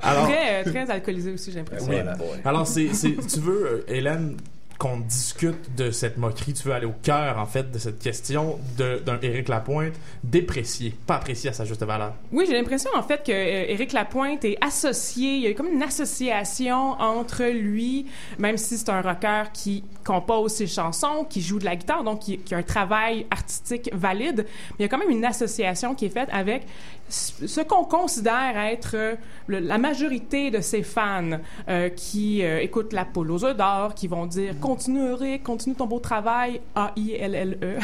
Alors, 0.01 0.27
Très, 0.27 0.61
euh, 0.67 0.71
très 0.71 0.89
alcoolisé 0.91 1.31
aussi, 1.31 1.51
j'ai 1.51 1.59
l'impression. 1.59 1.89
Oui. 1.89 1.97
Alors, 2.45 2.67
c'est, 2.67 2.93
c'est- 2.93 3.15
tu 3.27 3.39
veux, 3.39 3.65
euh, 3.65 3.83
Hélène, 3.87 4.35
qu'on 4.81 4.97
discute 4.97 5.75
de 5.75 5.91
cette 5.91 6.17
moquerie, 6.17 6.53
tu 6.53 6.67
veux 6.67 6.73
aller 6.73 6.87
au 6.87 6.95
cœur, 7.03 7.37
en 7.37 7.45
fait, 7.45 7.69
de 7.69 7.77
cette 7.77 7.99
question 7.99 8.57
d'un 8.79 9.19
Éric 9.21 9.47
Lapointe 9.47 9.93
déprécié, 10.23 10.95
pas 11.05 11.17
apprécié 11.17 11.51
à 11.51 11.53
sa 11.53 11.65
juste 11.65 11.83
valeur. 11.83 12.15
Oui, 12.31 12.45
j'ai 12.47 12.53
l'impression 12.53 12.89
en 12.95 13.03
fait 13.03 13.23
que 13.23 13.31
euh, 13.31 13.71
Éric 13.71 13.93
Lapointe 13.93 14.43
est 14.43 14.57
associé, 14.59 15.35
il 15.35 15.41
y 15.43 15.47
a 15.47 15.53
comme 15.53 15.67
une 15.67 15.83
association 15.83 16.93
entre 16.99 17.43
lui, 17.43 18.07
même 18.39 18.57
si 18.57 18.75
c'est 18.75 18.89
un 18.89 19.01
rocker 19.01 19.43
qui 19.53 19.83
compose 20.03 20.53
ses 20.53 20.65
chansons, 20.65 21.27
qui 21.29 21.41
joue 21.41 21.59
de 21.59 21.65
la 21.65 21.75
guitare, 21.75 22.03
donc 22.03 22.21
qui, 22.21 22.39
qui 22.39 22.55
a 22.55 22.57
un 22.57 22.63
travail 22.63 23.27
artistique 23.29 23.91
valide, 23.93 24.47
mais 24.47 24.75
il 24.79 24.81
y 24.81 24.85
a 24.85 24.87
quand 24.87 24.97
même 24.97 25.11
une 25.11 25.25
association 25.25 25.93
qui 25.93 26.05
est 26.05 26.09
faite 26.09 26.29
avec 26.31 26.65
ce 27.11 27.61
qu'on 27.61 27.83
considère 27.83 28.57
être 28.57 28.91
euh, 28.95 29.15
la 29.49 29.77
majorité 29.77 30.49
de 30.49 30.61
ses 30.61 30.81
fans 30.83 31.39
euh, 31.67 31.89
qui 31.89 32.43
euh, 32.43 32.59
écoutent 32.61 32.93
la 32.93 33.05
poule 33.05 33.31
aux 33.31 33.43
œufs 33.43 33.55
d'or, 33.55 33.93
qui 33.93 34.07
vont 34.07 34.25
dire 34.25 34.59
continue 34.59 35.09
Eric, 35.11 35.43
continue 35.43 35.75
ton 35.75 35.87
beau 35.87 35.99
travail, 35.99 36.61
A-I-L-L-E, 36.75 37.79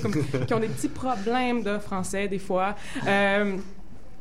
comme- 0.02 0.46
qui 0.46 0.54
ont 0.54 0.60
des 0.60 0.68
petits 0.68 0.88
problèmes 0.88 1.62
de 1.62 1.78
français 1.78 2.28
des 2.28 2.38
fois. 2.38 2.74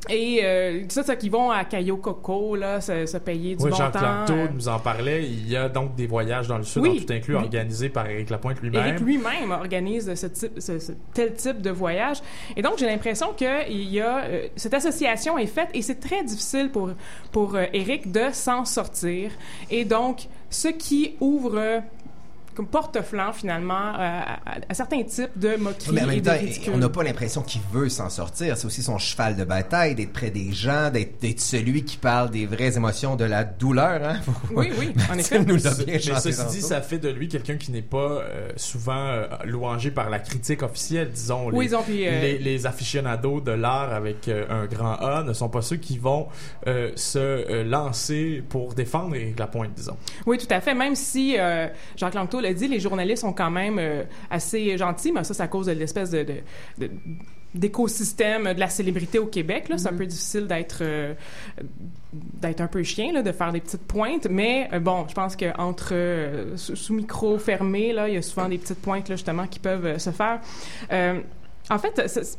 Et 0.10 0.40
euh, 0.44 0.84
ça, 0.90 1.04
c'est 1.04 1.18
qui 1.18 1.30
vont 1.30 1.52
à 1.52 1.64
Cayo 1.66 1.98
Coco, 1.98 2.56
là, 2.56 2.82
se, 2.82 3.06
se 3.06 3.18
payer 3.18 3.56
du 3.56 3.64
Oui, 3.64 3.70
bon 3.72 3.76
Jean-Claude 3.78 4.26
temps. 4.28 4.34
Euh, 4.34 4.48
nous 4.54 4.68
en 4.68 4.80
parlait. 4.80 5.24
Il 5.26 5.50
y 5.50 5.56
a 5.56 5.70
donc 5.70 5.96
des 5.96 6.08
voyages 6.08 6.48
dans 6.48 6.58
le 6.58 6.64
Sud, 6.64 6.82
Oui. 6.82 7.00
en 7.02 7.06
tout 7.06 7.14
inclus, 7.14 7.36
Oui. 7.36 7.44
organisés 7.44 7.90
par 7.90 8.08
Éric 8.10 8.30
Lapointe 8.30 8.62
lui-même. 8.62 8.86
Éric 8.88 9.00
lui-même 9.02 9.52
organise 9.52 10.14
ce 10.14 10.28
type, 10.28 10.60
ce, 10.60 10.80
ce 10.80 10.92
tel 11.14 11.34
type 11.34 11.62
de 11.62 11.70
voyage. 11.72 12.18
Et 12.56 12.62
donc, 12.62 12.74
j'ai 12.78 12.86
l'impression 12.86 13.28
que 13.38 13.70
il 13.70 13.90
y 13.90 14.02
a, 14.02 14.24
euh, 14.26 14.48
cette 14.56 14.74
association 14.74 15.38
est 15.38 15.46
faite 15.48 15.70
et 15.74 15.82
c'est 15.82 16.00
très 16.00 16.24
difficile 16.24 16.70
pour, 16.72 16.92
pour 17.32 17.56
euh, 17.56 17.66
Éric 17.74 18.12
de 18.12 18.24
s'en 18.32 18.66
sortir. 18.66 19.32
Et 19.70 19.86
donc, 19.86 20.28
ce 20.50 20.70
qui 20.70 21.16
ouvre 21.20 21.82
comme 22.58 22.66
porte-flanc, 22.66 23.34
finalement, 23.34 23.94
euh, 24.00 24.22
à, 24.68 24.74
certains 24.74 25.04
types 25.04 25.30
de 25.36 25.58
moqueries 25.58 25.92
Mais 25.94 26.02
en 26.02 26.08
même 26.08 26.22
temps, 26.24 26.32
on 26.74 26.78
n'a 26.78 26.90
pas 26.90 27.04
l'impression 27.04 27.44
qu'il 27.44 27.62
veut 27.72 27.88
s'en 27.88 28.10
sortir. 28.10 28.58
C'est 28.58 28.66
aussi 28.66 28.82
son 28.82 28.98
cheval 28.98 29.36
de 29.36 29.44
bataille, 29.44 29.94
d'être 29.94 30.12
près 30.12 30.32
des 30.32 30.52
gens, 30.54 30.90
d'être 30.90 31.40
celui 31.40 31.84
qui 31.84 31.98
parle 31.98 32.32
des 32.32 32.48
vraies 32.48 32.76
émotions, 32.76 33.16
de 33.16 33.26
la 33.26 33.44
douleur. 33.44 34.04
Hein? 34.04 34.22
Oui, 34.56 34.72
oui, 34.80 34.92
en 35.14 35.20
effet. 35.20 35.38
nous 35.38 35.58
l'a 35.58 35.74
bien 35.76 35.86
Mais 35.86 36.00
ceci 36.00 36.46
dit, 36.50 36.62
ça 36.64 36.82
fait 36.82 36.98
de 36.98 37.10
lui 37.10 37.28
quelqu'un 37.28 37.58
qui 37.58 37.72
n'est 37.72 37.84
pas 37.84 37.98
euh, 37.98 38.50
souvent 38.56 39.06
euh, 39.06 39.28
louangé 39.46 39.92
par 39.92 40.10
la 40.10 40.18
critique 40.18 40.64
officielle, 40.64 41.12
disons. 41.12 41.52
Oui, 41.52 41.66
les, 41.66 41.70
disons, 41.70 41.84
puis, 41.84 42.08
euh, 42.08 42.22
les, 42.22 42.40
les 42.40 42.66
aficionados 42.66 43.40
de 43.40 43.52
l'art 43.52 43.94
avec 43.94 44.28
euh, 44.30 44.46
un 44.50 44.66
grand 44.66 44.96
A 44.96 45.22
ne 45.22 45.34
sont 45.34 45.50
pas 45.50 45.62
ceux 45.62 45.76
qui 45.76 46.00
vont 46.00 46.28
euh, 46.66 46.92
se 46.96 47.20
euh, 47.20 47.64
lancer 47.64 48.44
pour 48.50 48.74
défendre 48.74 49.16
Éric 49.16 49.38
Lapointe, 49.40 49.74
disons. 49.76 49.98
Oui, 50.26 50.38
tout 50.38 50.48
à 50.50 50.60
fait. 50.60 50.74
Même 50.74 50.96
si, 50.96 51.38
euh, 51.38 51.68
Jacques 51.96 52.16
Langto 52.16 52.40
l'a 52.48 52.54
dit, 52.54 52.68
les 52.68 52.80
journalistes 52.80 53.22
sont 53.22 53.34
quand 53.34 53.52
même 53.52 53.78
euh, 53.80 54.04
assez 54.30 54.78
gentils, 54.78 55.12
mais 55.12 55.24
ça, 55.24 55.34
c'est 55.34 55.44
à 55.44 55.48
cause 55.48 55.68
de 55.68 55.72
l'espèce 55.74 56.10
de, 56.12 56.24
de- 56.24 56.42
de- 56.80 56.92
d'écosystème 57.56 58.54
de 58.54 58.60
la 58.60 58.70
célébrité 58.70 59.20
au 59.20 59.26
Québec. 59.26 59.70
Là. 59.70 59.78
C'est 59.78 59.88
un 59.88 59.94
peu 59.94 60.06
difficile 60.06 60.48
d'être 60.48 60.80
euh, 60.82 61.14
d'être 62.14 62.62
un 62.62 62.68
peu 62.68 62.84
chien, 62.84 63.12
là, 63.14 63.22
de 63.22 63.32
faire 63.32 63.52
des 63.52 63.62
petites 63.62 63.84
pointes. 63.88 64.28
Mais 64.30 64.70
euh, 64.74 64.80
bon, 64.80 65.06
je 65.08 65.14
pense 65.14 65.36
qu'entre 65.36 65.90
euh, 65.94 66.56
sous, 66.58 66.76
sous 66.76 66.94
micro 66.94 67.38
fermé, 67.40 67.94
là, 67.94 68.08
il 68.10 68.16
y 68.16 68.18
a 68.18 68.22
souvent 68.22 68.48
des 68.50 68.58
petites 68.58 68.82
pointes 68.82 69.10
là, 69.10 69.16
justement 69.16 69.48
qui 69.48 69.60
peuvent 69.60 69.86
euh, 69.86 69.98
se 69.98 70.12
faire. 70.12 70.40
Euh, 70.92 71.20
en 71.70 71.80
fait, 71.80 72.02
c'est- 72.08 72.38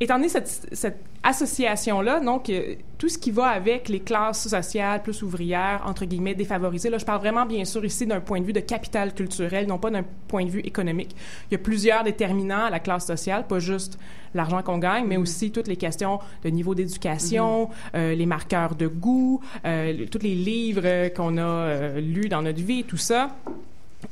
étant 0.00 0.16
donné 0.16 0.28
cette, 0.28 0.68
cette 0.72 0.98
association-là, 1.22 2.20
donc 2.20 2.50
euh, 2.50 2.74
tout 2.98 3.08
ce 3.08 3.18
qui 3.18 3.30
va 3.30 3.46
avec 3.46 3.88
les 3.88 4.00
classes 4.00 4.46
sociales 4.48 5.02
plus 5.02 5.22
ouvrières, 5.22 5.82
entre 5.86 6.04
guillemets, 6.04 6.34
défavorisées, 6.34 6.90
là, 6.90 6.98
je 6.98 7.04
parle 7.04 7.20
vraiment 7.20 7.46
bien 7.46 7.64
sûr 7.64 7.84
ici 7.84 8.06
d'un 8.06 8.20
point 8.20 8.40
de 8.40 8.46
vue 8.46 8.52
de 8.52 8.60
capital 8.60 9.14
culturel, 9.14 9.66
non 9.66 9.78
pas 9.78 9.90
d'un 9.90 10.04
point 10.28 10.44
de 10.44 10.50
vue 10.50 10.60
économique. 10.60 11.16
Il 11.50 11.54
y 11.54 11.56
a 11.56 11.58
plusieurs 11.58 12.04
déterminants 12.04 12.66
à 12.66 12.70
la 12.70 12.80
classe 12.80 13.06
sociale, 13.06 13.46
pas 13.46 13.58
juste 13.58 13.98
l'argent 14.34 14.62
qu'on 14.62 14.78
gagne, 14.78 15.06
mais 15.06 15.16
aussi 15.16 15.50
toutes 15.50 15.66
les 15.66 15.76
questions 15.76 16.20
de 16.44 16.50
niveau 16.50 16.74
d'éducation, 16.74 17.70
euh, 17.94 18.14
les 18.14 18.26
marqueurs 18.26 18.74
de 18.76 18.86
goût, 18.86 19.40
euh, 19.64 20.06
tous 20.10 20.22
les 20.22 20.34
livres 20.34 20.82
euh, 20.84 21.08
qu'on 21.08 21.38
a 21.38 21.98
lus 22.00 22.28
dans 22.28 22.42
notre 22.42 22.62
vie, 22.62 22.84
tout 22.84 22.96
ça. 22.96 23.36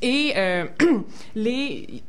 Et 0.02 0.34
les 1.36 2.02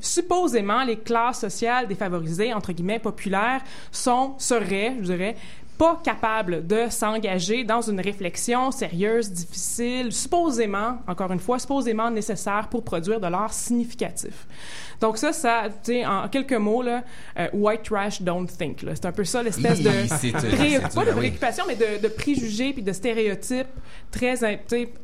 supposément 0.00 0.84
les 0.84 0.98
classes 0.98 1.40
sociales 1.40 1.86
défavorisées 1.86 2.52
entre 2.52 2.72
guillemets 2.72 2.98
populaires 2.98 3.62
sont 3.90 4.34
seraient, 4.38 4.96
je 5.00 5.06
dirais, 5.06 5.36
pas 5.78 6.00
capable 6.02 6.66
de 6.66 6.88
s'engager 6.88 7.64
dans 7.64 7.82
une 7.82 8.00
réflexion 8.00 8.70
sérieuse, 8.70 9.30
difficile, 9.30 10.12
supposément, 10.12 10.98
encore 11.06 11.30
une 11.32 11.38
fois, 11.40 11.58
supposément 11.58 12.10
nécessaire 12.10 12.68
pour 12.70 12.82
produire 12.82 13.20
de 13.20 13.26
l'art 13.26 13.52
significatif. 13.52 14.46
Donc 15.00 15.18
ça, 15.18 15.32
ça, 15.34 15.64
tu 15.84 15.92
sais, 15.92 16.06
en 16.06 16.26
quelques 16.28 16.54
mots, 16.54 16.80
là, 16.82 17.04
euh, 17.38 17.48
white 17.52 17.82
trash 17.82 18.22
don't 18.22 18.46
think. 18.46 18.80
là. 18.82 18.92
C'est 18.94 19.04
un 19.04 19.12
peu 19.12 19.24
ça 19.24 19.42
l'espèce 19.42 19.82
de, 19.82 19.90
pré- 19.90 20.80
pas 20.94 21.04
de 21.04 21.10
oui. 21.10 21.16
préoccupation, 21.16 21.64
mais 21.68 21.76
de, 21.76 22.00
de 22.02 22.08
préjugés 22.08 22.72
puis 22.72 22.82
de 22.82 22.92
stéréotypes 22.92 23.66
très 24.10 24.38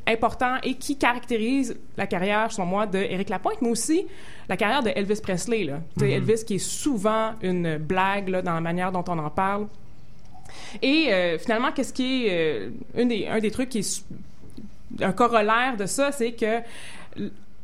importants 0.06 0.56
et 0.62 0.74
qui 0.74 0.96
caractérisent 0.96 1.76
la 1.98 2.06
carrière, 2.06 2.50
selon 2.50 2.66
moi, 2.66 2.86
de 2.86 2.98
Éric 2.98 3.28
Lapointe, 3.28 3.60
mais 3.60 3.68
aussi 3.68 4.06
la 4.48 4.56
carrière 4.56 4.82
de 4.82 4.90
Elvis 4.94 5.20
Presley. 5.22 5.64
Là. 5.64 5.80
Mhm. 5.98 6.04
Elvis 6.06 6.44
qui 6.46 6.54
est 6.54 6.58
souvent 6.58 7.32
une 7.42 7.76
blague 7.76 8.28
là, 8.30 8.40
dans 8.40 8.54
la 8.54 8.60
manière 8.62 8.92
dont 8.92 9.04
on 9.08 9.18
en 9.18 9.28
parle. 9.30 9.66
Et 10.80 11.12
euh, 11.12 11.38
finalement, 11.38 11.72
qu'est-ce 11.72 11.92
qui 11.92 12.26
est 12.26 12.66
euh, 12.96 13.30
un, 13.30 13.38
des, 13.40 13.50
trucs 13.50 13.68
qui 13.68 13.78
est 13.80 14.04
un 15.00 15.12
corollaire 15.12 15.76
de 15.76 15.86
ça, 15.86 16.12
c'est 16.12 16.32
que 16.32 16.60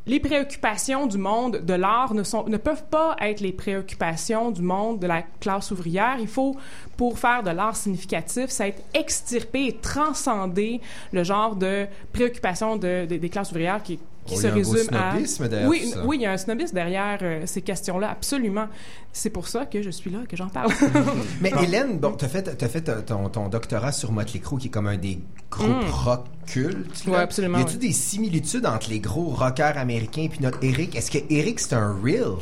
les 0.07 0.19
préoccupations 0.19 1.05
du 1.05 1.17
monde 1.19 1.57
de 1.63 1.73
l'art 1.73 2.13
ne, 2.15 2.23
ne 2.49 2.57
peuvent 2.57 2.85
pas 2.89 3.15
être 3.21 3.41
les 3.41 3.51
préoccupations 3.51 4.49
du 4.49 4.61
monde 4.63 4.99
de 4.99 5.05
la 5.07 5.21
classe 5.39 5.69
ouvrière. 5.71 6.17
Il 6.19 6.27
faut, 6.27 6.55
pour 6.97 7.19
faire 7.19 7.43
de 7.43 7.51
l'art 7.51 7.75
significatif, 7.75 8.47
ça 8.49 8.67
être 8.67 8.81
extirper 8.93 9.67
et 9.67 9.73
transcender 9.75 10.81
le 11.11 11.23
genre 11.23 11.55
de 11.55 11.85
préoccupations 12.11 12.75
de, 12.75 13.05
de- 13.05 13.17
des 13.17 13.29
classes 13.29 13.51
ouvrières 13.51 13.83
qui, 13.83 13.99
qui 14.29 14.35
Oh, 14.35 14.41
se 14.41 14.47
il 14.47 14.49
y 14.49 14.51
a 14.51 14.53
un 14.55 14.61
beau 14.61 14.71
résument 14.71 14.97
à... 14.99 15.11
snobisme 15.11 15.47
derrière 15.49 15.69
oui, 15.69 15.81
tout 15.83 15.89
ça. 15.99 16.05
oui, 16.05 16.17
il 16.17 16.21
y 16.21 16.25
a 16.25 16.31
un 16.31 16.37
snobisme 16.37 16.75
derrière 16.75 17.17
euh, 17.21 17.41
ces 17.45 17.61
questions-là, 17.61 18.09
absolument. 18.11 18.67
C'est 19.11 19.29
pour 19.29 19.47
ça 19.47 19.65
que 19.65 19.81
je 19.81 19.89
suis 19.89 20.09
là, 20.11 20.19
que 20.29 20.37
j'en 20.37 20.49
parle. 20.49 20.71
Mais 21.41 21.51
Hélène, 21.63 21.97
bon, 21.99 22.11
t'as 22.11 22.27
fait, 22.27 22.43
t'as 22.57 22.67
fait 22.67 22.87
euh, 22.89 23.01
ton, 23.01 23.27
ton 23.29 23.49
doctorat 23.49 23.91
sur 23.91 24.11
Motley 24.11 24.39
Crue, 24.39 24.57
qui 24.59 24.67
est 24.67 24.71
comme 24.71 24.87
un 24.87 24.97
des 24.97 25.19
groupes 25.51 25.67
Mm. 25.67 25.89
rock 25.91 26.25
cultes. 26.45 27.03
Ouais, 27.07 27.17
absolument, 27.17 27.57
Y 27.57 27.61
a-tu 27.61 27.73
ouais. 27.73 27.77
des 27.87 27.91
similitudes 27.91 28.65
entre 28.65 28.89
les 28.89 28.99
gros 28.99 29.25
rockers 29.29 29.77
américains 29.77 30.23
et 30.23 30.29
puis 30.29 30.39
notre 30.41 30.63
Eric? 30.63 30.95
Est-ce 30.95 31.11
que 31.11 31.17
Eric, 31.29 31.59
c'est 31.59 31.73
un 31.73 31.95
real? 32.03 32.33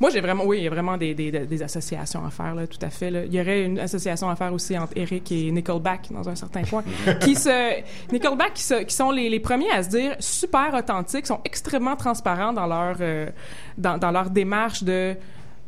Moi, 0.00 0.10
j'ai 0.10 0.20
vraiment, 0.20 0.44
oui, 0.44 0.58
il 0.58 0.64
y 0.64 0.66
a 0.66 0.70
vraiment 0.70 0.96
des, 0.96 1.14
des, 1.14 1.30
des 1.30 1.62
associations 1.62 2.24
à 2.26 2.30
faire, 2.30 2.54
là, 2.54 2.66
tout 2.66 2.78
à 2.82 2.90
fait. 2.90 3.10
là. 3.10 3.24
Il 3.24 3.34
y 3.34 3.40
aurait 3.40 3.64
une 3.64 3.78
association 3.78 4.28
à 4.28 4.36
faire 4.36 4.52
aussi 4.52 4.76
entre 4.76 4.92
Eric 4.96 5.30
et 5.32 5.50
Nickelback, 5.50 6.08
dans 6.10 6.28
un 6.28 6.34
certain 6.34 6.62
point. 6.62 6.84
qui 7.20 7.34
se, 7.34 7.80
Nickelback, 8.12 8.54
qui, 8.54 8.62
se- 8.62 8.82
qui 8.84 8.94
sont 8.94 9.10
les, 9.10 9.28
les 9.30 9.40
premiers 9.40 9.70
à 9.70 9.82
se 9.82 9.88
dire 9.90 10.16
super 10.18 10.74
authentiques, 10.74 11.26
sont 11.26 11.40
extrêmement 11.44 11.96
transparents 11.96 12.52
dans 12.52 12.66
leur, 12.66 12.96
euh, 13.00 13.30
dans, 13.78 13.98
dans 13.98 14.10
leur 14.10 14.30
démarche 14.30 14.82
de. 14.82 15.14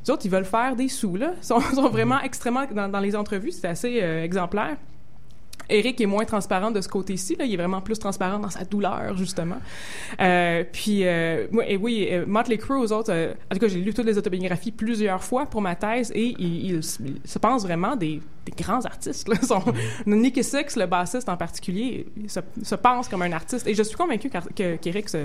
Les 0.06 0.10
autres, 0.12 0.24
ils 0.26 0.30
veulent 0.30 0.44
faire 0.44 0.74
des 0.76 0.88
sous, 0.88 1.16
là. 1.16 1.32
Ils 1.40 1.44
sont, 1.44 1.60
sont 1.60 1.88
vraiment 1.88 2.20
extrêmement. 2.20 2.64
Dans, 2.72 2.88
dans 2.88 3.00
les 3.00 3.14
entrevues, 3.16 3.50
c'est 3.52 3.66
assez 3.68 4.00
euh, 4.02 4.24
exemplaire. 4.24 4.76
Eric 5.68 6.00
est 6.00 6.06
moins 6.06 6.24
transparent 6.24 6.70
de 6.70 6.80
ce 6.80 6.88
côté-ci. 6.88 7.36
Là. 7.36 7.44
Il 7.44 7.52
est 7.52 7.56
vraiment 7.56 7.80
plus 7.80 7.98
transparent 7.98 8.38
dans 8.38 8.50
sa 8.50 8.64
douleur, 8.64 9.16
justement. 9.16 9.58
Euh, 10.20 10.64
puis, 10.72 11.00
euh, 11.04 11.46
et 11.66 11.76
oui, 11.76 12.08
euh, 12.10 12.24
Motley 12.26 12.56
Crue, 12.58 12.78
aux 12.78 12.92
autres... 12.92 13.12
euh, 13.12 13.32
en 13.50 13.54
tout 13.54 13.60
cas, 13.60 13.68
j'ai 13.68 13.80
lu 13.80 13.92
toutes 13.92 14.06
les 14.06 14.18
autobiographies 14.18 14.72
plusieurs 14.72 15.22
fois 15.22 15.46
pour 15.46 15.60
ma 15.60 15.74
thèse 15.76 16.10
et 16.14 16.34
ils, 16.38 16.70
ils 16.76 16.82
se- 16.82 17.38
pensent 17.38 17.62
vraiment 17.64 17.96
des, 17.96 18.20
des 18.46 18.52
grands 18.62 18.84
artistes. 18.84 19.28
Là. 19.28 19.36
Sont- 19.42 19.62
Nicky 20.06 20.42
Six, 20.42 20.76
le 20.76 20.86
bassiste 20.86 21.28
en 21.28 21.36
particulier, 21.36 22.06
il 22.16 22.30
se, 22.30 22.40
se 22.62 22.74
pense 22.74 23.08
comme 23.08 23.22
un 23.22 23.32
artiste. 23.32 23.66
Et 23.66 23.74
je 23.74 23.82
suis 23.82 23.96
convaincu 23.96 24.28
qu'Ar- 24.30 24.48
que- 24.54 24.76
qu'Eric 24.76 25.08
se, 25.08 25.18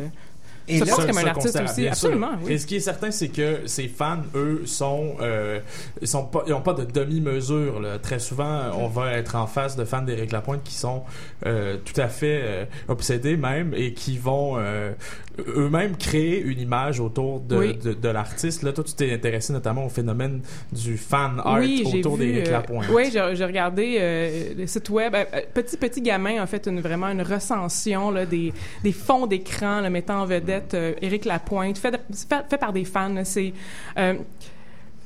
Et 0.67 0.79
se 0.79 0.85
là, 0.85 0.91
pense 0.91 1.01
ça- 1.01 1.07
comme 1.07 1.17
un 1.17 1.27
artiste 1.27 1.59
aussi. 1.61 1.87
Absolument, 1.87 2.31
oui. 2.43 2.53
Et 2.53 2.57
ce 2.57 2.65
qui 2.65 2.77
est 2.77 2.79
certain, 2.79 3.11
c'est 3.11 3.27
que 3.29 3.59
ces 3.65 3.87
fans, 3.89 4.21
eux, 4.35 4.61
sont, 4.65 5.15
euh, 5.21 5.59
ils 6.01 6.07
sont 6.07 6.25
pas, 6.25 6.43
ils 6.47 6.53
ont 6.53 6.61
pas 6.61 6.73
de 6.73 6.85
demi-mesure. 6.85 7.81
Très 8.01 8.19
souvent, 8.19 8.71
on 8.77 8.87
va 8.87 9.11
être 9.13 9.35
en 9.35 9.45
face 9.47 9.75
de 9.75 9.83
fans 9.85 10.01
d'Éric 10.01 10.31
Lapointe 10.31 10.61
qui 10.63 10.73
sont 10.75 11.03
euh, 11.45 11.77
tout 11.83 11.99
à 11.99 12.07
fait 12.07 12.41
euh, 12.43 12.65
obsédés 12.87 13.35
même 13.35 13.73
et 13.75 13.93
qui 13.93 14.17
vont 14.17 14.53
euh, 14.57 14.93
eux-mêmes 15.47 15.97
créer 15.97 16.39
une 16.41 16.59
image 16.59 16.99
autour 16.99 17.39
de, 17.41 17.57
Oui. 17.57 17.77
de, 17.83 17.93
de 17.93 18.09
l'artiste. 18.09 18.63
Là, 18.63 18.71
toi, 18.71 18.83
tu 18.83 18.93
t'es 18.93 19.11
intéressé 19.13 19.51
notamment 19.51 19.85
au 19.85 19.89
phénomène 19.89 20.41
du 20.71 20.97
fan 20.97 21.41
art 21.43 21.57
oui, 21.59 21.83
autour 21.85 22.17
d'Éric 22.17 22.47
euh, 22.47 22.51
Lapointe. 22.51 22.85
Oui, 22.91 23.09
j'ai 23.11 23.31
j'ai 23.33 23.45
regardé 23.45 23.97
euh, 23.99 24.53
le 24.57 24.67
site 24.67 24.89
web. 24.89 25.13
Petit 25.53 25.75
Petit 25.77 26.01
Gamin 26.01 26.41
a 26.41 26.45
fait 26.45 26.67
une, 26.67 26.79
vraiment 26.79 27.07
une 27.07 27.21
recension 27.21 28.11
là, 28.11 28.25
des, 28.25 28.53
des 28.83 28.91
fonds 28.91 29.25
d'écran 29.27 29.81
là, 29.81 29.89
mettant 29.89 30.21
en 30.21 30.25
vedette 30.25 30.52
euh, 30.73 30.93
Éric 31.01 31.25
Lapointe, 31.25 31.77
fait, 31.77 31.99
par 32.59 32.73
des 32.73 32.85
fans. 32.85 33.23
C'est... 33.23 33.53
euh, 33.97 34.15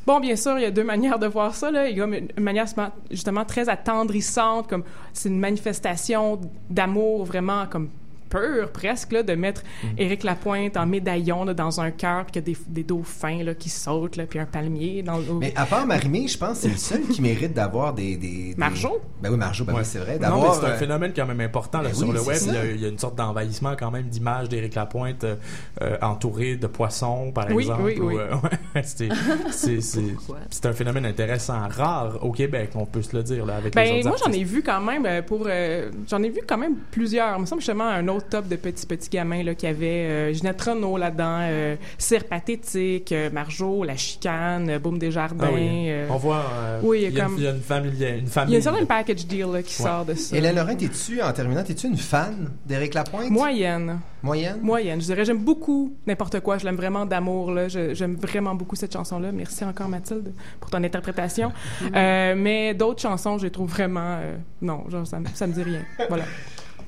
Bon, 0.07 0.21
bien 0.21 0.37
sûr, 0.37 0.57
il 0.57 0.61
y 0.61 0.65
a 0.65 0.71
deux 0.71 0.83
manières 0.85 1.19
de 1.19 1.27
voir 1.27 1.53
ça. 1.53 1.69
Il 1.89 1.97
y 1.97 2.01
a 2.01 2.05
une 2.05 2.29
manière 2.37 2.65
justement 3.11 3.43
très 3.43 3.67
attendrissante, 3.67 4.69
comme 4.69 4.83
c'est 5.11 5.27
une 5.27 5.39
manifestation 5.39 6.39
d'amour 6.69 7.25
vraiment 7.25 7.65
comme 7.67 7.89
pur 8.29 8.71
presque 8.71 9.11
là, 9.11 9.23
de 9.23 9.33
mettre 9.35 9.63
Éric 9.97 10.23
Lapointe 10.23 10.77
en 10.77 10.85
médaillon 10.85 11.43
là, 11.45 11.53
dans 11.53 11.79
un 11.81 11.91
cœur 11.91 12.25
puis 12.25 12.33
qu'il 12.41 12.41
y 12.41 12.51
a 12.51 12.55
des, 12.55 12.57
des 12.67 12.83
dauphins 12.83 13.43
là, 13.43 13.53
qui 13.53 13.69
sautent 13.69 14.15
là, 14.15 14.25
puis 14.25 14.39
un 14.39 14.45
palmier 14.45 15.01
dans 15.03 15.17
le 15.17 15.23
Mais 15.39 15.53
à 15.55 15.65
part 15.65 15.85
Marimé, 15.85 16.27
je 16.27 16.37
pense 16.37 16.57
que 16.57 16.63
c'est 16.63 16.69
le 16.69 16.77
seul 16.77 17.01
qui 17.07 17.21
mérite 17.21 17.53
d'avoir 17.53 17.93
des, 17.93 18.15
des, 18.17 18.49
des- 18.49 18.55
Marjo? 18.57 18.99
Ben 19.21 19.31
oui, 19.31 19.37
Marjo, 19.37 19.63
ben 19.65 19.73
Ouais. 19.73 19.79
oui, 19.79 19.85
c'est 19.85 19.99
vrai. 19.99 20.19
Non, 20.19 20.41
mais 20.41 20.49
c'est 20.53 20.65
un 20.65 20.69
euh, 20.69 20.77
phénomène 20.77 21.11
quand 21.15 21.25
même 21.25 21.41
important 21.41 21.81
là, 21.81 21.89
ben 21.89 21.95
sur 21.95 22.07
oui, 22.07 22.13
le 22.13 22.21
web. 22.21 22.37
Il 22.45 22.53
y, 22.53 22.57
a, 22.57 22.65
il 22.65 22.81
y 22.81 22.85
a 22.85 22.89
une 22.89 22.99
sorte 22.99 23.15
d'envahissement 23.15 23.75
quand 23.77 23.91
même 23.91 24.07
d'images 24.07 24.49
d'Éric 24.49 24.75
Lapointe 24.75 25.23
euh, 25.23 25.35
euh, 25.81 25.97
entouré 26.01 26.55
de 26.55 26.67
poissons, 26.67 27.31
par 27.33 27.47
Oui, 27.51 27.63
exemple. 27.63 27.81
oui, 27.83 27.99
ou, 27.99 28.07
oui. 28.09 28.15
euh, 28.17 28.35
ouais, 28.75 28.83
c'est, 28.83 29.09
c'est, 29.51 29.81
c'est, 29.81 30.15
c'est 30.49 30.65
un 30.65 30.73
phénomène 30.73 31.05
intéressant, 31.05 31.67
rare 31.69 32.17
au 32.23 32.31
Québec, 32.31 32.71
on 32.75 32.85
peut 32.85 33.01
se 33.01 33.15
le 33.15 33.23
dire, 33.23 33.45
là, 33.45 33.55
avec 33.57 33.75
les 33.75 33.81
Ben, 33.81 33.97
autres 33.99 34.07
moi, 34.07 34.17
j'en 34.25 34.31
ai 34.31 34.43
vu 34.43 34.61
quand 34.63 34.81
même 34.81 35.05
euh, 35.05 35.21
pour. 35.21 35.45
euh, 35.47 35.89
j'en 36.09 36.21
ai 36.23 36.29
vu 36.29 36.41
quand 36.47 36.57
même 36.57 36.75
plusieurs. 36.91 37.37
Il 37.37 37.41
me 37.41 37.45
semble 37.45 37.61
justement 37.61 37.85
un 37.87 38.07
autre 38.07 38.16
top 38.21 38.47
de 38.47 38.55
petits 38.55 38.85
petits 38.85 39.09
gamins 39.09 39.43
là, 39.43 39.55
qui 39.55 39.67
avait 39.67 39.87
euh, 39.87 40.33
Ginette 40.33 40.61
Renault 40.61 40.97
là-dedans, 40.97 41.39
euh, 41.41 41.75
Cire 41.97 42.25
Pathétique, 42.25 43.11
euh, 43.11 43.29
Marjo, 43.31 43.83
La 43.83 43.95
Chicane, 43.95 44.69
euh, 44.69 44.79
Boum 44.79 44.97
Desjardins. 44.99 45.47
Ah 45.49 45.53
oui. 45.53 45.89
euh, 45.89 46.07
On 46.09 46.17
voit, 46.17 46.45
euh, 46.53 46.79
oui, 46.83 47.03
il 47.03 47.13
y, 47.15 47.19
a 47.19 47.23
comme- 47.23 47.33
une, 47.33 47.39
il 47.39 47.43
y 47.43 47.47
a 47.47 47.51
une 47.51 47.61
famille. 47.61 47.91
Une 47.91 48.27
Il 48.47 48.53
y 48.53 48.55
a 48.55 48.59
un 48.59 48.61
certain 48.61 48.85
package 48.85 49.25
deal 49.27 49.45
là, 49.51 49.61
qui 49.63 49.81
Ouais. 49.81 49.87
sort 49.89 50.05
de 50.05 50.13
ça. 50.13 50.35
Hélène 50.37 50.55
Lorrain, 50.55 50.75
t'es-tu, 50.75 51.21
en 51.21 51.31
terminant, 51.33 51.63
t'es-tu 51.63 51.87
une 51.87 51.97
fan 51.97 52.49
d'Éric 52.65 52.93
Lapointe? 52.93 53.29
Moyenne. 53.29 53.99
Moyenne? 54.23 54.57
Moyenne. 54.61 54.99
Je 54.99 55.05
dirais, 55.05 55.23
j'aime 55.25 55.43
beaucoup 55.43 55.95
n'importe 56.07 56.39
quoi. 56.39 56.57
Je 56.57 56.65
l'aime 56.65 56.75
vraiment 56.75 57.05
d'amour. 57.05 57.51
Là. 57.51 57.67
J'aime 57.67 58.15
vraiment 58.15 58.55
beaucoup 58.55 58.75
cette 58.75 58.91
chanson-là. 58.93 59.31
Merci 59.31 59.63
encore, 59.63 59.87
Mathilde, 59.89 60.33
pour 60.59 60.69
ton 60.69 60.83
interprétation. 60.83 61.51
Euh, 61.95 62.35
mais 62.37 62.73
d'autres 62.73 63.01
chansons, 63.01 63.37
je 63.37 63.45
les 63.45 63.51
trouve 63.51 63.69
vraiment... 63.69 64.17
euh, 64.19 64.35
non, 64.61 64.83
genre, 64.89 65.07
ça, 65.07 65.19
me- 65.19 65.27
ça 65.33 65.47
me 65.47 65.53
dit 65.53 65.63
rien. 65.63 65.81
Voilà. 66.09 66.25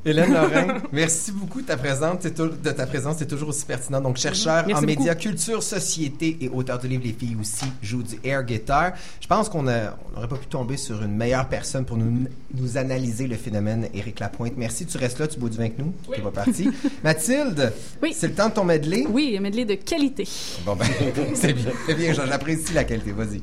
Hélène 0.05 0.33
Lorrain, 0.33 0.79
merci 0.93 1.31
beaucoup 1.31 1.61
de 1.61 1.67
ta 1.67 1.75
présence. 1.77 2.17
C'est 2.21 2.33
tou- 2.33 2.47
de 2.49 2.71
ta 2.71 2.85
présence, 2.87 3.17
c'est 3.19 3.27
toujours 3.27 3.49
aussi 3.49 3.65
pertinent. 3.65 3.99
Donc, 3.99 4.17
chercheur 4.17 4.63
Merci 4.65 4.73
en 4.73 4.87
beaucoup. 4.87 4.99
médias, 5.01 5.15
culture, 5.15 5.61
société 5.61 6.37
et 6.41 6.49
auteur 6.49 6.79
de 6.79 6.87
livres, 6.87 7.03
les 7.05 7.13
filles 7.13 7.35
aussi 7.39 7.65
jouent 7.81 8.03
du 8.03 8.15
air 8.23 8.43
guitar. 8.43 8.93
Je 9.19 9.27
pense 9.27 9.49
qu'on 9.49 9.63
n'aurait 9.63 9.91
pas 10.29 10.37
pu 10.37 10.47
tomber 10.47 10.77
sur 10.77 11.01
une 11.03 11.15
meilleure 11.15 11.47
personne 11.49 11.83
pour 11.85 11.97
nous, 11.97 12.27
nous 12.55 12.77
analyser 12.77 13.27
le 13.27 13.35
phénomène 13.35 13.87
Éric 13.93 14.19
Lapointe. 14.21 14.53
Merci, 14.55 14.85
tu 14.85 14.97
restes 14.97 15.19
là, 15.19 15.27
tu 15.27 15.37
bois 15.39 15.49
du 15.49 15.57
vin 15.57 15.65
avec 15.65 15.77
nous. 15.77 15.93
T'es 16.13 16.21
pas 16.21 16.31
parti. 16.31 16.69
Mathilde, 17.03 17.73
Oui. 18.01 18.13
c'est 18.15 18.27
le 18.29 18.33
temps 18.33 18.49
de 18.49 18.53
ton 18.53 18.63
medley. 18.63 19.05
Oui, 19.09 19.35
un 19.37 19.41
medley 19.41 19.65
de 19.65 19.75
qualité. 19.75 20.27
Bon 20.65 20.75
ben, 20.75 20.85
c'est 21.33 21.53
bien, 21.53 21.71
c'est 21.85 21.95
bien, 21.95 22.13
j'apprécie 22.13 22.73
la 22.73 22.83
qualité. 22.85 23.11
Vas-y. 23.11 23.41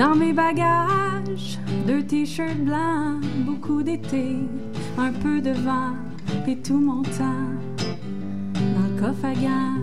Dans 0.00 0.14
mes 0.14 0.32
bagages, 0.32 1.58
deux 1.86 2.02
t-shirts 2.02 2.64
blancs, 2.64 3.22
beaucoup 3.44 3.82
d'été, 3.82 4.36
un 4.96 5.12
peu 5.12 5.42
de 5.42 5.50
vent 5.50 5.92
et 6.48 6.56
tout 6.56 6.78
mon 6.78 7.02
temps 7.02 7.50
dans 8.54 8.94
le 8.94 8.98
coffre 8.98 9.26
à 9.26 9.34
gants. 9.34 9.76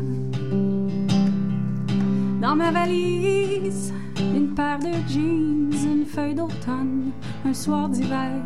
Dans 2.42 2.56
ma 2.56 2.72
valise, 2.72 3.94
une 4.20 4.56
paire 4.56 4.80
de 4.80 4.90
jeans, 5.08 5.72
une 5.86 6.06
feuille 6.08 6.34
d'automne, 6.34 7.12
un 7.46 7.54
soir 7.54 7.88
d'hiver, 7.88 8.42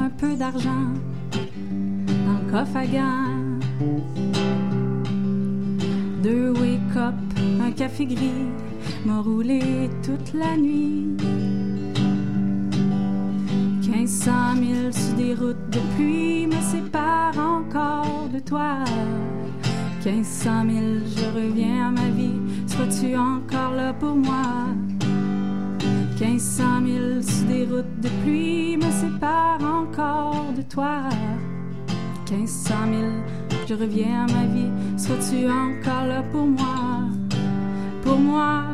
un 0.00 0.10
peu 0.10 0.36
d'argent 0.36 0.92
dans 1.32 2.38
le 2.38 2.52
coffre 2.52 2.76
à 2.76 2.86
gants. 2.86 3.58
Deux 6.22 6.50
wake-up, 6.50 7.16
un 7.60 7.72
café 7.72 8.06
gris, 8.06 8.46
m'a 9.06 9.20
roulé 9.20 9.88
toute 10.02 10.34
la 10.34 10.56
nuit. 10.56 11.16
1500 13.82 14.32
000 14.56 14.92
sur 14.92 15.16
des 15.16 15.34
routes 15.34 15.70
de 15.70 15.80
pluie 15.94 16.46
me 16.46 16.60
séparent 16.60 17.38
encore 17.38 18.28
de 18.32 18.40
toi. 18.40 18.84
1500 20.04 20.50
000, 20.68 20.84
je 21.16 21.26
reviens 21.34 21.88
à 21.88 21.90
ma 21.90 22.08
vie, 22.10 22.40
seras-tu 22.66 23.16
encore 23.16 23.74
là 23.74 23.92
pour 23.92 24.16
moi? 24.16 24.66
1500 26.20 26.62
000 26.86 27.22
sur 27.22 27.46
des 27.46 27.64
routes 27.64 28.00
de 28.00 28.08
pluie 28.22 28.76
me 28.76 28.90
séparent 28.90 29.62
encore 29.62 30.52
de 30.56 30.62
toi. 30.62 31.02
1500 32.30 32.74
000, 32.90 33.10
je 33.68 33.74
reviens 33.74 34.26
à 34.26 34.32
ma 34.32 34.46
vie. 34.46 34.70
Seras-tu 34.96 35.46
encore 35.46 36.06
là 36.06 36.22
pour 36.32 36.46
moi? 36.46 37.25
Moi, 38.18 38.64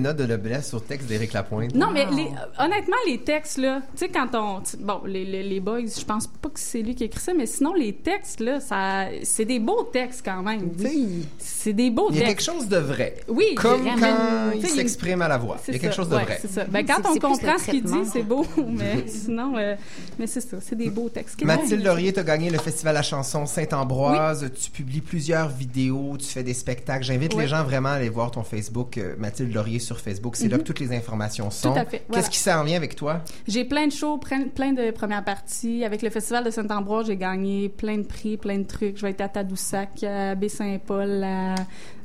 des 0.00 0.08
notes 0.08 0.16
de 0.16 0.26
noblesse 0.26 0.68
sur 0.68 0.78
le 0.78 0.84
texte 0.84 1.06
d'Éric 1.08 1.32
Lapointe. 1.32 1.74
Non, 1.74 1.90
mais 1.92 2.06
les- 2.06 2.30
honnêtement, 2.58 2.96
les 3.06 3.18
textes, 3.18 3.58
là, 3.58 3.80
tu 3.92 3.98
sais, 3.98 4.08
quand 4.08 4.28
on. 4.34 4.62
Bon, 4.80 5.02
les, 5.06 5.24
les, 5.24 5.42
les 5.42 5.60
boys, 5.60 5.80
je 5.98 6.04
pense 6.04 6.26
pas 6.50 6.54
que 6.54 6.60
c'est 6.60 6.82
lui 6.82 6.94
qui 6.94 7.04
écrit 7.04 7.20
ça, 7.20 7.32
mais 7.34 7.46
sinon, 7.46 7.74
les 7.74 7.92
textes, 7.92 8.40
là, 8.40 8.60
ça, 8.60 9.06
c'est 9.22 9.44
des 9.44 9.58
beaux 9.58 9.84
textes 9.92 10.22
quand 10.24 10.42
même. 10.42 10.70
Oui. 10.78 11.26
C'est 11.38 11.72
des 11.72 11.90
beaux 11.90 12.08
Il 12.10 12.16
y 12.16 12.18
a 12.18 12.26
quelque 12.26 12.38
textes. 12.38 12.50
chose 12.52 12.68
de 12.68 12.76
vrai. 12.78 13.16
Oui, 13.28 13.54
Comme 13.56 13.82
vraiment. 13.82 14.50
quand 14.52 14.58
il 14.60 14.66
s'exprime 14.68 15.22
à 15.22 15.28
la 15.28 15.38
voix. 15.38 15.58
Il 15.68 15.74
y 15.74 15.76
a 15.76 15.80
quelque 15.80 15.92
ça, 15.92 15.96
chose 16.02 16.08
de 16.08 16.16
ouais, 16.16 16.24
vrai. 16.24 16.38
C'est 16.40 16.50
ça. 16.50 16.64
Ben, 16.64 16.84
quand 16.86 16.96
C'est- 17.02 17.08
on 17.24 17.28
comprend 17.30 17.58
ce 17.58 17.70
qu'il 17.70 17.82
dit, 17.84 18.04
c'est 18.12 18.22
beau, 18.22 18.44
mais 18.68 19.04
sinon, 19.06 19.56
euh, 19.56 19.76
mais 20.18 20.26
c'est 20.26 20.40
ça, 20.40 20.56
c'est 20.60 20.76
des 20.76 20.90
beaux 20.90 21.08
textes. 21.08 21.42
Mathilde 21.44 21.84
Laurier, 21.84 22.12
tu 22.12 22.20
as 22.20 22.24
gagné 22.24 22.50
le 22.50 22.58
Festival 22.58 22.96
à 22.96 23.00
la 23.00 23.02
chanson 23.02 23.46
Saint-Ambroise. 23.46 24.50
Tu 24.60 24.70
publies 24.70 25.00
plusieurs 25.00 25.48
vidéos, 25.48 26.16
tu 26.18 26.26
fais 26.26 26.42
des 26.42 26.54
spectacles. 26.54 27.04
J'invite 27.04 27.34
Oui. 27.34 27.42
les 27.42 27.48
gens 27.48 27.62
vraiment 27.64 27.90
à 27.90 27.92
aller 27.92 28.08
voir 28.08 28.30
ton 28.30 28.42
Facebook, 28.42 28.98
euh, 28.98 29.14
Mathilde 29.18 29.54
Laurier 29.54 29.78
sur 29.78 30.00
Facebook. 30.00 30.36
C'est 30.36 30.48
là 30.48 30.56
Mhm. 30.56 30.62
que 30.62 30.66
toutes 30.66 30.80
les 30.80 30.92
informations 30.92 31.50
sont. 31.50 31.72
à 31.74 31.84
fait, 31.84 32.02
voilà. 32.08 32.22
Qu'est-ce 32.22 32.30
qui 32.30 32.38
s'en 32.38 32.64
vient 32.64 32.76
avec 32.76 32.96
toi? 32.96 33.20
J'ai 33.46 33.64
plein 33.64 33.86
de 33.86 33.92
shows, 33.92 34.18
plein, 34.18 34.44
plein 34.48 34.72
de 34.72 34.90
premières 34.90 35.24
parties. 35.24 35.84
Avec 35.84 36.02
le 36.02 36.10
Festival 36.10 36.39
de 36.44 36.50
Saint-Ambroise, 36.50 37.06
j'ai 37.06 37.16
gagné 37.16 37.68
plein 37.68 37.98
de 37.98 38.02
prix, 38.04 38.36
plein 38.36 38.58
de 38.58 38.64
trucs. 38.66 38.96
Je 38.96 39.02
vais 39.02 39.10
être 39.10 39.20
à 39.20 39.28
Tadoussac, 39.28 40.02
à 40.04 40.34
Baie-Saint-Paul, 40.34 41.22
à 41.24 41.54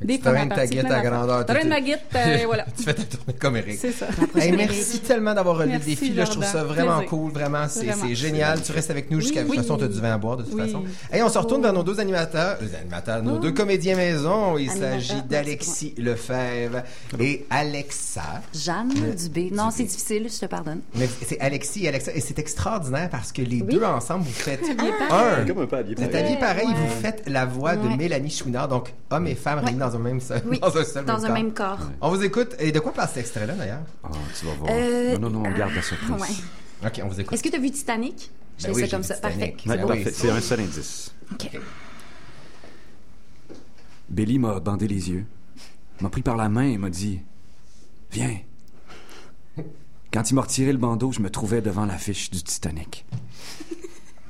des 0.02 0.16
tu 0.16 0.20
premières 0.22 0.48
ta 0.48 0.54
parties. 0.56 0.74
guette 0.74 0.86
plein 0.86 0.96
à 0.96 1.02
grandeur. 1.02 1.46
Traîne 1.46 1.68
ma 1.68 1.80
guette, 1.80 2.02
euh, 2.14 2.38
voilà. 2.46 2.64
tu 2.76 2.82
fais 2.82 2.94
ta 2.94 3.02
tournée 3.04 3.34
comme 3.38 3.56
Eric. 3.56 3.78
C'est 3.78 3.92
ça. 3.92 4.06
Hey, 4.36 4.52
merci 4.52 5.00
tellement 5.00 5.32
d'avoir 5.34 5.56
relevé 5.58 5.78
le 5.78 5.84
défi. 5.84 6.10
Là, 6.12 6.24
je 6.26 6.30
trouve 6.32 6.44
ça 6.44 6.62
vraiment 6.64 6.96
Plaisir. 6.98 7.10
cool. 7.10 7.32
Vraiment, 7.32 7.66
c'est 7.68 8.14
génial. 8.14 8.62
Tu 8.62 8.72
restes 8.72 8.90
avec 8.90 9.10
nous 9.10 9.20
jusqu'à. 9.20 9.40
De 9.42 9.46
toute 9.46 9.50
Oui. 9.52 9.62
façon, 9.62 9.76
tu 9.78 9.84
as 9.84 9.88
du 9.88 10.00
vin 10.00 10.12
à 10.14 10.18
boire, 10.18 10.36
de 10.36 10.42
toute 10.42 10.54
Oui. 10.54 10.60
façon. 10.66 10.84
Hey, 11.10 11.22
on 11.22 11.28
se 11.28 11.38
retourne 11.38 11.62
vers 11.62 11.72
nos 11.72 11.82
deux 11.82 11.98
animateurs. 12.00 12.58
Les 12.60 12.74
animateurs, 12.74 13.22
nos 13.22 13.36
Oh. 13.36 13.38
deux 13.38 13.52
comédiens 13.52 13.96
maison. 13.96 14.58
Il 14.58 14.70
s'agit 14.70 15.22
d'Alexis 15.22 15.94
Lefebvre 15.96 16.82
et 17.18 17.46
Alexa. 17.50 18.42
Jeanne 18.54 18.92
Dubé. 19.16 19.50
Non, 19.52 19.70
c'est 19.70 19.84
difficile, 19.84 20.28
je 20.32 20.38
te 20.40 20.46
pardonne. 20.46 20.80
Mais 20.94 21.08
c'est 21.26 21.40
Alexis 21.40 21.84
et 21.84 21.88
Alexa. 21.88 22.12
Et 22.14 22.20
c'est 22.20 22.38
extraordinaire 22.38 23.08
parce 23.10 23.32
que 23.32 23.42
les 23.42 23.62
deux 23.62 23.82
ensemble, 23.82 24.25
vous 24.26 24.32
faites 24.32 24.62
un. 24.68 24.74
pareil. 25.08 25.46
Comme 25.46 25.58
un 25.60 25.66
peu 25.66 25.76
habillé 25.76 25.94
Vous 25.96 26.02
êtes 26.02 26.10
pareil. 26.10 26.24
habillés 26.26 26.40
pareil, 26.40 26.66
Ouais. 26.68 26.74
vous 26.74 27.00
faites 27.00 27.22
la 27.28 27.46
voix 27.46 27.76
de. 27.76 27.88
Mélanie 27.96 28.30
Chouinard, 28.30 28.68
donc 28.68 28.92
homme 29.10 29.26
et 29.26 29.34
femme 29.34 29.60
réunis 29.60 29.78
dans 29.78 29.94
un 29.94 29.98
même 29.98 30.20
seul, 30.20 30.42
Oui, 30.46 30.58
dans 30.60 30.76
un 30.76 30.84
seul 30.84 31.04
dans 31.04 31.14
même 31.20 31.24
un 31.24 31.28
corps. 31.28 31.34
même 31.34 31.52
corps. 31.52 31.90
On 32.00 32.10
vous 32.10 32.22
écoute. 32.24 32.54
Et 32.58 32.72
de 32.72 32.78
quoi 32.80 32.92
passe 32.92 33.10
cet 33.14 33.18
extrait-là, 33.22 33.54
d'ailleurs? 33.54 33.82
Ah, 34.04 34.08
tu 34.38 34.46
vas 34.46 34.54
voir. 34.54 34.70
Euh, 34.72 35.16
non, 35.18 35.30
non, 35.30 35.40
non, 35.40 35.48
on 35.48 35.56
garde 35.58 35.74
la 35.74 35.82
surprise. 35.82 36.10
Ouais. 36.82 36.88
OK, 36.88 37.00
on 37.04 37.08
vous 37.08 37.20
écoute. 37.20 37.32
Est-ce 37.32 37.42
que 37.42 37.48
tu 37.48 37.56
as 37.56 37.58
vu 37.58 37.70
Titanic? 37.70 38.30
Je 38.58 38.66
Ben 38.66 38.72
oui, 38.74 38.82
ça 38.82 38.88
comme 38.88 39.02
ça. 39.02 39.14
Parfait. 39.14 39.54
Titanic. 39.56 39.66
Ouais, 39.66 39.76
Ben 39.78 39.86
parfait. 39.86 40.12
C'est 40.14 40.30
un 40.30 40.40
seul 40.40 40.60
indice. 40.60 41.14
OK. 41.32 41.58
Billy 44.08 44.38
m'a 44.38 44.60
bandé 44.60 44.86
les 44.86 45.10
yeux, 45.10 45.24
m'a 46.00 46.08
pris 46.10 46.22
par 46.22 46.36
la 46.36 46.48
main 46.48 46.62
et 46.68 46.78
m'a 46.78 46.90
dit 46.90 47.20
Viens. 48.12 48.36
Quand 50.12 50.30
il 50.30 50.34
m'a 50.34 50.42
retiré 50.42 50.70
le 50.72 50.78
bandeau, 50.78 51.12
je 51.12 51.20
me 51.20 51.28
trouvais 51.30 51.60
devant 51.60 51.84
l'affiche 51.84 52.30
du 52.30 52.42
Titanic. 52.42 53.04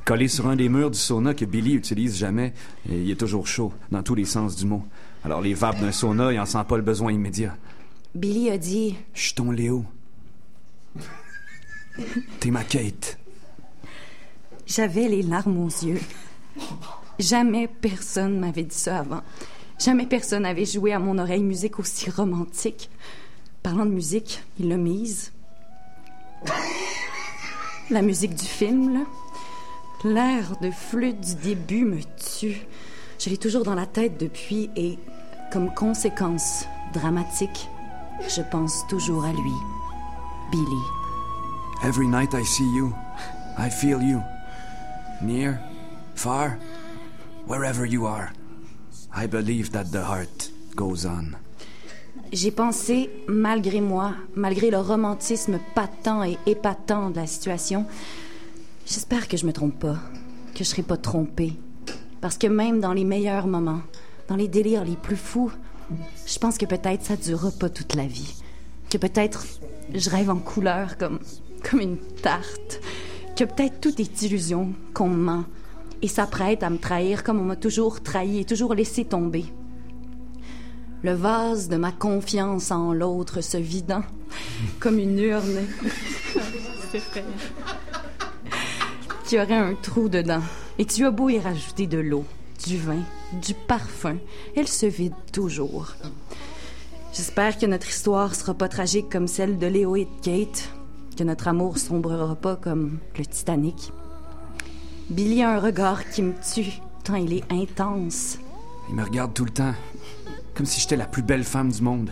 Collé 0.07 0.29
sur 0.29 0.47
un 0.47 0.55
des 0.55 0.69
murs 0.69 0.93
du 0.93 0.99
sauna 1.01 1.35
que 1.35 1.45
Billy 1.45 1.75
utilise 1.75 2.17
jamais, 2.17 2.53
et 2.89 2.97
il 2.97 3.11
est 3.11 3.17
toujours 3.17 3.49
chaud, 3.49 3.73
dans 3.91 4.05
tous 4.05 4.15
les 4.15 4.25
sens 4.25 4.55
du 4.55 4.65
mot. 4.65 4.85
Alors 5.25 5.41
les 5.41 5.53
vapes 5.53 5.81
d'un 5.81 5.91
sauna, 5.91 6.33
il 6.33 6.39
en 6.39 6.47
sent 6.47 6.63
pas 6.69 6.77
le 6.77 6.85
besoin 6.85 7.11
immédiat. 7.11 7.57
Billy 8.15 8.49
a 8.51 8.57
dit 8.57 8.95
Je 9.15 9.21
suis 9.21 9.35
ton 9.35 9.51
Léo. 9.51 9.85
T'es 12.39 12.53
ma 12.53 12.63
Kate. 12.63 13.19
J'avais 14.65 15.09
les 15.09 15.23
larmes 15.23 15.59
aux 15.59 15.67
yeux. 15.85 16.01
Jamais 17.19 17.67
personne 17.67 18.39
m'avait 18.39 18.63
dit 18.63 18.77
ça 18.77 19.01
avant. 19.01 19.23
Jamais 19.81 20.07
personne 20.07 20.45
n'avait 20.45 20.67
joué 20.67 20.93
à 20.93 21.01
mon 21.01 21.19
oreille 21.19 21.43
musique 21.43 21.81
aussi 21.81 22.11
romantique. 22.11 22.91
Parlant 23.61 23.85
de 23.85 23.91
musique, 23.91 24.41
il 24.61 24.69
l'a 24.69 24.77
mise. 24.77 25.33
La 27.91 28.03
musique 28.03 28.37
du 28.37 28.45
film, 28.45 28.95
là. 28.95 29.01
L'air 30.07 30.57
de 30.63 30.71
flûte 30.71 31.21
du 31.21 31.35
début 31.35 31.85
me 31.85 32.01
tue. 32.39 32.65
Je 33.19 33.29
l'ai 33.29 33.37
toujours 33.37 33.65
dans 33.65 33.75
la 33.75 33.87
tête 33.87 34.21
depuis 34.21 34.71
et, 34.77 35.01
comme 35.51 35.75
conséquence 35.75 36.65
dramatique, 36.93 37.69
je 38.29 38.41
pense 38.41 38.87
toujours 38.89 39.25
à 39.25 39.33
lui. 39.33 39.53
Billy. 40.53 40.83
Every 41.83 42.07
night 42.07 42.35
I 42.35 42.45
see 42.45 42.73
you, 42.77 42.95
I 43.59 43.69
feel 43.69 44.01
you. 44.01 44.23
Near, 45.23 45.59
far, 46.15 46.57
wherever 47.49 47.85
you 47.85 48.07
are. 48.07 48.31
I 49.13 49.27
believe 49.27 49.73
that 49.73 49.91
the 49.91 50.05
heart 50.05 50.53
goes 50.77 51.05
on. 51.05 51.35
J'ai 52.33 52.53
pensé, 52.53 53.11
malgré 53.27 53.81
moi, 53.81 54.13
malgré 54.37 54.71
le 54.71 54.79
romantisme 54.79 55.59
patent 55.75 56.23
et 56.25 56.39
épatant 56.47 57.11
de 57.11 57.17
la 57.17 57.27
situation, 57.27 57.87
j'espère 58.87 59.29
que 59.29 59.37
je 59.37 59.47
me 59.47 59.53
trompe 59.53 59.79
pas, 59.79 59.99
que 60.55 60.61
je 60.61 60.65
serai 60.65 60.83
pas 60.83 60.97
trompée. 60.97 61.55
Parce 62.21 62.39
que 62.39 62.47
même 62.47 62.81
dans 62.81 62.93
les 62.93 63.05
meilleurs 63.05 63.47
moments, 63.47 63.83
dans 64.29 64.37
les 64.37 64.49
délires 64.49 64.85
les 64.85 64.97
plus 64.97 65.17
fous, 65.17 65.53
je 66.27 66.39
pense 66.39 66.57
que 66.57 66.67
peut-être 66.67 67.05
ça 67.05 67.17
durera 67.17 67.51
pas 67.51 67.69
toute 67.69 67.95
la 67.95 68.07
vie. 68.07 68.35
Que 68.89 68.99
peut-être 68.99 69.47
je 69.95 70.11
rêve 70.11 70.31
en 70.31 70.39
couleur 70.39 70.97
comme, 70.97 71.19
comme 71.69 71.81
une 71.81 71.99
tarte. 71.99 72.81
Que 73.37 73.45
peut-être 73.45 73.81
tout 73.81 74.01
est 74.01 74.23
illusion, 74.23 74.73
qu'on 74.95 75.09
me 75.09 75.17
ment. 75.17 75.45
Et 76.03 76.09
s'apprête 76.09 76.63
à 76.63 76.71
me 76.71 76.79
trahir 76.79 77.25
comme 77.25 77.41
on 77.41 77.45
m'a 77.45 77.57
toujours 77.57 78.03
trahi 78.03 78.41
et 78.41 78.45
toujours 78.45 78.75
laissé 78.75 79.05
tomber. 79.05 79.47
Le 81.03 81.13
vase 81.13 81.69
de 81.69 81.77
ma 81.77 81.93
confiance 81.93 82.71
en 82.71 82.93
l'autre 82.93 83.41
se 83.41 83.57
vidant 83.57 84.03
comme 84.81 84.99
une 84.99 85.19
urne 85.19 85.67
effrayant. 89.27 89.47
qui 89.47 89.55
aurait 89.55 89.71
un 89.71 89.75
trou 89.75 90.09
dedans. 90.09 90.43
Et 90.79 90.85
tu 90.85 91.05
as 91.07 91.11
beau 91.11 91.29
y 91.29 91.39
rajouter 91.39 91.87
de 91.87 91.99
l'eau, 91.99 92.25
du 92.67 92.79
vin, 92.79 93.03
du 93.43 93.55
parfum, 93.55 94.19
elle 94.55 94.69
se 94.69 94.87
vide 94.87 95.15
toujours. 95.33 95.95
J'espère 97.13 97.59
que 97.59 97.67
notre 97.67 97.89
histoire 97.89 98.35
sera 98.35 98.55
pas 98.55 98.69
tragique 98.69 99.09
comme 99.11 99.27
celle 99.27 99.59
de 99.59 99.67
Léo 99.67 99.97
et 99.97 100.05
de 100.05 100.23
Kate, 100.23 100.69
que 101.17 101.25
notre 101.25 101.49
amour 101.49 101.79
sombrera 101.79 102.35
pas 102.35 102.57
comme 102.57 102.99
le 103.19 103.25
Titanic. 103.25 103.93
Billy 105.09 105.43
a 105.43 105.53
un 105.53 105.61
regard 105.61 106.11
qui 106.11 106.23
me 106.23 106.35
tue, 106.53 106.81
tant 107.05 107.15
il 107.15 107.33
est 107.33 107.53
intense. 107.53 108.39
Il 108.89 108.97
me 108.97 109.05
regarde 109.05 109.33
tout 109.33 109.45
le 109.45 109.51
temps, 109.51 109.75
comme 110.55 110.67
si 110.67 110.81
j'étais 110.81 110.97
la 110.97 111.07
plus 111.07 111.23
belle 111.23 111.45
femme 111.45 111.73
du 111.73 111.81
monde. 111.81 112.11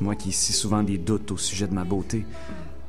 Moi 0.00 0.14
qui 0.14 0.28
ai 0.28 0.32
si 0.32 0.52
souvent 0.52 0.84
des 0.84 0.98
doutes 0.98 1.32
au 1.32 1.36
sujet 1.36 1.66
de 1.66 1.74
ma 1.74 1.84
beauté. 1.84 2.24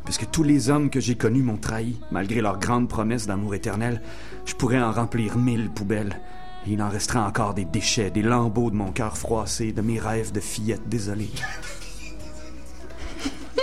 Puisque 0.10 0.32
tous 0.32 0.42
les 0.42 0.72
hommes 0.72 0.90
que 0.90 1.00
j'ai 1.00 1.14
connus 1.14 1.44
m'ont 1.44 1.58
trahi, 1.58 2.00
malgré 2.10 2.42
leurs 2.42 2.58
grandes 2.58 2.90
promesses 2.90 3.28
d'amour 3.28 3.54
éternel, 3.54 4.02
je 4.44 4.56
pourrais 4.56 4.82
en 4.82 4.92
remplir 4.92 5.38
mille 5.38 5.70
poubelles. 5.70 6.20
Et 6.66 6.72
il 6.72 6.82
en 6.82 6.90
resterait 6.90 7.20
encore 7.20 7.54
des 7.54 7.64
déchets, 7.64 8.10
des 8.10 8.24
lambeaux 8.24 8.72
de 8.72 8.76
mon 8.76 8.92
cœur 8.92 9.16
froissé, 9.20 9.72
de 9.72 9.84
mes 9.84 10.00
rêves 10.00 10.32
de 10.32 10.40
fillette 10.40 10.90
désolée. 10.90 11.30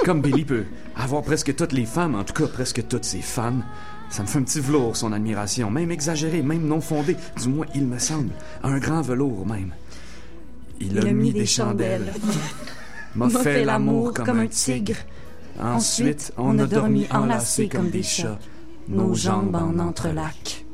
Comme 0.05 0.22
Billy 0.22 0.44
peut 0.44 0.66
avoir 0.94 1.22
presque 1.22 1.53
toutes 1.57 1.72
les 1.72 1.84
femmes, 1.84 2.14
en 2.14 2.22
tout 2.22 2.34
cas 2.34 2.47
presque 2.47 2.86
toutes 2.86 3.05
ses 3.05 3.22
fans, 3.22 3.62
ça 4.09 4.22
me 4.22 4.28
fait 4.28 4.38
un 4.38 4.44
petit 4.44 4.61
velours 4.61 4.97
son 4.97 5.12
admiration, 5.12 5.68
même 5.68 5.90
exagéré, 5.90 6.42
même 6.42 6.64
non 6.64 6.80
fondé, 6.80 7.16
du 7.42 7.49
moins 7.49 7.66
il 7.74 7.88
me 7.88 7.99
semble, 7.99 8.30
un 8.62 8.78
grand 8.78 9.03
velours 9.03 9.44
même. 9.49 9.72
Il, 10.78 10.97
a 11.05 11.12
mis 11.12 11.32
des 11.32 11.44
chandelles, 11.44 12.12
m'a 13.16 13.30
fait 13.30 13.64
l'amour 13.64 14.14
comme 14.14 14.38
un 14.38 14.47
tigre. 14.47 14.94
Ensuite, 15.63 16.33
on 16.37 16.59
a 16.59 16.67
dormi 16.67 17.07
enlacés 17.11 17.69
comme 17.69 17.91
des 17.91 18.03
chats, 18.03 18.39
nos 18.89 19.15
jambes 19.15 19.55
en 19.57 19.79
entrelac. 19.79 20.65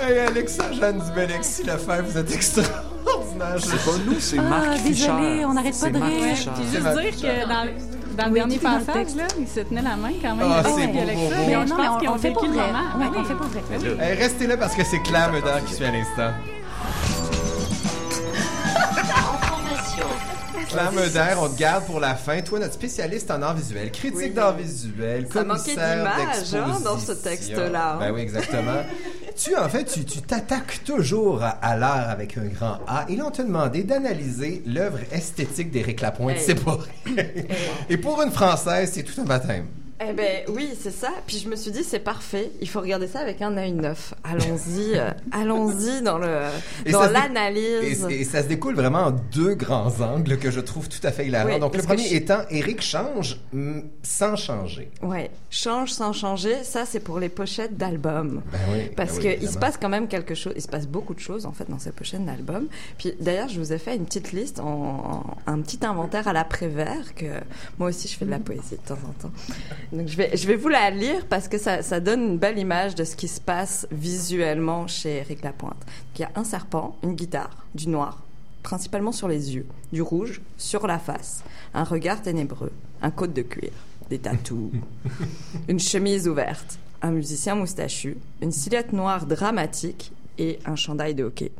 Hey, 0.00 0.18
Alexa, 0.20 0.72
Jeanne 0.72 1.00
Dubélexi, 1.06 1.64
Lefebvre, 1.64 2.04
vous 2.08 2.18
êtes 2.18 2.32
extraordinaire. 2.32 3.56
C'est 3.58 3.84
pas 3.84 3.98
nous, 4.06 4.20
c'est 4.20 4.38
Ah, 4.38 4.42
Marc 4.42 4.64
désolé, 4.82 4.94
Fischer. 4.94 5.44
on 5.44 5.54
n'arrête 5.54 5.80
pas 5.80 5.90
de 5.90 5.98
rire. 5.98 6.36
C'est 6.36 6.62
juste 6.62 7.20
dire 7.20 7.30
que 7.32 7.48
dans, 7.48 7.66
dans 8.16 8.24
le 8.26 8.30
Oui, 8.32 8.38
dernier 8.38 8.58
passage, 8.58 9.14
là, 9.16 9.24
il 9.38 9.48
se 9.48 9.60
tenait 9.60 9.82
la 9.82 9.96
main 9.96 10.12
quand 10.22 10.36
même. 10.36 10.46
Ah, 10.50 10.62
c'est 10.64 10.86
beau, 10.86 10.98
Alexa. 11.00 11.14
beau, 11.14 11.28
beau. 11.28 11.36
Mais 11.36 11.46
Mais 11.46 11.52
je 11.66 11.68
non, 11.70 11.76
pense 11.76 11.88
mais 11.94 11.98
qu'ils 11.98 12.08
on, 12.08 12.12
ont 12.12 12.14
on 12.14 12.18
fait 12.18 12.28
le 12.28 12.34
vrai. 12.34 12.48
Ouais, 12.48 12.62
Ah 12.72 12.94
on 12.96 13.00
oui. 13.18 13.24
fait 13.26 13.34
pour 13.34 13.46
vrai. 13.46 13.62
Hey, 14.08 14.14
restez 14.18 14.46
là 14.46 14.56
parce 14.56 14.74
que 14.74 14.84
c'est 14.84 15.00
Claire 15.02 15.32
Meudard 15.32 15.64
qui 15.64 15.74
suit 15.74 15.84
à 15.84 15.90
l'instant. 15.90 16.30
Claire 20.68 21.38
on 21.42 21.48
te 21.48 21.58
garde 21.58 21.84
pour 21.84 22.00
la 22.00 22.14
fin. 22.14 22.40
Toi, 22.42 22.58
notre 22.60 22.74
spécialiste 22.74 23.30
en 23.30 23.42
art 23.42 23.54
visuel, 23.56 23.90
critique 23.90 24.16
Oui. 24.16 24.30
d'art 24.30 24.56
visuel, 24.56 25.26
Ça 25.32 25.42
commissaire 25.44 25.98
d'images, 25.98 26.54
hein, 26.54 26.80
dans 26.84 26.98
ce 26.98 27.12
d'exposition. 27.12 27.14
texte-là. 27.56 27.96
Ben 28.00 28.12
oui, 28.12 28.20
exactement. 28.20 28.82
tu, 29.36 29.56
en 29.56 29.68
fait, 29.68 29.84
tu 29.84 30.04
tu 30.04 30.20
t'attaques 30.22 30.82
toujours 30.84 31.42
à, 31.42 31.50
à 31.50 31.76
l'art 31.76 32.10
avec 32.10 32.36
un 32.38 32.46
grand 32.46 32.78
A. 32.86 33.04
Et 33.08 33.16
là, 33.16 33.24
on 33.26 33.30
t'a 33.30 33.42
demandé 33.44 33.82
d'analyser 33.84 34.62
l'œuvre 34.66 34.98
esthétique 35.12 35.70
d'Éric 35.70 36.00
Lapointe. 36.00 36.36
Hey. 36.36 36.42
C'est 36.44 36.62
pas. 36.64 36.78
Et 37.88 37.96
pour 37.96 38.20
une 38.22 38.30
Française, 38.32 38.90
c'est 38.94 39.02
tout 39.02 39.20
un 39.20 39.24
baptême. 39.24 39.66
Eh 40.00 40.12
ben 40.12 40.44
oui, 40.48 40.70
c'est 40.80 40.92
ça. 40.92 41.10
Puis 41.26 41.38
je 41.38 41.48
me 41.48 41.56
suis 41.56 41.72
dit, 41.72 41.82
c'est 41.82 41.98
parfait. 41.98 42.52
Il 42.60 42.68
faut 42.68 42.80
regarder 42.80 43.08
ça 43.08 43.18
avec 43.18 43.42
un 43.42 43.56
œil 43.56 43.72
neuf. 43.72 44.14
Allons-y, 44.22 44.96
euh, 44.96 45.10
allons-y 45.32 46.02
dans 46.02 46.18
le 46.18 46.38
Et 46.86 46.92
dans 46.92 47.10
l'analyse. 47.10 48.06
Et, 48.08 48.20
et 48.20 48.24
ça 48.24 48.42
se 48.44 48.46
découle 48.48 48.76
vraiment 48.76 49.06
en 49.06 49.10
deux 49.10 49.54
grands 49.56 49.90
angles 50.00 50.38
que 50.38 50.52
je 50.52 50.60
trouve 50.60 50.88
tout 50.88 51.04
à 51.04 51.10
fait 51.10 51.26
hilarants. 51.26 51.48
Oui, 51.52 51.58
Donc, 51.58 51.76
le 51.76 51.82
premier 51.82 52.06
je- 52.06 52.14
étant 52.14 52.42
Éric 52.48 52.80
change 52.80 53.40
sans 54.04 54.36
changer. 54.36 54.90
Ouais, 55.02 55.30
change 55.50 55.90
sans 55.90 56.12
changer. 56.12 56.62
Ça, 56.62 56.84
c'est 56.86 57.00
pour 57.00 57.18
les 57.18 57.28
pochettes 57.28 57.76
d'albums. 57.76 58.42
Ben 58.52 58.58
oui, 58.72 58.90
Parce 58.96 59.18
ben 59.18 59.30
oui, 59.32 59.38
qu'il 59.40 59.48
se 59.50 59.58
passe 59.58 59.76
quand 59.78 59.88
même 59.88 60.06
quelque 60.06 60.34
chose. 60.36 60.52
Il 60.54 60.62
se 60.62 60.68
passe 60.68 60.86
beaucoup 60.86 61.14
de 61.14 61.20
choses 61.20 61.44
en 61.44 61.52
fait 61.52 61.68
dans 61.68 61.78
ces 61.80 61.90
pochettes 61.90 62.24
d'albums. 62.24 62.68
Puis 62.98 63.14
d'ailleurs, 63.20 63.48
je 63.48 63.58
vous 63.58 63.72
ai 63.72 63.78
fait 63.78 63.96
une 63.96 64.04
petite 64.04 64.30
liste, 64.32 64.60
en, 64.60 64.64
en- 65.46 65.52
un 65.52 65.60
petit 65.60 65.84
inventaire 65.84 66.28
à 66.28 66.32
l'après-vert 66.32 67.14
que 67.16 67.26
moi 67.78 67.88
aussi 67.88 68.06
je 68.06 68.16
fais 68.16 68.24
de 68.24 68.30
la 68.30 68.38
poésie 68.38 68.62
de 68.72 68.76
temps 68.88 68.98
en 69.08 69.12
temps. 69.22 69.32
Donc 69.92 70.06
je 70.06 70.16
vais 70.16 70.36
je 70.36 70.46
vais 70.46 70.56
vous 70.56 70.68
la 70.68 70.90
lire 70.90 71.26
parce 71.28 71.48
que 71.48 71.56
ça, 71.56 71.82
ça 71.82 72.00
donne 72.00 72.22
une 72.22 72.38
belle 72.38 72.58
image 72.58 72.94
de 72.94 73.04
ce 73.04 73.16
qui 73.16 73.28
se 73.28 73.40
passe 73.40 73.86
visuellement 73.90 74.86
chez 74.86 75.16
Eric 75.16 75.42
Lapointe. 75.42 75.78
Donc, 75.78 76.18
il 76.18 76.22
y 76.22 76.24
a 76.24 76.30
un 76.34 76.44
serpent, 76.44 76.96
une 77.02 77.14
guitare, 77.14 77.64
du 77.74 77.88
noir, 77.88 78.22
principalement 78.62 79.12
sur 79.12 79.28
les 79.28 79.54
yeux, 79.54 79.66
du 79.92 80.02
rouge 80.02 80.42
sur 80.58 80.86
la 80.86 80.98
face, 80.98 81.42
un 81.72 81.84
regard 81.84 82.20
ténébreux, 82.20 82.72
un 83.00 83.10
côte 83.10 83.32
de 83.32 83.42
cuir, 83.42 83.70
des 84.10 84.18
tatous, 84.18 84.70
une 85.68 85.80
chemise 85.80 86.28
ouverte, 86.28 86.78
un 87.00 87.12
musicien 87.12 87.54
moustachu, 87.54 88.18
une 88.42 88.52
silhouette 88.52 88.92
noire 88.92 89.24
dramatique 89.24 90.12
et 90.36 90.58
un 90.66 90.76
chandail 90.76 91.14
de 91.14 91.24
hockey. 91.24 91.52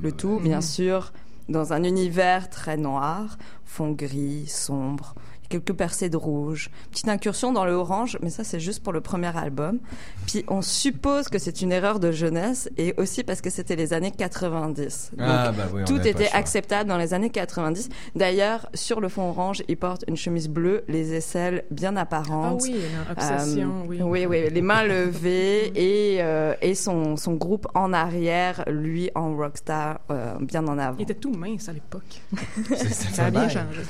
Le 0.00 0.12
tout, 0.12 0.40
bien 0.40 0.60
sûr, 0.60 1.12
dans 1.50 1.72
un 1.72 1.82
univers 1.82 2.48
très 2.48 2.76
noir, 2.76 3.36
fond 3.64 3.90
gris, 3.90 4.46
sombre, 4.46 5.14
quelques 5.50 5.74
percées 5.74 6.08
de 6.08 6.16
rouge, 6.16 6.70
petite 6.90 7.08
incursion 7.08 7.52
dans 7.52 7.66
le 7.66 7.72
orange, 7.72 8.16
mais 8.22 8.30
ça 8.30 8.44
c'est 8.44 8.60
juste 8.60 8.82
pour 8.82 8.92
le 8.94 9.02
premier 9.02 9.36
album. 9.36 9.78
Puis 10.26 10.44
on 10.48 10.62
suppose 10.62 11.28
que 11.28 11.38
c'est 11.38 11.60
une 11.60 11.72
erreur 11.72 12.00
de 12.00 12.10
jeunesse 12.12 12.70
et 12.78 12.94
aussi 12.96 13.22
parce 13.24 13.42
que 13.42 13.50
c'était 13.50 13.76
les 13.76 13.92
années 13.92 14.12
90. 14.12 15.10
Donc, 15.18 15.26
Ah, 15.28 15.52
bah 15.52 15.64
oui, 15.74 15.84
tout 15.84 16.00
était 16.06 16.30
acceptable 16.32 16.88
dans 16.88 16.96
les 16.96 17.12
années 17.12 17.30
90. 17.30 17.88
D'ailleurs, 18.14 18.68
sur 18.74 19.00
le 19.00 19.08
fond 19.08 19.28
orange, 19.28 19.62
il 19.68 19.76
porte 19.76 20.04
une 20.08 20.16
chemise 20.16 20.48
bleue, 20.48 20.84
les 20.88 21.12
aisselles 21.14 21.64
bien 21.70 21.96
apparentes. 21.96 22.62
Ah 22.62 22.64
oui, 22.64 22.76
une 22.76 23.12
obsession, 23.12 23.82
Euh, 23.82 23.86
oui. 23.88 24.00
Oui, 24.02 24.26
oui, 24.26 24.50
les 24.50 24.62
mains 24.62 24.84
levées 24.84 25.72
et, 25.74 26.22
euh, 26.22 26.54
et 26.62 26.74
son, 26.76 27.16
son 27.16 27.34
groupe 27.34 27.66
en 27.74 27.92
arrière, 27.92 28.62
lui 28.68 29.10
en 29.16 29.34
rockstar, 29.36 30.00
euh, 30.10 30.34
bien 30.40 30.66
en 30.68 30.78
avant. 30.78 30.96
Il 30.98 31.02
était 31.02 31.14
tout 31.14 31.32
mince 31.32 31.68
à 31.68 31.72
l'époque. 31.72 32.22
c'est 32.68 32.88
ça 32.92 33.26
a 33.26 33.30
bien 33.30 33.48
changé. 33.48 33.80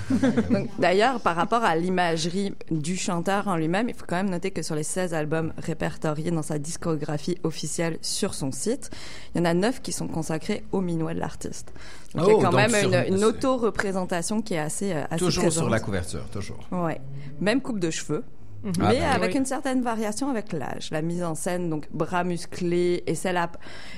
D'ailleurs, 0.79 1.21
par 1.21 1.37
rapport 1.37 1.50
à 1.59 1.77
l'imagerie 1.77 2.55
du 2.71 2.97
chanteur 2.97 3.49
en 3.49 3.57
lui-même, 3.57 3.89
il 3.89 3.95
faut 3.95 4.05
quand 4.09 4.17
même 4.17 4.31
noter 4.31 4.51
que 4.51 4.63
sur 4.63 4.75
les 4.75 4.83
16 4.83 5.13
albums 5.15 5.53
répertoriés 5.59 6.31
dans 6.31 6.43
sa 6.43 6.59
discographie 6.59 7.39
officielle 7.45 7.99
sur 8.03 8.35
son 8.35 8.53
site, 8.53 8.91
il 9.35 9.39
y 9.39 9.41
en 9.43 9.45
a 9.45 9.55
9 9.55 9.83
qui 9.83 9.93
sont 9.93 10.09
consacrés 10.09 10.63
au 10.73 10.81
minuet 10.81 11.15
de 11.15 11.21
l'artiste. 11.21 11.73
Donc 12.15 12.27
il 12.27 12.31
y 12.31 12.35
Oh, 12.35 12.39
a 12.41 12.43
quand 12.43 12.51
donc 12.51 12.61
même 12.61 12.71
sur- 12.75 12.93
une, 13.15 13.25
auto-représentation 13.25 14.43
qui 14.43 14.55
est 14.55 14.59
assez, 14.59 14.93
euh, 14.93 15.03
assez 15.11 15.19
Toujours 15.25 15.45
présente. 15.45 15.63
sur 15.65 15.71
la 15.71 15.81
couverture, 15.81 16.25
toujours. 16.31 16.59
Ouais. 16.73 17.01
Même 17.41 17.61
coupe 17.61 17.79
de 17.81 17.91
cheveux. 17.91 18.25
Ah 18.65 18.89
Mais 18.91 18.99
ben 19.01 19.11
avec 19.11 19.33
oui. 19.33 19.39
une 19.39 19.47
certaine 19.47 19.81
variation 19.81 20.29
avec 20.29 20.53
l'âge. 20.53 20.91
La 20.91 21.01
mise 21.01 21.23
en 21.23 21.35
scène, 21.35 21.71
donc 21.71 21.87
bras 21.93 22.25
musclés 22.25 23.03
et 23.07 23.15
celle, 23.15 23.39
à- 23.39 23.51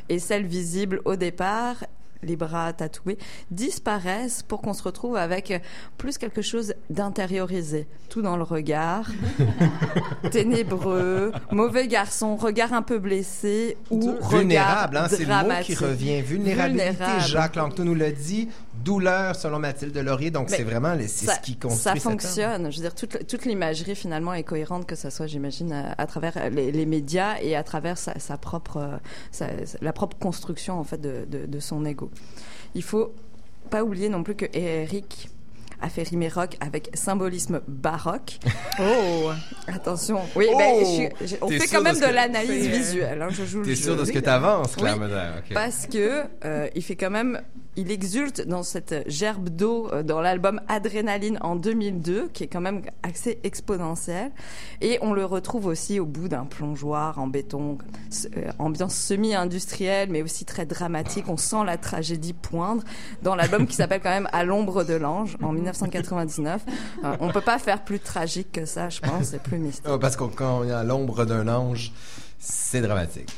et 0.08 0.20
celle 0.20 0.46
visible 0.46 1.00
au 1.04 1.16
départ, 1.16 1.84
les 2.22 2.36
bras 2.36 2.72
tatoués, 2.72 3.18
disparaissent 3.50 4.42
pour 4.42 4.60
qu'on 4.62 4.74
se 4.74 4.82
retrouve 4.82 5.16
avec 5.16 5.60
plus 5.98 6.18
quelque 6.18 6.42
chose 6.42 6.74
d'intériorisé. 6.90 7.86
Tout 8.08 8.22
dans 8.22 8.36
le 8.36 8.42
regard, 8.42 9.10
ténébreux, 10.30 11.32
mauvais 11.50 11.88
garçon, 11.88 12.36
regard 12.36 12.72
un 12.72 12.82
peu 12.82 12.98
blessé 12.98 13.76
ou 13.90 14.14
Vulnérable, 14.30 14.96
hein, 14.96 15.06
c'est 15.08 15.24
le 15.24 15.26
mot 15.48 15.50
qui 15.62 15.74
revient. 15.74 16.20
Vulnérabilité, 16.22 16.90
Vulnérable. 16.90 17.20
Jacques 17.26 17.56
Langto 17.56 17.84
nous 17.84 17.94
l'a 17.94 18.10
dit. 18.10 18.48
Douleur, 18.84 19.36
selon 19.36 19.60
Mathilde 19.60 19.96
Laurier. 19.96 20.32
Donc, 20.32 20.50
c'est 20.50 20.64
vraiment 20.64 20.94
les- 20.94 21.06
c'est 21.06 21.26
ça, 21.26 21.34
ce 21.36 21.40
qui 21.40 21.56
construit 21.56 21.78
ça 21.78 21.94
fonctionne. 21.94 22.68
Je 22.72 22.76
veux 22.78 22.82
dire, 22.82 22.94
toute, 22.96 23.28
toute 23.28 23.44
l'imagerie 23.44 23.94
finalement 23.94 24.34
est 24.34 24.42
cohérente, 24.42 24.86
que 24.86 24.96
ce 24.96 25.08
soit, 25.08 25.28
j'imagine, 25.28 25.72
à, 25.72 25.94
à 25.96 26.06
travers 26.06 26.50
les, 26.50 26.72
les 26.72 26.84
médias 26.86 27.36
et 27.40 27.54
à 27.54 27.62
travers 27.62 27.96
sa, 27.96 28.18
sa 28.18 28.36
propre, 28.38 28.78
euh, 28.78 28.96
sa- 29.30 29.46
la 29.80 29.92
propre 29.92 30.16
construction 30.18 30.80
en 30.80 30.84
fait 30.84 31.00
de, 31.00 31.24
de, 31.30 31.46
de 31.46 31.60
son 31.60 31.84
ego. 31.84 32.10
Il 32.74 32.82
faut 32.82 33.14
pas 33.70 33.82
oublier 33.82 34.08
non 34.08 34.22
plus 34.22 34.34
que 34.34 34.46
Eric 34.52 35.28
a 35.80 35.88
fait 35.88 36.04
rimer 36.04 36.28
rock 36.28 36.56
avec 36.60 36.90
symbolisme 36.94 37.60
baroque. 37.66 38.38
Oh! 38.80 39.30
Attention. 39.68 40.20
Oui, 40.34 40.46
Oh! 40.50 40.56
ben, 40.56 41.10
je 41.20 41.26
je- 41.26 41.36
on 41.42 41.48
fait 41.48 41.66
quand 41.68 41.82
même 41.82 41.92
de 41.94 41.98
de 42.00 42.04
ce 42.04 42.08
que- 42.08 42.14
l'analyse 42.14 42.66
visuelle. 42.68 43.20
hein, 43.20 43.28
je 43.30 43.44
joue 43.44 43.62
T'es 43.62 43.74
sûr 43.76 43.96
de 43.96 44.04
ce 44.06 44.12
que 44.12 44.18
t'avances, 44.18 44.76
Claire 44.76 44.94
Oui, 44.94 45.00
Médère? 45.00 45.34
OK. 45.38 45.52
Parce 45.52 45.86
que 45.86 46.22
euh, 46.44 46.68
il 46.74 46.82
fait 46.82 46.96
quand 46.96 47.10
même, 47.10 47.42
il 47.76 47.90
exulte 47.90 48.46
dans 48.46 48.62
cette 48.62 49.04
gerbe 49.08 49.48
d'eau 49.48 49.88
euh, 49.92 50.02
dans 50.02 50.20
l'album 50.20 50.60
Adrénaline 50.68 51.38
en 51.40 51.56
2002, 51.56 52.28
qui 52.32 52.44
est 52.44 52.46
quand 52.46 52.60
même 52.60 52.82
assez 53.02 53.38
exponentiel, 53.44 54.30
et 54.80 54.98
on 55.00 55.12
le 55.14 55.24
retrouve 55.24 55.66
aussi 55.66 55.98
au 55.98 56.04
bout 56.04 56.28
d'un 56.28 56.44
plongeoir 56.44 57.18
en 57.18 57.26
béton, 57.28 57.78
euh, 58.36 58.50
ambiance 58.58 58.94
semi-industrielle, 58.94 60.08
mais 60.10 60.22
aussi 60.22 60.44
très 60.44 60.66
dramatique. 60.66 61.24
On 61.28 61.36
sent 61.36 61.64
la 61.64 61.78
tragédie 61.78 62.34
poindre 62.34 62.82
dans 63.22 63.34
l'album 63.34 63.66
qui 63.66 63.74
s'appelle 63.76 64.00
quand 64.02 64.10
même 64.10 64.28
À 64.32 64.44
l'ombre 64.44 64.84
de 64.84 64.94
l'ange 64.94 65.36
en 65.42 65.52
1999. 65.52 66.62
Euh, 67.04 67.16
on 67.20 67.30
peut 67.30 67.40
pas 67.40 67.58
faire 67.58 67.82
plus 67.84 68.00
tragique 68.00 68.52
que 68.52 68.64
ça, 68.66 68.88
je 68.90 69.00
pense, 69.00 69.24
c'est 69.28 69.42
plus 69.42 69.58
mystique. 69.58 69.84
Parce 70.00 70.16
que 70.16 70.24
quand 70.24 70.60
on 70.60 70.64
est 70.64 70.72
à 70.72 70.84
l'ombre 70.84 71.24
d'un 71.24 71.48
ange, 71.48 71.92
c'est 72.38 72.80
dramatique. 72.82 73.30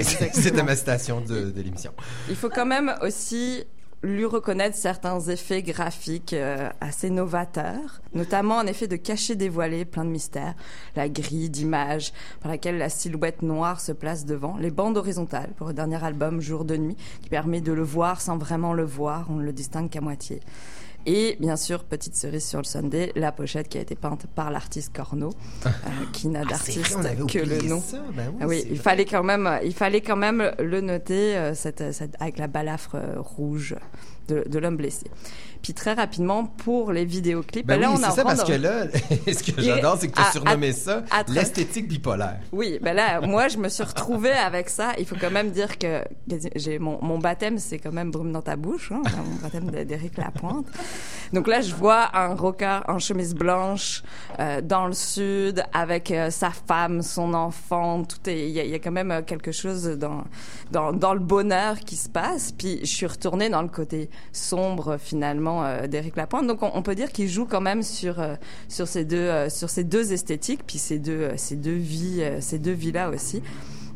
C'est- 0.00 0.32
C'était 0.34 0.62
ma 0.62 0.74
citation 0.74 1.20
de, 1.20 1.50
de 1.50 1.60
l'émission. 1.60 1.92
Il 2.30 2.36
faut 2.36 2.48
quand 2.48 2.64
même 2.64 2.94
aussi 3.02 3.64
lui 4.02 4.24
reconnaître 4.24 4.76
certains 4.76 5.20
effets 5.20 5.62
graphiques 5.62 6.32
euh, 6.32 6.68
assez 6.80 7.08
novateurs, 7.08 8.02
notamment 8.14 8.58
un 8.58 8.66
effet 8.66 8.88
de 8.88 8.96
cachet 8.96 9.36
dévoilé 9.36 9.84
plein 9.84 10.04
de 10.04 10.10
mystères, 10.10 10.54
la 10.96 11.08
grille 11.08 11.50
d'images 11.50 12.12
par 12.40 12.50
laquelle 12.50 12.78
la 12.78 12.88
silhouette 12.88 13.42
noire 13.42 13.80
se 13.80 13.92
place 13.92 14.24
devant, 14.24 14.56
les 14.58 14.70
bandes 14.70 14.96
horizontales 14.96 15.52
pour 15.56 15.68
le 15.68 15.74
dernier 15.74 16.02
album 16.02 16.40
Jour 16.40 16.64
de 16.64 16.76
nuit 16.76 16.96
qui 17.22 17.28
permet 17.28 17.60
de 17.60 17.72
le 17.72 17.82
voir 17.82 18.20
sans 18.20 18.36
vraiment 18.36 18.72
le 18.72 18.84
voir, 18.84 19.26
on 19.30 19.34
ne 19.34 19.44
le 19.44 19.52
distingue 19.52 19.88
qu'à 19.88 20.00
moitié. 20.00 20.40
Et 21.06 21.36
bien 21.40 21.56
sûr, 21.56 21.82
petite 21.84 22.14
cerise 22.14 22.44
sur 22.46 22.58
le 22.58 22.64
Sunday, 22.64 23.12
la 23.16 23.32
pochette 23.32 23.68
qui 23.68 23.78
a 23.78 23.80
été 23.80 23.94
peinte 23.96 24.26
par 24.34 24.50
l'artiste 24.52 24.92
Corneau, 24.94 25.30
euh, 25.66 25.70
qui 26.12 26.28
n'a 26.28 26.42
Ah, 26.42 26.48
d'artiste 26.50 26.96
que 27.28 27.38
le 27.38 27.62
nom. 27.68 27.80
ça. 27.80 27.98
Ben 28.14 28.28
oui, 28.30 28.38
Ah 28.40 28.46
oui, 28.46 28.62
il 28.66 28.74
vrai. 28.74 28.82
fallait 28.82 29.04
quand 29.04 29.24
même, 29.24 29.50
il 29.64 29.74
fallait 29.74 30.00
quand 30.00 30.16
même 30.16 30.52
le 30.60 30.80
noter 30.80 31.36
euh, 31.36 31.54
cette, 31.54 31.92
cette- 31.92 32.14
avec 32.20 32.38
la 32.38 32.46
balafre 32.46 32.94
euh, 32.94 33.14
rouge 33.18 33.74
de, 34.28 34.44
de 34.48 34.58
l'homme 34.60 34.76
blessé. 34.76 35.06
Puis 35.62 35.74
très 35.74 35.92
rapidement 35.94 36.44
pour 36.44 36.92
les 36.92 37.04
vidéoclips, 37.04 37.66
Ben 37.66 37.80
là 37.80 37.88
oui, 37.90 37.94
on 37.98 38.04
c'est 38.10 38.16
ça, 38.16 38.24
parce 38.24 38.42
que 38.44 38.52
là, 38.52 38.86
ce 39.32 39.42
que 39.52 39.62
j'adore, 39.62 39.96
c'est 40.00 40.08
que 40.08 40.14
tu 40.16 40.20
à- 40.22 40.26
as 40.28 40.32
surnommé 40.32 40.70
à- 40.70 40.72
ça 40.72 41.02
à 41.10 41.22
l'esthétique 41.28 41.86
bipolaire. 41.88 42.40
Oui, 42.52 42.78
ben 42.82 42.94
là, 42.94 43.20
moi, 43.20 43.48
je 43.48 43.58
me 43.58 43.68
suis 43.68 43.84
retrouvée 43.84 44.32
avec 44.32 44.68
ça. 44.68 44.92
Il 44.98 45.06
faut 45.06 45.16
quand 45.20 45.30
même 45.30 45.50
dire 45.50 45.78
que 45.78 46.02
j'ai 46.56 46.78
mon, 46.78 46.98
mon 47.02 47.18
baptême, 47.18 47.58
c'est 47.58 47.78
quand 47.78 47.92
même 47.92 48.10
brume 48.10 48.32
dans 48.32 48.42
ta 48.42 48.56
bouche, 48.56 48.90
hein, 48.92 49.02
mon 49.04 49.36
baptême 49.42 49.70
d'Éric 49.84 50.16
Lapointe. 50.18 50.66
Donc 51.32 51.46
là, 51.46 51.60
je 51.60 51.74
vois 51.74 52.10
un 52.16 52.34
rocker 52.34 52.80
en 52.88 52.98
chemise 52.98 53.34
blanche 53.34 54.02
euh, 54.40 54.60
dans 54.60 54.86
le 54.86 54.92
sud 54.92 55.62
avec 55.72 56.10
euh, 56.10 56.30
sa 56.30 56.50
femme, 56.50 57.02
son 57.02 57.34
enfant. 57.34 58.02
Tout 58.04 58.28
est, 58.28 58.48
il 58.48 58.52
y, 58.52 58.60
a- 58.60 58.64
il 58.64 58.70
y 58.70 58.74
a 58.74 58.78
quand 58.78 58.90
même 58.90 59.10
euh, 59.12 59.22
quelque 59.22 59.52
chose 59.52 59.84
dans, 59.84 60.24
dans 60.72 60.92
dans 60.92 61.14
le 61.14 61.20
bonheur 61.20 61.78
qui 61.80 61.96
se 61.96 62.08
passe. 62.08 62.50
Puis 62.52 62.80
je 62.82 62.86
suis 62.86 63.06
retournée 63.06 63.48
dans 63.48 63.62
le 63.62 63.68
côté 63.68 64.10
sombre 64.32 64.96
finalement 64.98 65.51
euh, 65.60 65.86
d'Éric 65.86 66.16
Lapointe. 66.16 66.46
Donc 66.46 66.60
on, 66.62 66.82
peut 66.82 66.94
dire 66.94 67.12
qu'il 67.12 67.28
joue 67.28 67.44
quand 67.44 67.60
même 67.60 67.82
sur 67.82 68.20
euh, 68.20 68.36
sur 68.68 68.88
ces 68.88 69.04
deux 69.04 69.16
euh, 69.16 69.50
sur 69.50 69.68
ces 69.68 69.84
deux 69.84 70.12
esthétiques, 70.12 70.60
puis 70.66 70.78
ces 70.78 70.98
deux 70.98 71.30
ces 71.36 71.56
deux 71.56 71.76
vies 71.76 72.24
ces 72.40 72.58
deux 72.58 72.72
vies 72.72 72.92
là 72.92 73.10
aussi. 73.10 73.42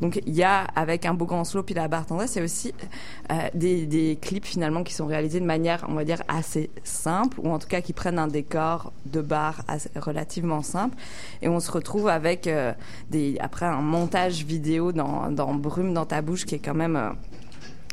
Donc 0.02 0.20
il 0.26 0.34
y 0.34 0.42
a 0.42 0.64
avec 0.74 1.06
un 1.06 1.14
beau 1.14 1.24
grand 1.24 1.44
slow 1.44 1.62
puis 1.62 1.74
la 1.74 1.88
barre 1.88 2.04
tendresse, 2.04 2.32
c'est 2.32 2.42
aussi 2.42 2.74
des, 3.54 3.86
des 3.86 4.18
clips 4.20 4.44
finalement 4.44 4.82
qui 4.84 4.92
sont 4.92 5.06
réalisés 5.06 5.40
de 5.40 5.46
manière 5.46 5.86
on 5.88 5.94
va 5.94 6.04
dire 6.04 6.22
assez 6.28 6.68
simple 6.84 7.40
ou 7.40 7.48
en 7.50 7.58
tout 7.58 7.66
cas 7.66 7.80
qui 7.80 7.94
prennent 7.94 8.18
un 8.18 8.26
décor 8.26 8.92
de 9.06 9.22
bar 9.22 9.62
relativement 9.94 10.62
simple 10.62 10.98
et 11.40 11.48
on 11.48 11.60
se 11.60 11.72
retrouve 11.72 12.08
avec 12.08 12.46
des 13.10 13.38
après 13.40 13.64
un 13.64 13.80
montage 13.80 14.44
vidéo 14.44 14.92
dans 14.92 15.30
dans 15.30 15.54
Brume 15.54 15.94
dans 15.94 16.04
ta 16.04 16.20
bouche 16.20 16.44
qui 16.44 16.56
est 16.56 16.62
quand 16.62 16.74
même 16.74 17.14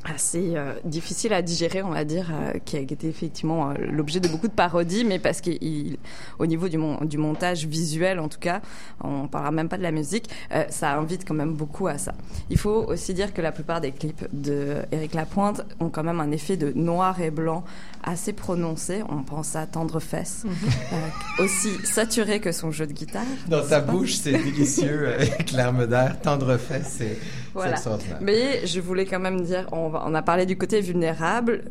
assez 0.06 0.56
euh, 0.56 0.74
difficile 0.84 1.34
à 1.34 1.42
digérer, 1.42 1.82
on 1.82 1.90
va 1.90 2.04
dire, 2.04 2.32
euh, 2.32 2.60
qui 2.66 2.78
a 2.78 2.80
été 2.80 3.08
effectivement 3.08 3.70
euh, 3.70 3.74
l'objet 3.92 4.20
de 4.20 4.28
beaucoup 4.28 4.48
de 4.48 4.54
parodies, 4.54 5.06
mais 5.06 5.20
parce 5.20 5.42
qu'au 5.42 6.46
niveau 6.46 6.68
du, 6.68 6.78
du 7.08 7.18
montage 7.18 7.66
visuel, 7.66 8.20
en 8.20 8.28
tout 8.28 8.40
cas, 8.40 8.62
on 9.04 9.28
parlera 9.28 9.52
même 9.52 9.70
pas 9.70 9.78
de 9.78 9.84
la 9.84 9.92
musique, 9.92 10.30
euh, 10.52 10.64
ça 10.70 10.96
invite 10.98 11.26
quand 11.28 11.34
même 11.34 11.54
beaucoup 11.54 11.88
à 11.88 11.98
ça. 11.98 12.14
Il 12.50 12.58
faut 12.58 12.86
aussi 12.88 13.14
dire 13.14 13.34
que 13.34 13.42
la 13.42 13.52
plupart 13.52 13.82
des 13.82 13.92
clips 13.92 14.26
de 14.34 14.78
Eric 14.92 15.14
Lapointe 15.14 15.62
ont 15.80 15.90
quand 15.90 16.04
même 16.04 16.20
un 16.20 16.32
effet 16.32 16.58
de 16.58 16.72
noir 16.74 17.22
et 17.22 17.32
blanc 17.32 17.64
assez 18.04 18.34
prononcé. 18.34 19.02
On 19.10 19.24
pense 19.24 19.56
à 19.56 19.66
Tendre 19.66 20.00
Fesses, 20.00 20.44
euh, 20.46 21.44
aussi 21.44 21.70
saturé 21.86 22.40
que 22.40 22.52
son 22.52 22.72
jeu 22.72 22.86
de 22.88 22.94
guitare. 22.94 23.24
Dans 23.48 23.66
ta 23.66 23.80
bouche, 23.80 24.16
c'est 24.16 24.32
délicieux. 24.34 25.08
euh, 25.08 25.26
Claire 25.46 25.74
Médère, 25.74 26.20
tendre 26.22 26.58
fait, 26.58 26.84
c'est 26.84 27.18
c'est 27.54 27.60
Voilà. 27.60 27.72
extraordinaire. 27.74 28.18
Mais 28.22 28.66
je 28.66 28.80
voulais 28.80 29.06
quand 29.06 29.20
même 29.20 29.42
dire, 29.42 29.68
on, 29.72 29.88
va- 29.90 30.04
on 30.08 30.14
a 30.16 30.22
parlé 30.24 30.46
du 30.48 30.58
côté 30.58 30.82
vulnérable. 30.82 31.66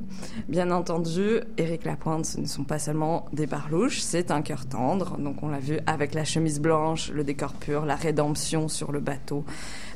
Bien 0.49 0.71
entendu, 0.71 1.41
Éric 1.59 1.85
Lapointe, 1.85 2.25
ce 2.25 2.39
ne 2.41 2.47
sont 2.47 2.63
pas 2.63 2.79
seulement 2.79 3.27
des 3.33 3.47
barlouches, 3.47 4.01
c'est 4.01 4.31
un 4.31 4.43
cœur 4.43 4.67
tendre. 4.67 5.17
Donc 5.19 5.43
on 5.43 5.49
l'a 5.49 5.59
vu 5.59 5.79
avec 5.87 6.15
la 6.15 6.25
chemise 6.25 6.61
blanche, 6.61 7.11
le 7.11 7.25
décor 7.25 7.53
pur, 7.55 7.85
la 7.85 7.97
rédemption 7.97 8.69
sur 8.69 8.93
le 8.93 9.01
bateau. 9.01 9.45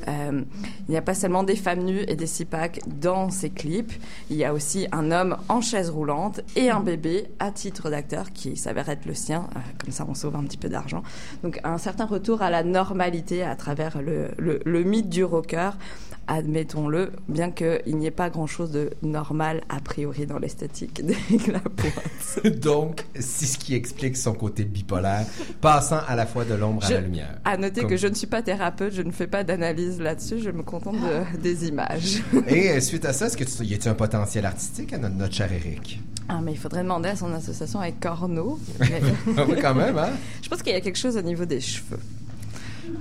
Euh, 0.07 0.41
il 0.87 0.91
n'y 0.91 0.97
a 0.97 1.01
pas 1.01 1.13
seulement 1.13 1.43
des 1.43 1.55
femmes 1.55 1.83
nues 1.83 2.03
et 2.07 2.15
des 2.15 2.27
six 2.27 2.45
packs 2.45 2.79
dans 2.87 3.29
ces 3.29 3.49
clips. 3.49 3.91
Il 4.29 4.37
y 4.37 4.45
a 4.45 4.53
aussi 4.53 4.87
un 4.91 5.11
homme 5.11 5.37
en 5.49 5.61
chaise 5.61 5.89
roulante 5.89 6.41
et 6.55 6.69
un 6.69 6.79
bébé 6.79 7.27
à 7.39 7.51
titre 7.51 7.89
d'acteur 7.89 8.31
qui 8.31 8.55
s'avère 8.55 8.89
être 8.89 9.05
le 9.05 9.13
sien. 9.13 9.47
Euh, 9.55 9.59
comme 9.79 9.91
ça, 9.91 10.05
on 10.07 10.13
sauve 10.13 10.35
un 10.35 10.43
petit 10.43 10.57
peu 10.57 10.69
d'argent. 10.69 11.03
Donc 11.43 11.59
un 11.63 11.77
certain 11.77 12.05
retour 12.05 12.41
à 12.41 12.49
la 12.49 12.63
normalité 12.63 13.43
à 13.43 13.55
travers 13.55 14.01
le, 14.01 14.29
le, 14.37 14.59
le 14.65 14.83
mythe 14.83 15.09
du 15.09 15.23
rocker. 15.23 15.71
Admettons-le, 16.29 17.13
bien 17.29 17.51
qu'il 17.51 17.95
n'y 17.97 18.05
ait 18.05 18.11
pas 18.11 18.29
grand-chose 18.29 18.71
de 18.71 18.89
normal 19.01 19.61
a 19.69 19.79
priori 19.79 20.25
dans 20.25 20.39
l'esthétique 20.39 21.05
d'Éric 21.05 21.47
Lapointe. 21.47 22.59
Donc, 22.61 23.05
c'est 23.15 23.45
ce 23.45 23.57
qui 23.57 23.75
explique 23.75 24.17
son 24.17 24.33
côté 24.33 24.65
bipolaire, 24.65 25.25
passant 25.61 25.99
à 26.07 26.15
la 26.17 26.25
fois 26.25 26.43
de 26.43 26.53
l'ombre 26.53 26.83
à 26.85 26.89
la 26.91 26.99
lumière. 27.01 27.39
À 27.45 27.55
noter 27.55 27.81
Comme- 27.81 27.89
que 27.91 27.97
je 27.97 28.07
ne 28.07 28.13
suis 28.13 28.27
pas 28.27 28.41
thérapeute, 28.41 28.93
je 28.93 29.01
ne 29.03 29.11
fais 29.11 29.27
pas 29.27 29.45
d'analyse 29.45 30.01
là-dessus, 30.01 30.39
je 30.39 30.49
me 30.51 30.63
contente 30.63 30.97
de- 30.99 31.37
des 31.41 31.67
images. 31.67 32.21
Et 32.47 32.71
euh, 32.71 32.79
suite 32.81 33.05
à 33.05 33.13
ça, 33.13 33.27
est-ce 33.27 33.37
que 33.37 33.45
tu 33.45 33.63
y 33.63 33.73
a-t-il 33.73 33.89
un 33.89 33.93
potentiel 33.95 34.45
artistique 34.45 34.91
à 34.93 34.97
notre, 34.97 35.15
notre 35.15 35.33
cher 35.33 35.49
Eric? 35.53 36.01
Ah, 36.29 36.41
mais 36.43 36.51
il 36.51 36.57
faudrait 36.57 36.83
demander 36.83 37.07
à 37.07 37.15
son 37.15 37.33
association 37.33 37.79
avec 37.79 38.01
Corneau. 38.01 38.59
Mais- 38.81 39.01
Ah 39.37 39.45
oui, 39.47 39.55
quand 39.61 39.75
même, 39.75 39.97
hein? 39.97 40.09
Je 40.43 40.49
pense 40.49 40.61
qu'il 40.61 40.73
y 40.73 40.75
a 40.75 40.81
quelque 40.81 40.99
chose 40.99 41.15
au 41.15 41.21
niveau 41.21 41.45
des 41.45 41.61
cheveux. 41.61 41.99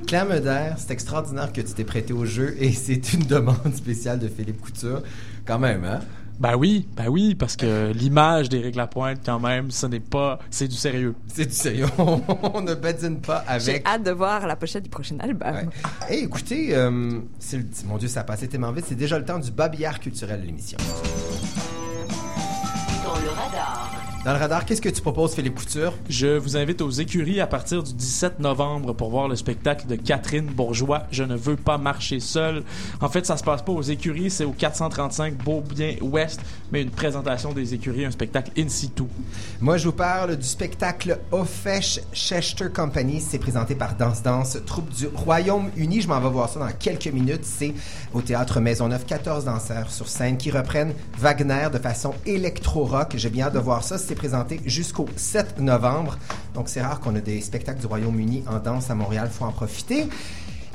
Claire 0.06 0.26
Meder, 0.26 0.70
c'est 0.76 0.90
extraordinaire 0.92 1.52
que 1.52 1.60
tu 1.60 1.72
t'es 1.74 1.84
prêté 1.84 2.12
au 2.12 2.24
jeu 2.24 2.54
et 2.58 2.72
c'est 2.72 3.12
une 3.12 3.24
demande 3.24 3.74
spéciale 3.74 4.18
de 4.18 4.28
Philippe 4.28 4.60
Couture. 4.60 5.02
Quand 5.44 5.58
même, 5.58 5.84
hein? 5.84 6.00
Ben 6.38 6.54
oui, 6.54 6.86
ben 6.94 7.08
oui, 7.08 7.34
parce 7.34 7.56
que 7.56 7.92
l'image 7.92 8.50
d'Éric 8.50 8.76
Lapointe, 8.76 9.20
quand 9.24 9.40
même, 9.40 9.70
ce 9.70 9.86
n'est 9.86 10.00
pas... 10.00 10.38
C'est 10.50 10.68
du 10.68 10.76
sérieux. 10.76 11.14
C'est 11.28 11.46
du 11.46 11.54
sérieux. 11.54 11.86
On 11.98 12.60
ne 12.60 12.74
badine 12.74 13.20
pas 13.22 13.42
J'ai 13.58 13.70
avec... 13.70 13.86
hâte 13.88 14.02
de 14.02 14.10
voir 14.10 14.46
la 14.46 14.54
pochette 14.54 14.82
du 14.84 14.90
prochain 14.90 15.16
album. 15.20 15.70
Hey, 16.06 16.24
écoutez, 16.24 16.76
euh, 16.76 16.90
le- 16.90 17.64
mon 17.88 17.96
Dieu, 17.96 18.08
ça 18.08 18.20
a 18.20 18.24
passé 18.24 18.48
tellement 18.48 18.70
vite. 18.70 18.84
C'est 18.86 18.94
déjà 18.96 19.18
le 19.18 19.24
temps 19.24 19.38
du 19.38 19.50
babillard 19.50 19.98
culturel 19.98 20.42
de 20.42 20.46
l'émission. 20.46 20.76
Dans 23.02 23.14
le 23.18 23.28
radar. 23.30 23.95
Dans 24.26 24.32
le 24.32 24.40
radar, 24.40 24.64
qu'est-ce 24.64 24.82
que 24.82 24.88
tu 24.88 25.00
proposes, 25.00 25.36
Philippe 25.36 25.54
Couture? 25.54 25.92
Je 26.08 26.36
vous 26.36 26.56
invite 26.56 26.82
aux 26.82 26.90
écuries 26.90 27.40
à 27.40 27.46
partir 27.46 27.84
du 27.84 27.92
17 27.92 28.40
novembre 28.40 28.92
pour 28.92 29.08
voir 29.08 29.28
le 29.28 29.36
spectacle 29.36 29.86
de 29.86 29.94
Catherine 29.94 30.46
Bourgeois. 30.46 31.04
Je 31.12 31.22
ne 31.22 31.36
veux 31.36 31.54
pas 31.54 31.78
marcher 31.78 32.18
seul. 32.18 32.64
En 33.00 33.08
fait, 33.08 33.24
ça 33.24 33.36
se 33.36 33.44
passe 33.44 33.62
pas 33.62 33.70
aux 33.70 33.82
écuries, 33.82 34.28
c'est 34.32 34.44
au 34.44 34.50
435 34.50 35.36
Beaubien 35.44 35.94
Ouest, 36.00 36.40
mais 36.72 36.82
une 36.82 36.90
présentation 36.90 37.52
des 37.52 37.72
écuries, 37.72 38.04
un 38.04 38.10
spectacle 38.10 38.50
in 38.58 38.68
situ. 38.68 39.04
Moi, 39.60 39.76
je 39.76 39.86
vous 39.86 39.94
parle 39.94 40.34
du 40.34 40.46
spectacle 40.48 41.20
Ofesh 41.30 42.00
Chester 42.12 42.66
Company. 42.74 43.20
C'est 43.20 43.38
présenté 43.38 43.76
par 43.76 43.94
Danse 43.94 44.24
Danse, 44.24 44.58
troupe 44.66 44.88
du 44.88 45.06
Royaume-Uni. 45.06 46.00
Je 46.00 46.08
m'en 46.08 46.18
vais 46.18 46.30
voir 46.30 46.48
ça 46.48 46.58
dans 46.58 46.72
quelques 46.76 47.06
minutes. 47.06 47.44
C'est 47.44 47.74
au 48.12 48.22
théâtre 48.22 48.58
Maisonneuve, 48.58 49.04
14 49.04 49.44
danseurs 49.44 49.92
sur 49.92 50.08
scène 50.08 50.36
qui 50.36 50.50
reprennent 50.50 50.94
Wagner 51.16 51.68
de 51.72 51.78
façon 51.78 52.12
électro-rock. 52.26 53.12
J'ai 53.14 53.30
bien 53.30 53.46
hâte 53.46 53.54
de 53.54 53.60
voir 53.60 53.84
ça. 53.84 53.98
C'est 53.98 54.15
présenté 54.16 54.60
jusqu'au 54.66 55.06
7 55.14 55.60
novembre. 55.60 56.18
Donc, 56.54 56.68
c'est 56.68 56.82
rare 56.82 56.98
qu'on 56.98 57.14
ait 57.14 57.20
des 57.20 57.40
spectacles 57.40 57.80
du 57.80 57.86
Royaume-Uni 57.86 58.42
en 58.48 58.58
danse 58.58 58.90
à 58.90 58.96
Montréal. 58.96 59.30
faut 59.30 59.44
en 59.44 59.52
profiter. 59.52 60.08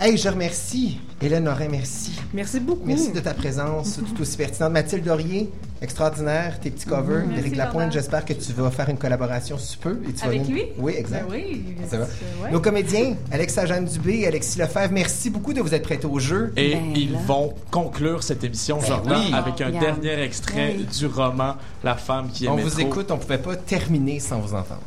Hey, 0.03 0.17
je 0.17 0.27
remercie 0.29 0.97
Hélène 1.21 1.45
Lorrain, 1.45 1.67
merci. 1.69 2.13
Merci 2.33 2.59
beaucoup. 2.59 2.81
Merci 2.85 3.11
de 3.11 3.19
ta 3.19 3.35
présence 3.35 3.99
tout 4.15 4.19
aussi 4.23 4.35
pertinente. 4.35 4.71
Mathilde 4.73 5.03
Dorier, 5.03 5.51
extraordinaire, 5.79 6.59
tes 6.59 6.71
petits 6.71 6.87
covers. 6.87 7.23
Merci, 7.27 7.39
Éric 7.41 7.55
Lapointe, 7.55 7.91
j'espère 7.91 8.25
que 8.25 8.33
tu 8.33 8.51
vas 8.53 8.71
faire 8.71 8.89
une 8.89 8.97
collaboration. 8.97 9.57
Et 9.57 10.13
tu 10.13 10.21
vas 10.21 10.25
Avec 10.25 10.47
lui? 10.47 10.63
Oui, 10.79 10.93
exact. 10.97 11.27
Ben 11.29 11.35
oui. 11.35 11.63
Ça 11.87 11.99
va. 11.99 12.05
Ouais. 12.41 12.51
Nos 12.51 12.59
comédiens, 12.59 13.15
Alexa 13.31 13.67
Jeanne 13.67 13.85
Dubé 13.85 14.21
et 14.21 14.27
Alexis 14.27 14.57
Lefebvre, 14.57 14.91
merci 14.91 15.29
beaucoup 15.29 15.53
de 15.53 15.61
vous 15.61 15.71
être 15.75 15.83
prêtés 15.83 16.07
au 16.07 16.17
jeu. 16.17 16.51
Et 16.57 16.73
Ben 16.73 16.93
ils 16.95 17.15
vont 17.15 17.53
conclure 17.69 18.23
cette 18.23 18.43
émission, 18.43 18.79
Jordan, 18.81 19.21
oui. 19.23 19.31
avec 19.35 19.61
un 19.61 19.69
dernier 19.69 20.19
extrait 20.23 20.77
Oui. 20.79 20.85
du 20.97 21.05
roman 21.05 21.57
La 21.83 21.95
femme 21.95 22.31
qui 22.33 22.47
On 22.47 22.53
aimait 22.53 22.63
vous 22.63 22.71
trop. 22.71 22.79
écoute, 22.79 23.11
on 23.11 23.19
pouvait 23.19 23.37
pas 23.37 23.55
terminer 23.55 24.19
sans 24.19 24.39
vous 24.39 24.55
entendre. 24.55 24.81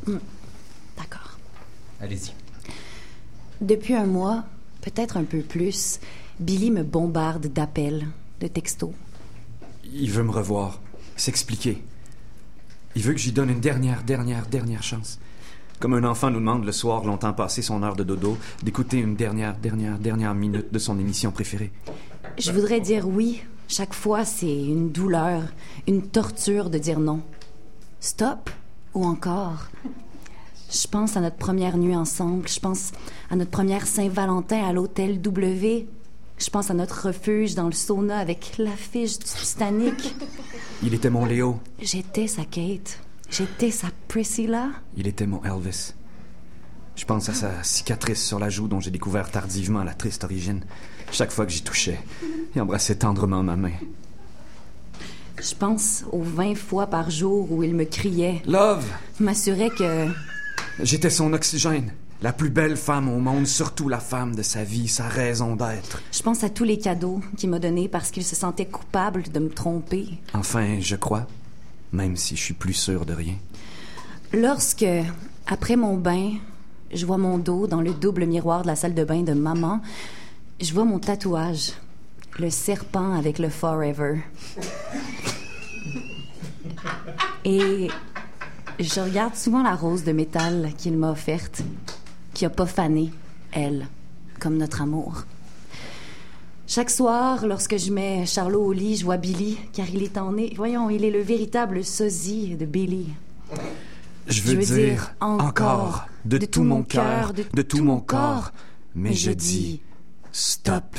D'accord. 0.98 1.38
Allez-y. 2.02 2.32
Depuis 3.60 3.94
un 3.94 4.06
mois, 4.06 4.42
peut-être 4.84 5.16
un 5.16 5.24
peu 5.24 5.40
plus, 5.40 5.98
Billy 6.38 6.70
me 6.70 6.82
bombarde 6.82 7.46
d'appels, 7.46 8.06
de 8.40 8.46
textos. 8.46 8.92
Il 9.84 10.10
veut 10.10 10.22
me 10.22 10.30
revoir, 10.30 10.80
s'expliquer. 11.16 11.82
Il 12.94 13.02
veut 13.02 13.14
que 13.14 13.18
j'y 13.18 13.32
donne 13.32 13.48
une 13.48 13.60
dernière, 13.60 14.02
dernière, 14.02 14.46
dernière 14.46 14.82
chance. 14.82 15.18
Comme 15.80 15.94
un 15.94 16.04
enfant 16.04 16.30
nous 16.30 16.38
demande 16.38 16.64
le 16.64 16.72
soir, 16.72 17.04
longtemps 17.04 17.32
passé 17.32 17.62
son 17.62 17.82
heure 17.82 17.96
de 17.96 18.04
dodo, 18.04 18.36
d'écouter 18.62 18.98
une 18.98 19.16
dernière, 19.16 19.56
dernière, 19.56 19.98
dernière 19.98 20.34
minute 20.34 20.72
de 20.72 20.78
son 20.78 20.98
émission 20.98 21.32
préférée. 21.32 21.72
Je 22.38 22.52
voudrais 22.52 22.80
dire 22.80 23.08
oui. 23.08 23.42
Chaque 23.66 23.94
fois, 23.94 24.26
c'est 24.26 24.66
une 24.66 24.90
douleur, 24.92 25.42
une 25.88 26.02
torture 26.02 26.68
de 26.68 26.76
dire 26.76 27.00
non. 27.00 27.22
Stop 28.00 28.50
ou 28.92 29.04
encore. 29.06 29.68
Je 30.70 30.86
pense 30.88 31.16
à 31.16 31.20
notre 31.20 31.36
première 31.36 31.76
nuit 31.76 31.94
ensemble. 31.96 32.48
Je 32.48 32.58
pense 32.60 32.92
à 33.30 33.36
notre 33.36 33.50
première 33.50 33.86
Saint-Valentin 33.86 34.64
à 34.64 34.72
l'hôtel 34.72 35.20
W. 35.20 35.86
Je 36.38 36.50
pense 36.50 36.70
à 36.70 36.74
notre 36.74 37.06
refuge 37.08 37.54
dans 37.54 37.66
le 37.66 37.72
sauna 37.72 38.18
avec 38.18 38.58
l'affiche 38.58 39.18
du 39.18 39.24
Titanic. 39.24 40.14
Il 40.82 40.92
était 40.94 41.10
mon 41.10 41.24
Léo, 41.24 41.60
J'étais 41.80 42.26
sa 42.26 42.44
Kate. 42.44 42.98
J'étais 43.30 43.70
sa 43.70 43.88
Priscilla. 44.08 44.70
il 44.96 45.06
était 45.06 45.26
mon 45.26 45.42
Elvis. 45.44 45.92
Je 46.96 47.04
pense 47.04 47.28
à 47.28 47.34
sa 47.34 47.62
cicatrice 47.62 48.24
sur 48.24 48.38
la 48.38 48.48
joue 48.48 48.68
dont 48.68 48.78
j'ai 48.80 48.90
découvert 48.92 49.30
tardivement 49.30 49.82
la 49.82 49.94
triste 49.94 50.22
origine. 50.24 50.64
Chaque 51.10 51.30
fois 51.32 51.44
que 51.46 51.52
j'y 51.52 51.62
touchais, 51.62 51.98
il 52.54 52.60
embrassait 52.60 52.94
tendrement 52.96 53.42
ma 53.42 53.56
main. 53.56 53.72
Je 55.40 55.54
pense 55.54 56.04
aux 56.12 56.22
20 56.22 56.54
fois 56.54 56.86
par 56.86 57.10
jour 57.10 57.50
où 57.50 57.62
il 57.64 57.74
me 57.74 57.84
criait. 57.84 58.42
Love! 58.46 58.84
M'assurait 59.18 59.70
que 59.70 60.06
J'étais 60.80 61.10
son 61.10 61.32
oxygène, 61.32 61.92
la 62.20 62.32
plus 62.32 62.50
belle 62.50 62.76
femme 62.76 63.08
au 63.08 63.18
monde, 63.18 63.46
surtout 63.46 63.88
la 63.88 64.00
femme 64.00 64.34
de 64.34 64.42
sa 64.42 64.64
vie, 64.64 64.88
sa 64.88 65.06
raison 65.06 65.54
d'être. 65.54 66.02
Je 66.10 66.20
pense 66.20 66.42
à 66.42 66.50
tous 66.50 66.64
les 66.64 66.78
cadeaux 66.78 67.20
qu'il 67.36 67.50
m'a 67.50 67.60
donnés 67.60 67.88
parce 67.88 68.10
qu'il 68.10 68.24
se 68.24 68.34
sentait 68.34 68.66
coupable 68.66 69.22
de 69.30 69.38
me 69.38 69.50
tromper. 69.50 70.08
Enfin, 70.32 70.78
je 70.80 70.96
crois, 70.96 71.28
même 71.92 72.16
si 72.16 72.34
je 72.34 72.42
suis 72.42 72.54
plus 72.54 72.72
sûr 72.74 73.06
de 73.06 73.12
rien. 73.14 73.36
Lorsque, 74.32 74.86
après 75.46 75.76
mon 75.76 75.96
bain, 75.96 76.32
je 76.92 77.06
vois 77.06 77.18
mon 77.18 77.38
dos 77.38 77.68
dans 77.68 77.80
le 77.80 77.92
double 77.92 78.26
miroir 78.26 78.62
de 78.62 78.66
la 78.66 78.76
salle 78.76 78.94
de 78.94 79.04
bain 79.04 79.22
de 79.22 79.32
maman, 79.32 79.80
je 80.60 80.72
vois 80.74 80.84
mon 80.84 80.98
tatouage, 80.98 81.72
le 82.40 82.50
serpent 82.50 83.14
avec 83.14 83.38
le 83.38 83.48
forever. 83.48 84.18
Et 87.44 87.88
je 88.78 89.00
regarde 89.00 89.34
souvent 89.34 89.62
la 89.62 89.74
rose 89.74 90.04
de 90.04 90.12
métal 90.12 90.72
qu'il 90.76 90.96
m'a 90.96 91.10
offerte, 91.10 91.62
qui 92.32 92.44
a 92.44 92.50
pas 92.50 92.66
fané, 92.66 93.10
elle, 93.52 93.86
comme 94.40 94.56
notre 94.56 94.82
amour. 94.82 95.24
Chaque 96.66 96.90
soir, 96.90 97.46
lorsque 97.46 97.76
je 97.76 97.92
mets 97.92 98.24
Charlot 98.26 98.64
au 98.64 98.72
lit, 98.72 98.96
je 98.96 99.04
vois 99.04 99.18
Billy, 99.18 99.58
car 99.72 99.88
il 99.88 100.02
est 100.02 100.16
en 100.16 100.32
nez. 100.32 100.54
Voyons, 100.56 100.88
il 100.88 101.04
est 101.04 101.10
le 101.10 101.20
véritable 101.20 101.84
sosie 101.84 102.56
de 102.56 102.64
Billy. 102.64 103.08
Je 104.26 104.40
veux, 104.40 104.56
dire, 104.56 105.14
encore, 105.20 106.06
de, 106.24 106.38
tout 106.38 106.64
mon 106.64 106.82
cœur, 106.82 107.32
de, 107.34 107.62
tout 107.62 107.84
mon 107.84 108.00
corps, 108.00 108.52
mais, 108.94 109.12
je 109.12 109.30
dis 109.32 109.82
stop. 110.32 110.96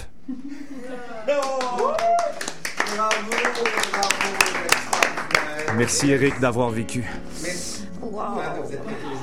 Merci 5.78 6.12
Eric 6.12 6.40
d'avoir 6.40 6.70
vécu. 6.70 7.06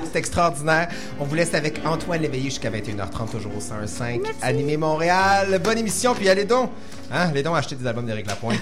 C'est 0.04 0.18
extraordinaire. 0.18 0.88
On 1.18 1.24
vous 1.24 1.34
laisse 1.34 1.54
avec 1.54 1.80
Antoine 1.84 2.20
Léveillé 2.20 2.44
jusqu'à 2.44 2.70
21h30, 2.70 3.30
toujours 3.30 3.52
au 3.56 3.60
101.5. 3.60 4.20
Animé 4.42 4.76
Montréal. 4.76 5.60
Bonne 5.62 5.78
émission, 5.78 6.14
puis 6.14 6.28
allez 6.28 6.44
donc. 6.44 6.70
Hein, 7.10 7.28
allez 7.30 7.42
donc 7.42 7.56
acheter 7.56 7.76
des 7.76 7.86
albums 7.86 8.06
d'Éric 8.06 8.26
Lapointe. 8.26 8.60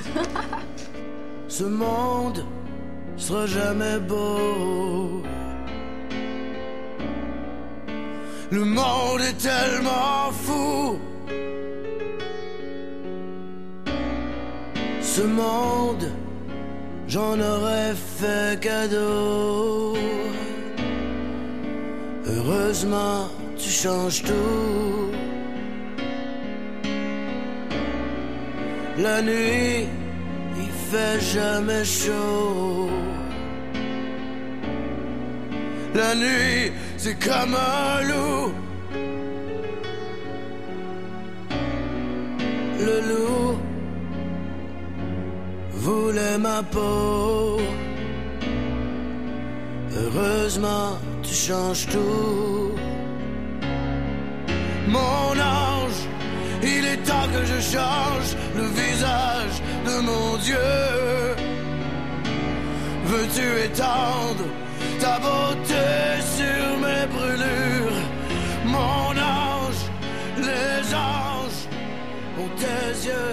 Ce 1.48 1.64
monde 1.64 2.44
sera 3.16 3.46
jamais 3.46 3.98
beau. 3.98 5.22
Le 8.50 8.64
monde 8.64 9.20
est 9.20 9.38
tellement 9.38 10.30
fou. 10.32 10.98
Ce 15.00 15.22
monde, 15.22 16.10
j'en 17.10 17.40
aurais 17.40 17.94
fait 18.18 18.60
cadeau. 18.60 19.96
Heureusement, 22.26 23.28
tu 23.58 23.68
changes 23.68 24.22
tout. 24.22 25.10
La 28.98 29.22
nuit, 29.22 29.88
il 30.62 30.70
fait 30.90 31.20
jamais 31.34 31.84
chaud. 31.84 32.88
La 35.94 36.14
nuit, 36.14 36.72
c'est 36.96 37.18
comme 37.18 37.54
un 37.56 38.02
loup. 38.10 38.52
Le 42.86 42.96
loup 43.08 43.49
voulait 45.80 46.38
ma 46.38 46.62
peau. 46.62 47.58
Heureusement, 49.96 50.98
tu 51.22 51.34
changes 51.34 51.86
tout. 51.86 52.72
Mon 54.88 55.30
ange, 55.64 56.00
il 56.62 56.84
est 56.92 57.02
temps 57.10 57.28
que 57.34 57.42
je 57.52 57.60
change 57.74 58.28
le 58.56 58.66
visage 58.82 59.56
de 59.88 59.96
mon 60.08 60.36
Dieu. 60.46 60.70
Veux-tu 63.10 63.46
étendre 63.68 64.46
ta 65.00 65.18
beauté 65.18 65.88
sur 66.36 66.64
mes 66.84 67.04
brûlures? 67.14 68.02
Mon 68.76 69.10
ange, 69.40 69.82
les 70.48 70.94
anges 70.94 71.62
ont 72.40 72.52
tes 72.62 72.90
yeux, 73.08 73.32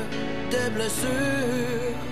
tes 0.52 0.70
blessures. 0.76 2.07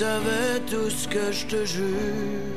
Savais 0.00 0.60
tout 0.66 0.88
ce 0.88 1.06
que 1.06 1.30
je 1.30 1.46
te 1.46 1.64
jure, 1.66 2.56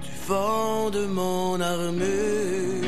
tu 0.00 0.12
fondes 0.26 1.06
mon 1.10 1.60
armure. 1.60 2.86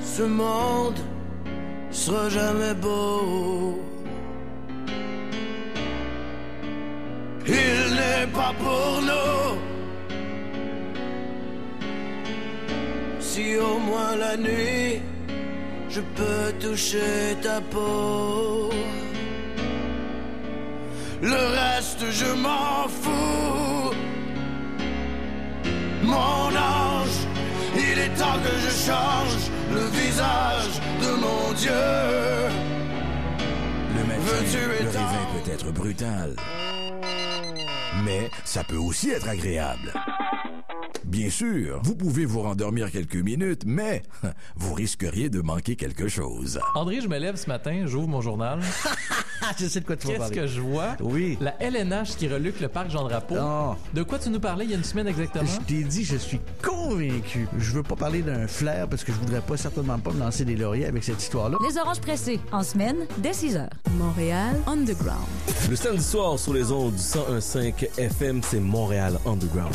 Ce 0.00 0.22
monde 0.22 1.00
sera 1.90 2.28
jamais 2.28 2.74
beau. 2.74 3.89
N'est 8.20 8.32
pas 8.32 8.52
pour 8.58 9.00
nous. 9.10 9.58
Si 13.20 13.56
au 13.56 13.78
moins 13.78 14.16
la 14.16 14.36
nuit, 14.36 15.00
je 15.88 16.00
peux 16.16 16.46
toucher 16.60 17.36
ta 17.42 17.60
peau. 17.60 18.70
Le 21.22 21.40
reste, 21.60 22.04
je 22.20 22.30
m'en 22.44 22.88
fous. 23.02 23.90
Mon 26.02 26.46
ange, 26.76 27.20
il 27.76 27.98
est 28.04 28.14
temps 28.22 28.40
que 28.46 28.54
je 28.64 28.72
change 28.88 29.36
le 29.76 29.84
visage 30.00 30.74
de 31.02 31.10
mon 31.24 31.52
Dieu. 31.62 31.86
Le 33.96 34.02
matin, 34.10 34.40
le 34.84 34.88
réveil 34.88 35.26
peut 35.34 35.50
être 35.52 35.70
brutal. 35.72 36.34
Mais 38.04 38.30
ça 38.44 38.64
peut 38.64 38.76
aussi 38.76 39.10
être 39.10 39.28
agréable. 39.28 39.92
Bien 41.04 41.28
sûr, 41.28 41.80
vous 41.82 41.96
pouvez 41.96 42.24
vous 42.24 42.40
rendormir 42.40 42.90
quelques 42.90 43.16
minutes, 43.16 43.64
mais 43.66 44.02
vous 44.56 44.74
risqueriez 44.74 45.28
de 45.28 45.40
manquer 45.40 45.74
quelque 45.74 46.06
chose. 46.06 46.60
André, 46.76 47.00
je 47.00 47.08
me 47.08 47.18
lève 47.18 47.34
ce 47.36 47.48
matin, 47.48 47.82
j'ouvre 47.86 48.06
mon 48.06 48.20
journal. 48.20 48.60
je 49.58 49.66
sais 49.66 49.80
de 49.80 49.86
quoi 49.86 49.96
tu 49.96 50.06
vas 50.06 50.14
Qu'est-ce 50.14 50.32
que 50.32 50.46
je 50.46 50.60
vois? 50.60 50.96
Oui. 51.00 51.36
La 51.40 51.60
LNH 51.60 52.16
qui 52.16 52.28
reluque 52.28 52.60
le 52.60 52.68
parc 52.68 52.90
Jean-Drapeau. 52.90 53.34
Oh. 53.40 53.74
De 53.92 54.04
quoi 54.04 54.20
tu 54.20 54.30
nous 54.30 54.38
parlais 54.38 54.64
il 54.66 54.70
y 54.70 54.74
a 54.74 54.76
une 54.76 54.84
semaine 54.84 55.08
exactement? 55.08 55.44
Je 55.46 55.58
t'ai 55.66 55.82
dit, 55.82 56.04
je 56.04 56.16
suis 56.16 56.40
convaincu. 56.90 57.46
Je 57.56 57.72
veux 57.72 57.82
pas 57.84 57.94
parler 57.94 58.22
d'un 58.22 58.48
flair 58.48 58.88
parce 58.88 59.04
que 59.04 59.12
je 59.12 59.18
voudrais 59.18 59.40
pas 59.40 59.56
certainement 59.56 59.98
pas 59.98 60.12
me 60.12 60.18
lancer 60.18 60.44
des 60.44 60.56
lauriers 60.56 60.86
avec 60.86 61.04
cette 61.04 61.22
histoire-là. 61.22 61.56
Les 61.68 61.78
oranges 61.78 62.00
pressées, 62.00 62.40
en 62.50 62.64
semaine, 62.64 63.06
dès 63.18 63.32
6 63.32 63.56
heures. 63.56 63.70
Montréal 63.96 64.56
Underground. 64.66 65.26
Le 65.68 65.76
samedi 65.76 66.02
soir 66.02 66.38
sur 66.38 66.52
les 66.52 66.72
ondes 66.72 66.94
du 66.94 67.00
101.5 67.00 67.98
FM, 67.98 68.40
c'est 68.42 68.58
Montréal 68.58 69.18
Underground. 69.24 69.74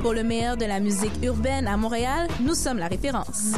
Pour 0.00 0.12
le 0.12 0.24
meilleur 0.24 0.56
de 0.56 0.64
la 0.64 0.80
musique 0.80 1.12
urbaine 1.22 1.68
à 1.68 1.76
Montréal, 1.76 2.26
nous 2.40 2.54
sommes 2.54 2.78
la 2.78 2.88
référence. 2.88 3.52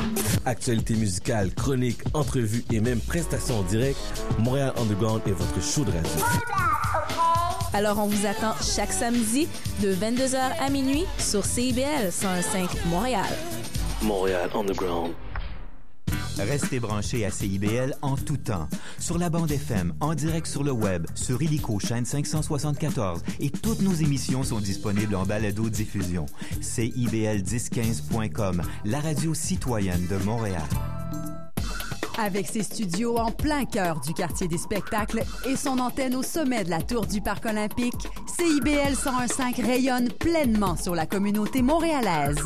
Actualité 0.45 0.95
musicale, 0.95 1.55
chroniques, 1.55 2.03
entrevues 2.13 2.65
et 2.71 2.81
même 2.81 3.01
prestations 3.01 3.61
en 3.61 3.63
direct, 3.63 3.99
Montréal 4.39 4.73
Underground 4.77 5.23
est 5.27 5.33
votre 5.33 5.63
show 5.63 5.83
de 5.85 5.93
radio. 5.93 6.11
Alors 7.73 7.99
on 7.99 8.07
vous 8.07 8.27
attend 8.27 8.53
chaque 8.63 8.93
samedi 8.93 9.49
de 9.83 9.95
22h 9.95 10.39
à 10.61 10.71
minuit 10.71 11.05
sur 11.19 11.45
CIBL 11.45 12.11
101.5 12.11 12.89
Montréal. 12.89 13.27
Montréal 14.03 14.49
Underground. 14.55 15.13
Restez 16.39 16.81
branchés 16.81 17.25
à 17.25 17.31
CIBL 17.31 17.95
en 18.03 18.17
tout 18.17 18.37
temps. 18.37 18.69
Sur 18.99 19.17
la 19.19 19.31
bande 19.31 19.51
FM, 19.51 19.95
en 20.01 20.15
direct 20.15 20.47
sur 20.47 20.65
le 20.65 20.73
web, 20.73 21.07
sur 21.15 21.41
Illico 21.41 21.79
chaîne 21.79 22.05
574 22.05 23.23
et 23.41 23.49
toutes 23.51 23.81
nos 23.81 23.95
émissions 23.95 24.43
sont 24.43 24.61
disponibles 24.61 25.15
en 25.15 25.25
balado-diffusion. 25.25 26.27
CIBL1015.com, 26.61 28.61
la 28.85 29.01
radio 29.01 29.33
citoyenne 29.33 30.07
de 30.09 30.17
Montréal. 30.25 30.63
Avec 32.19 32.47
ses 32.47 32.63
studios 32.63 33.19
en 33.19 33.31
plein 33.31 33.67
cœur 33.67 34.01
du 34.01 34.15
quartier 34.15 34.49
des 34.49 34.57
spectacles 34.57 35.23
et 35.47 35.55
son 35.55 35.79
antenne 35.79 36.17
au 36.17 36.23
sommet 36.23 36.65
de 36.65 36.71
la 36.71 36.81
tour 36.81 37.07
du 37.07 37.21
Parc 37.21 37.45
olympique, 37.45 38.09
CIBL 38.39 38.95
101.5 38.95 39.65
rayonne 39.65 40.09
pleinement 40.09 40.77
sur 40.77 40.95
la 40.95 41.05
communauté 41.05 41.61
montréalaise. 41.61 42.39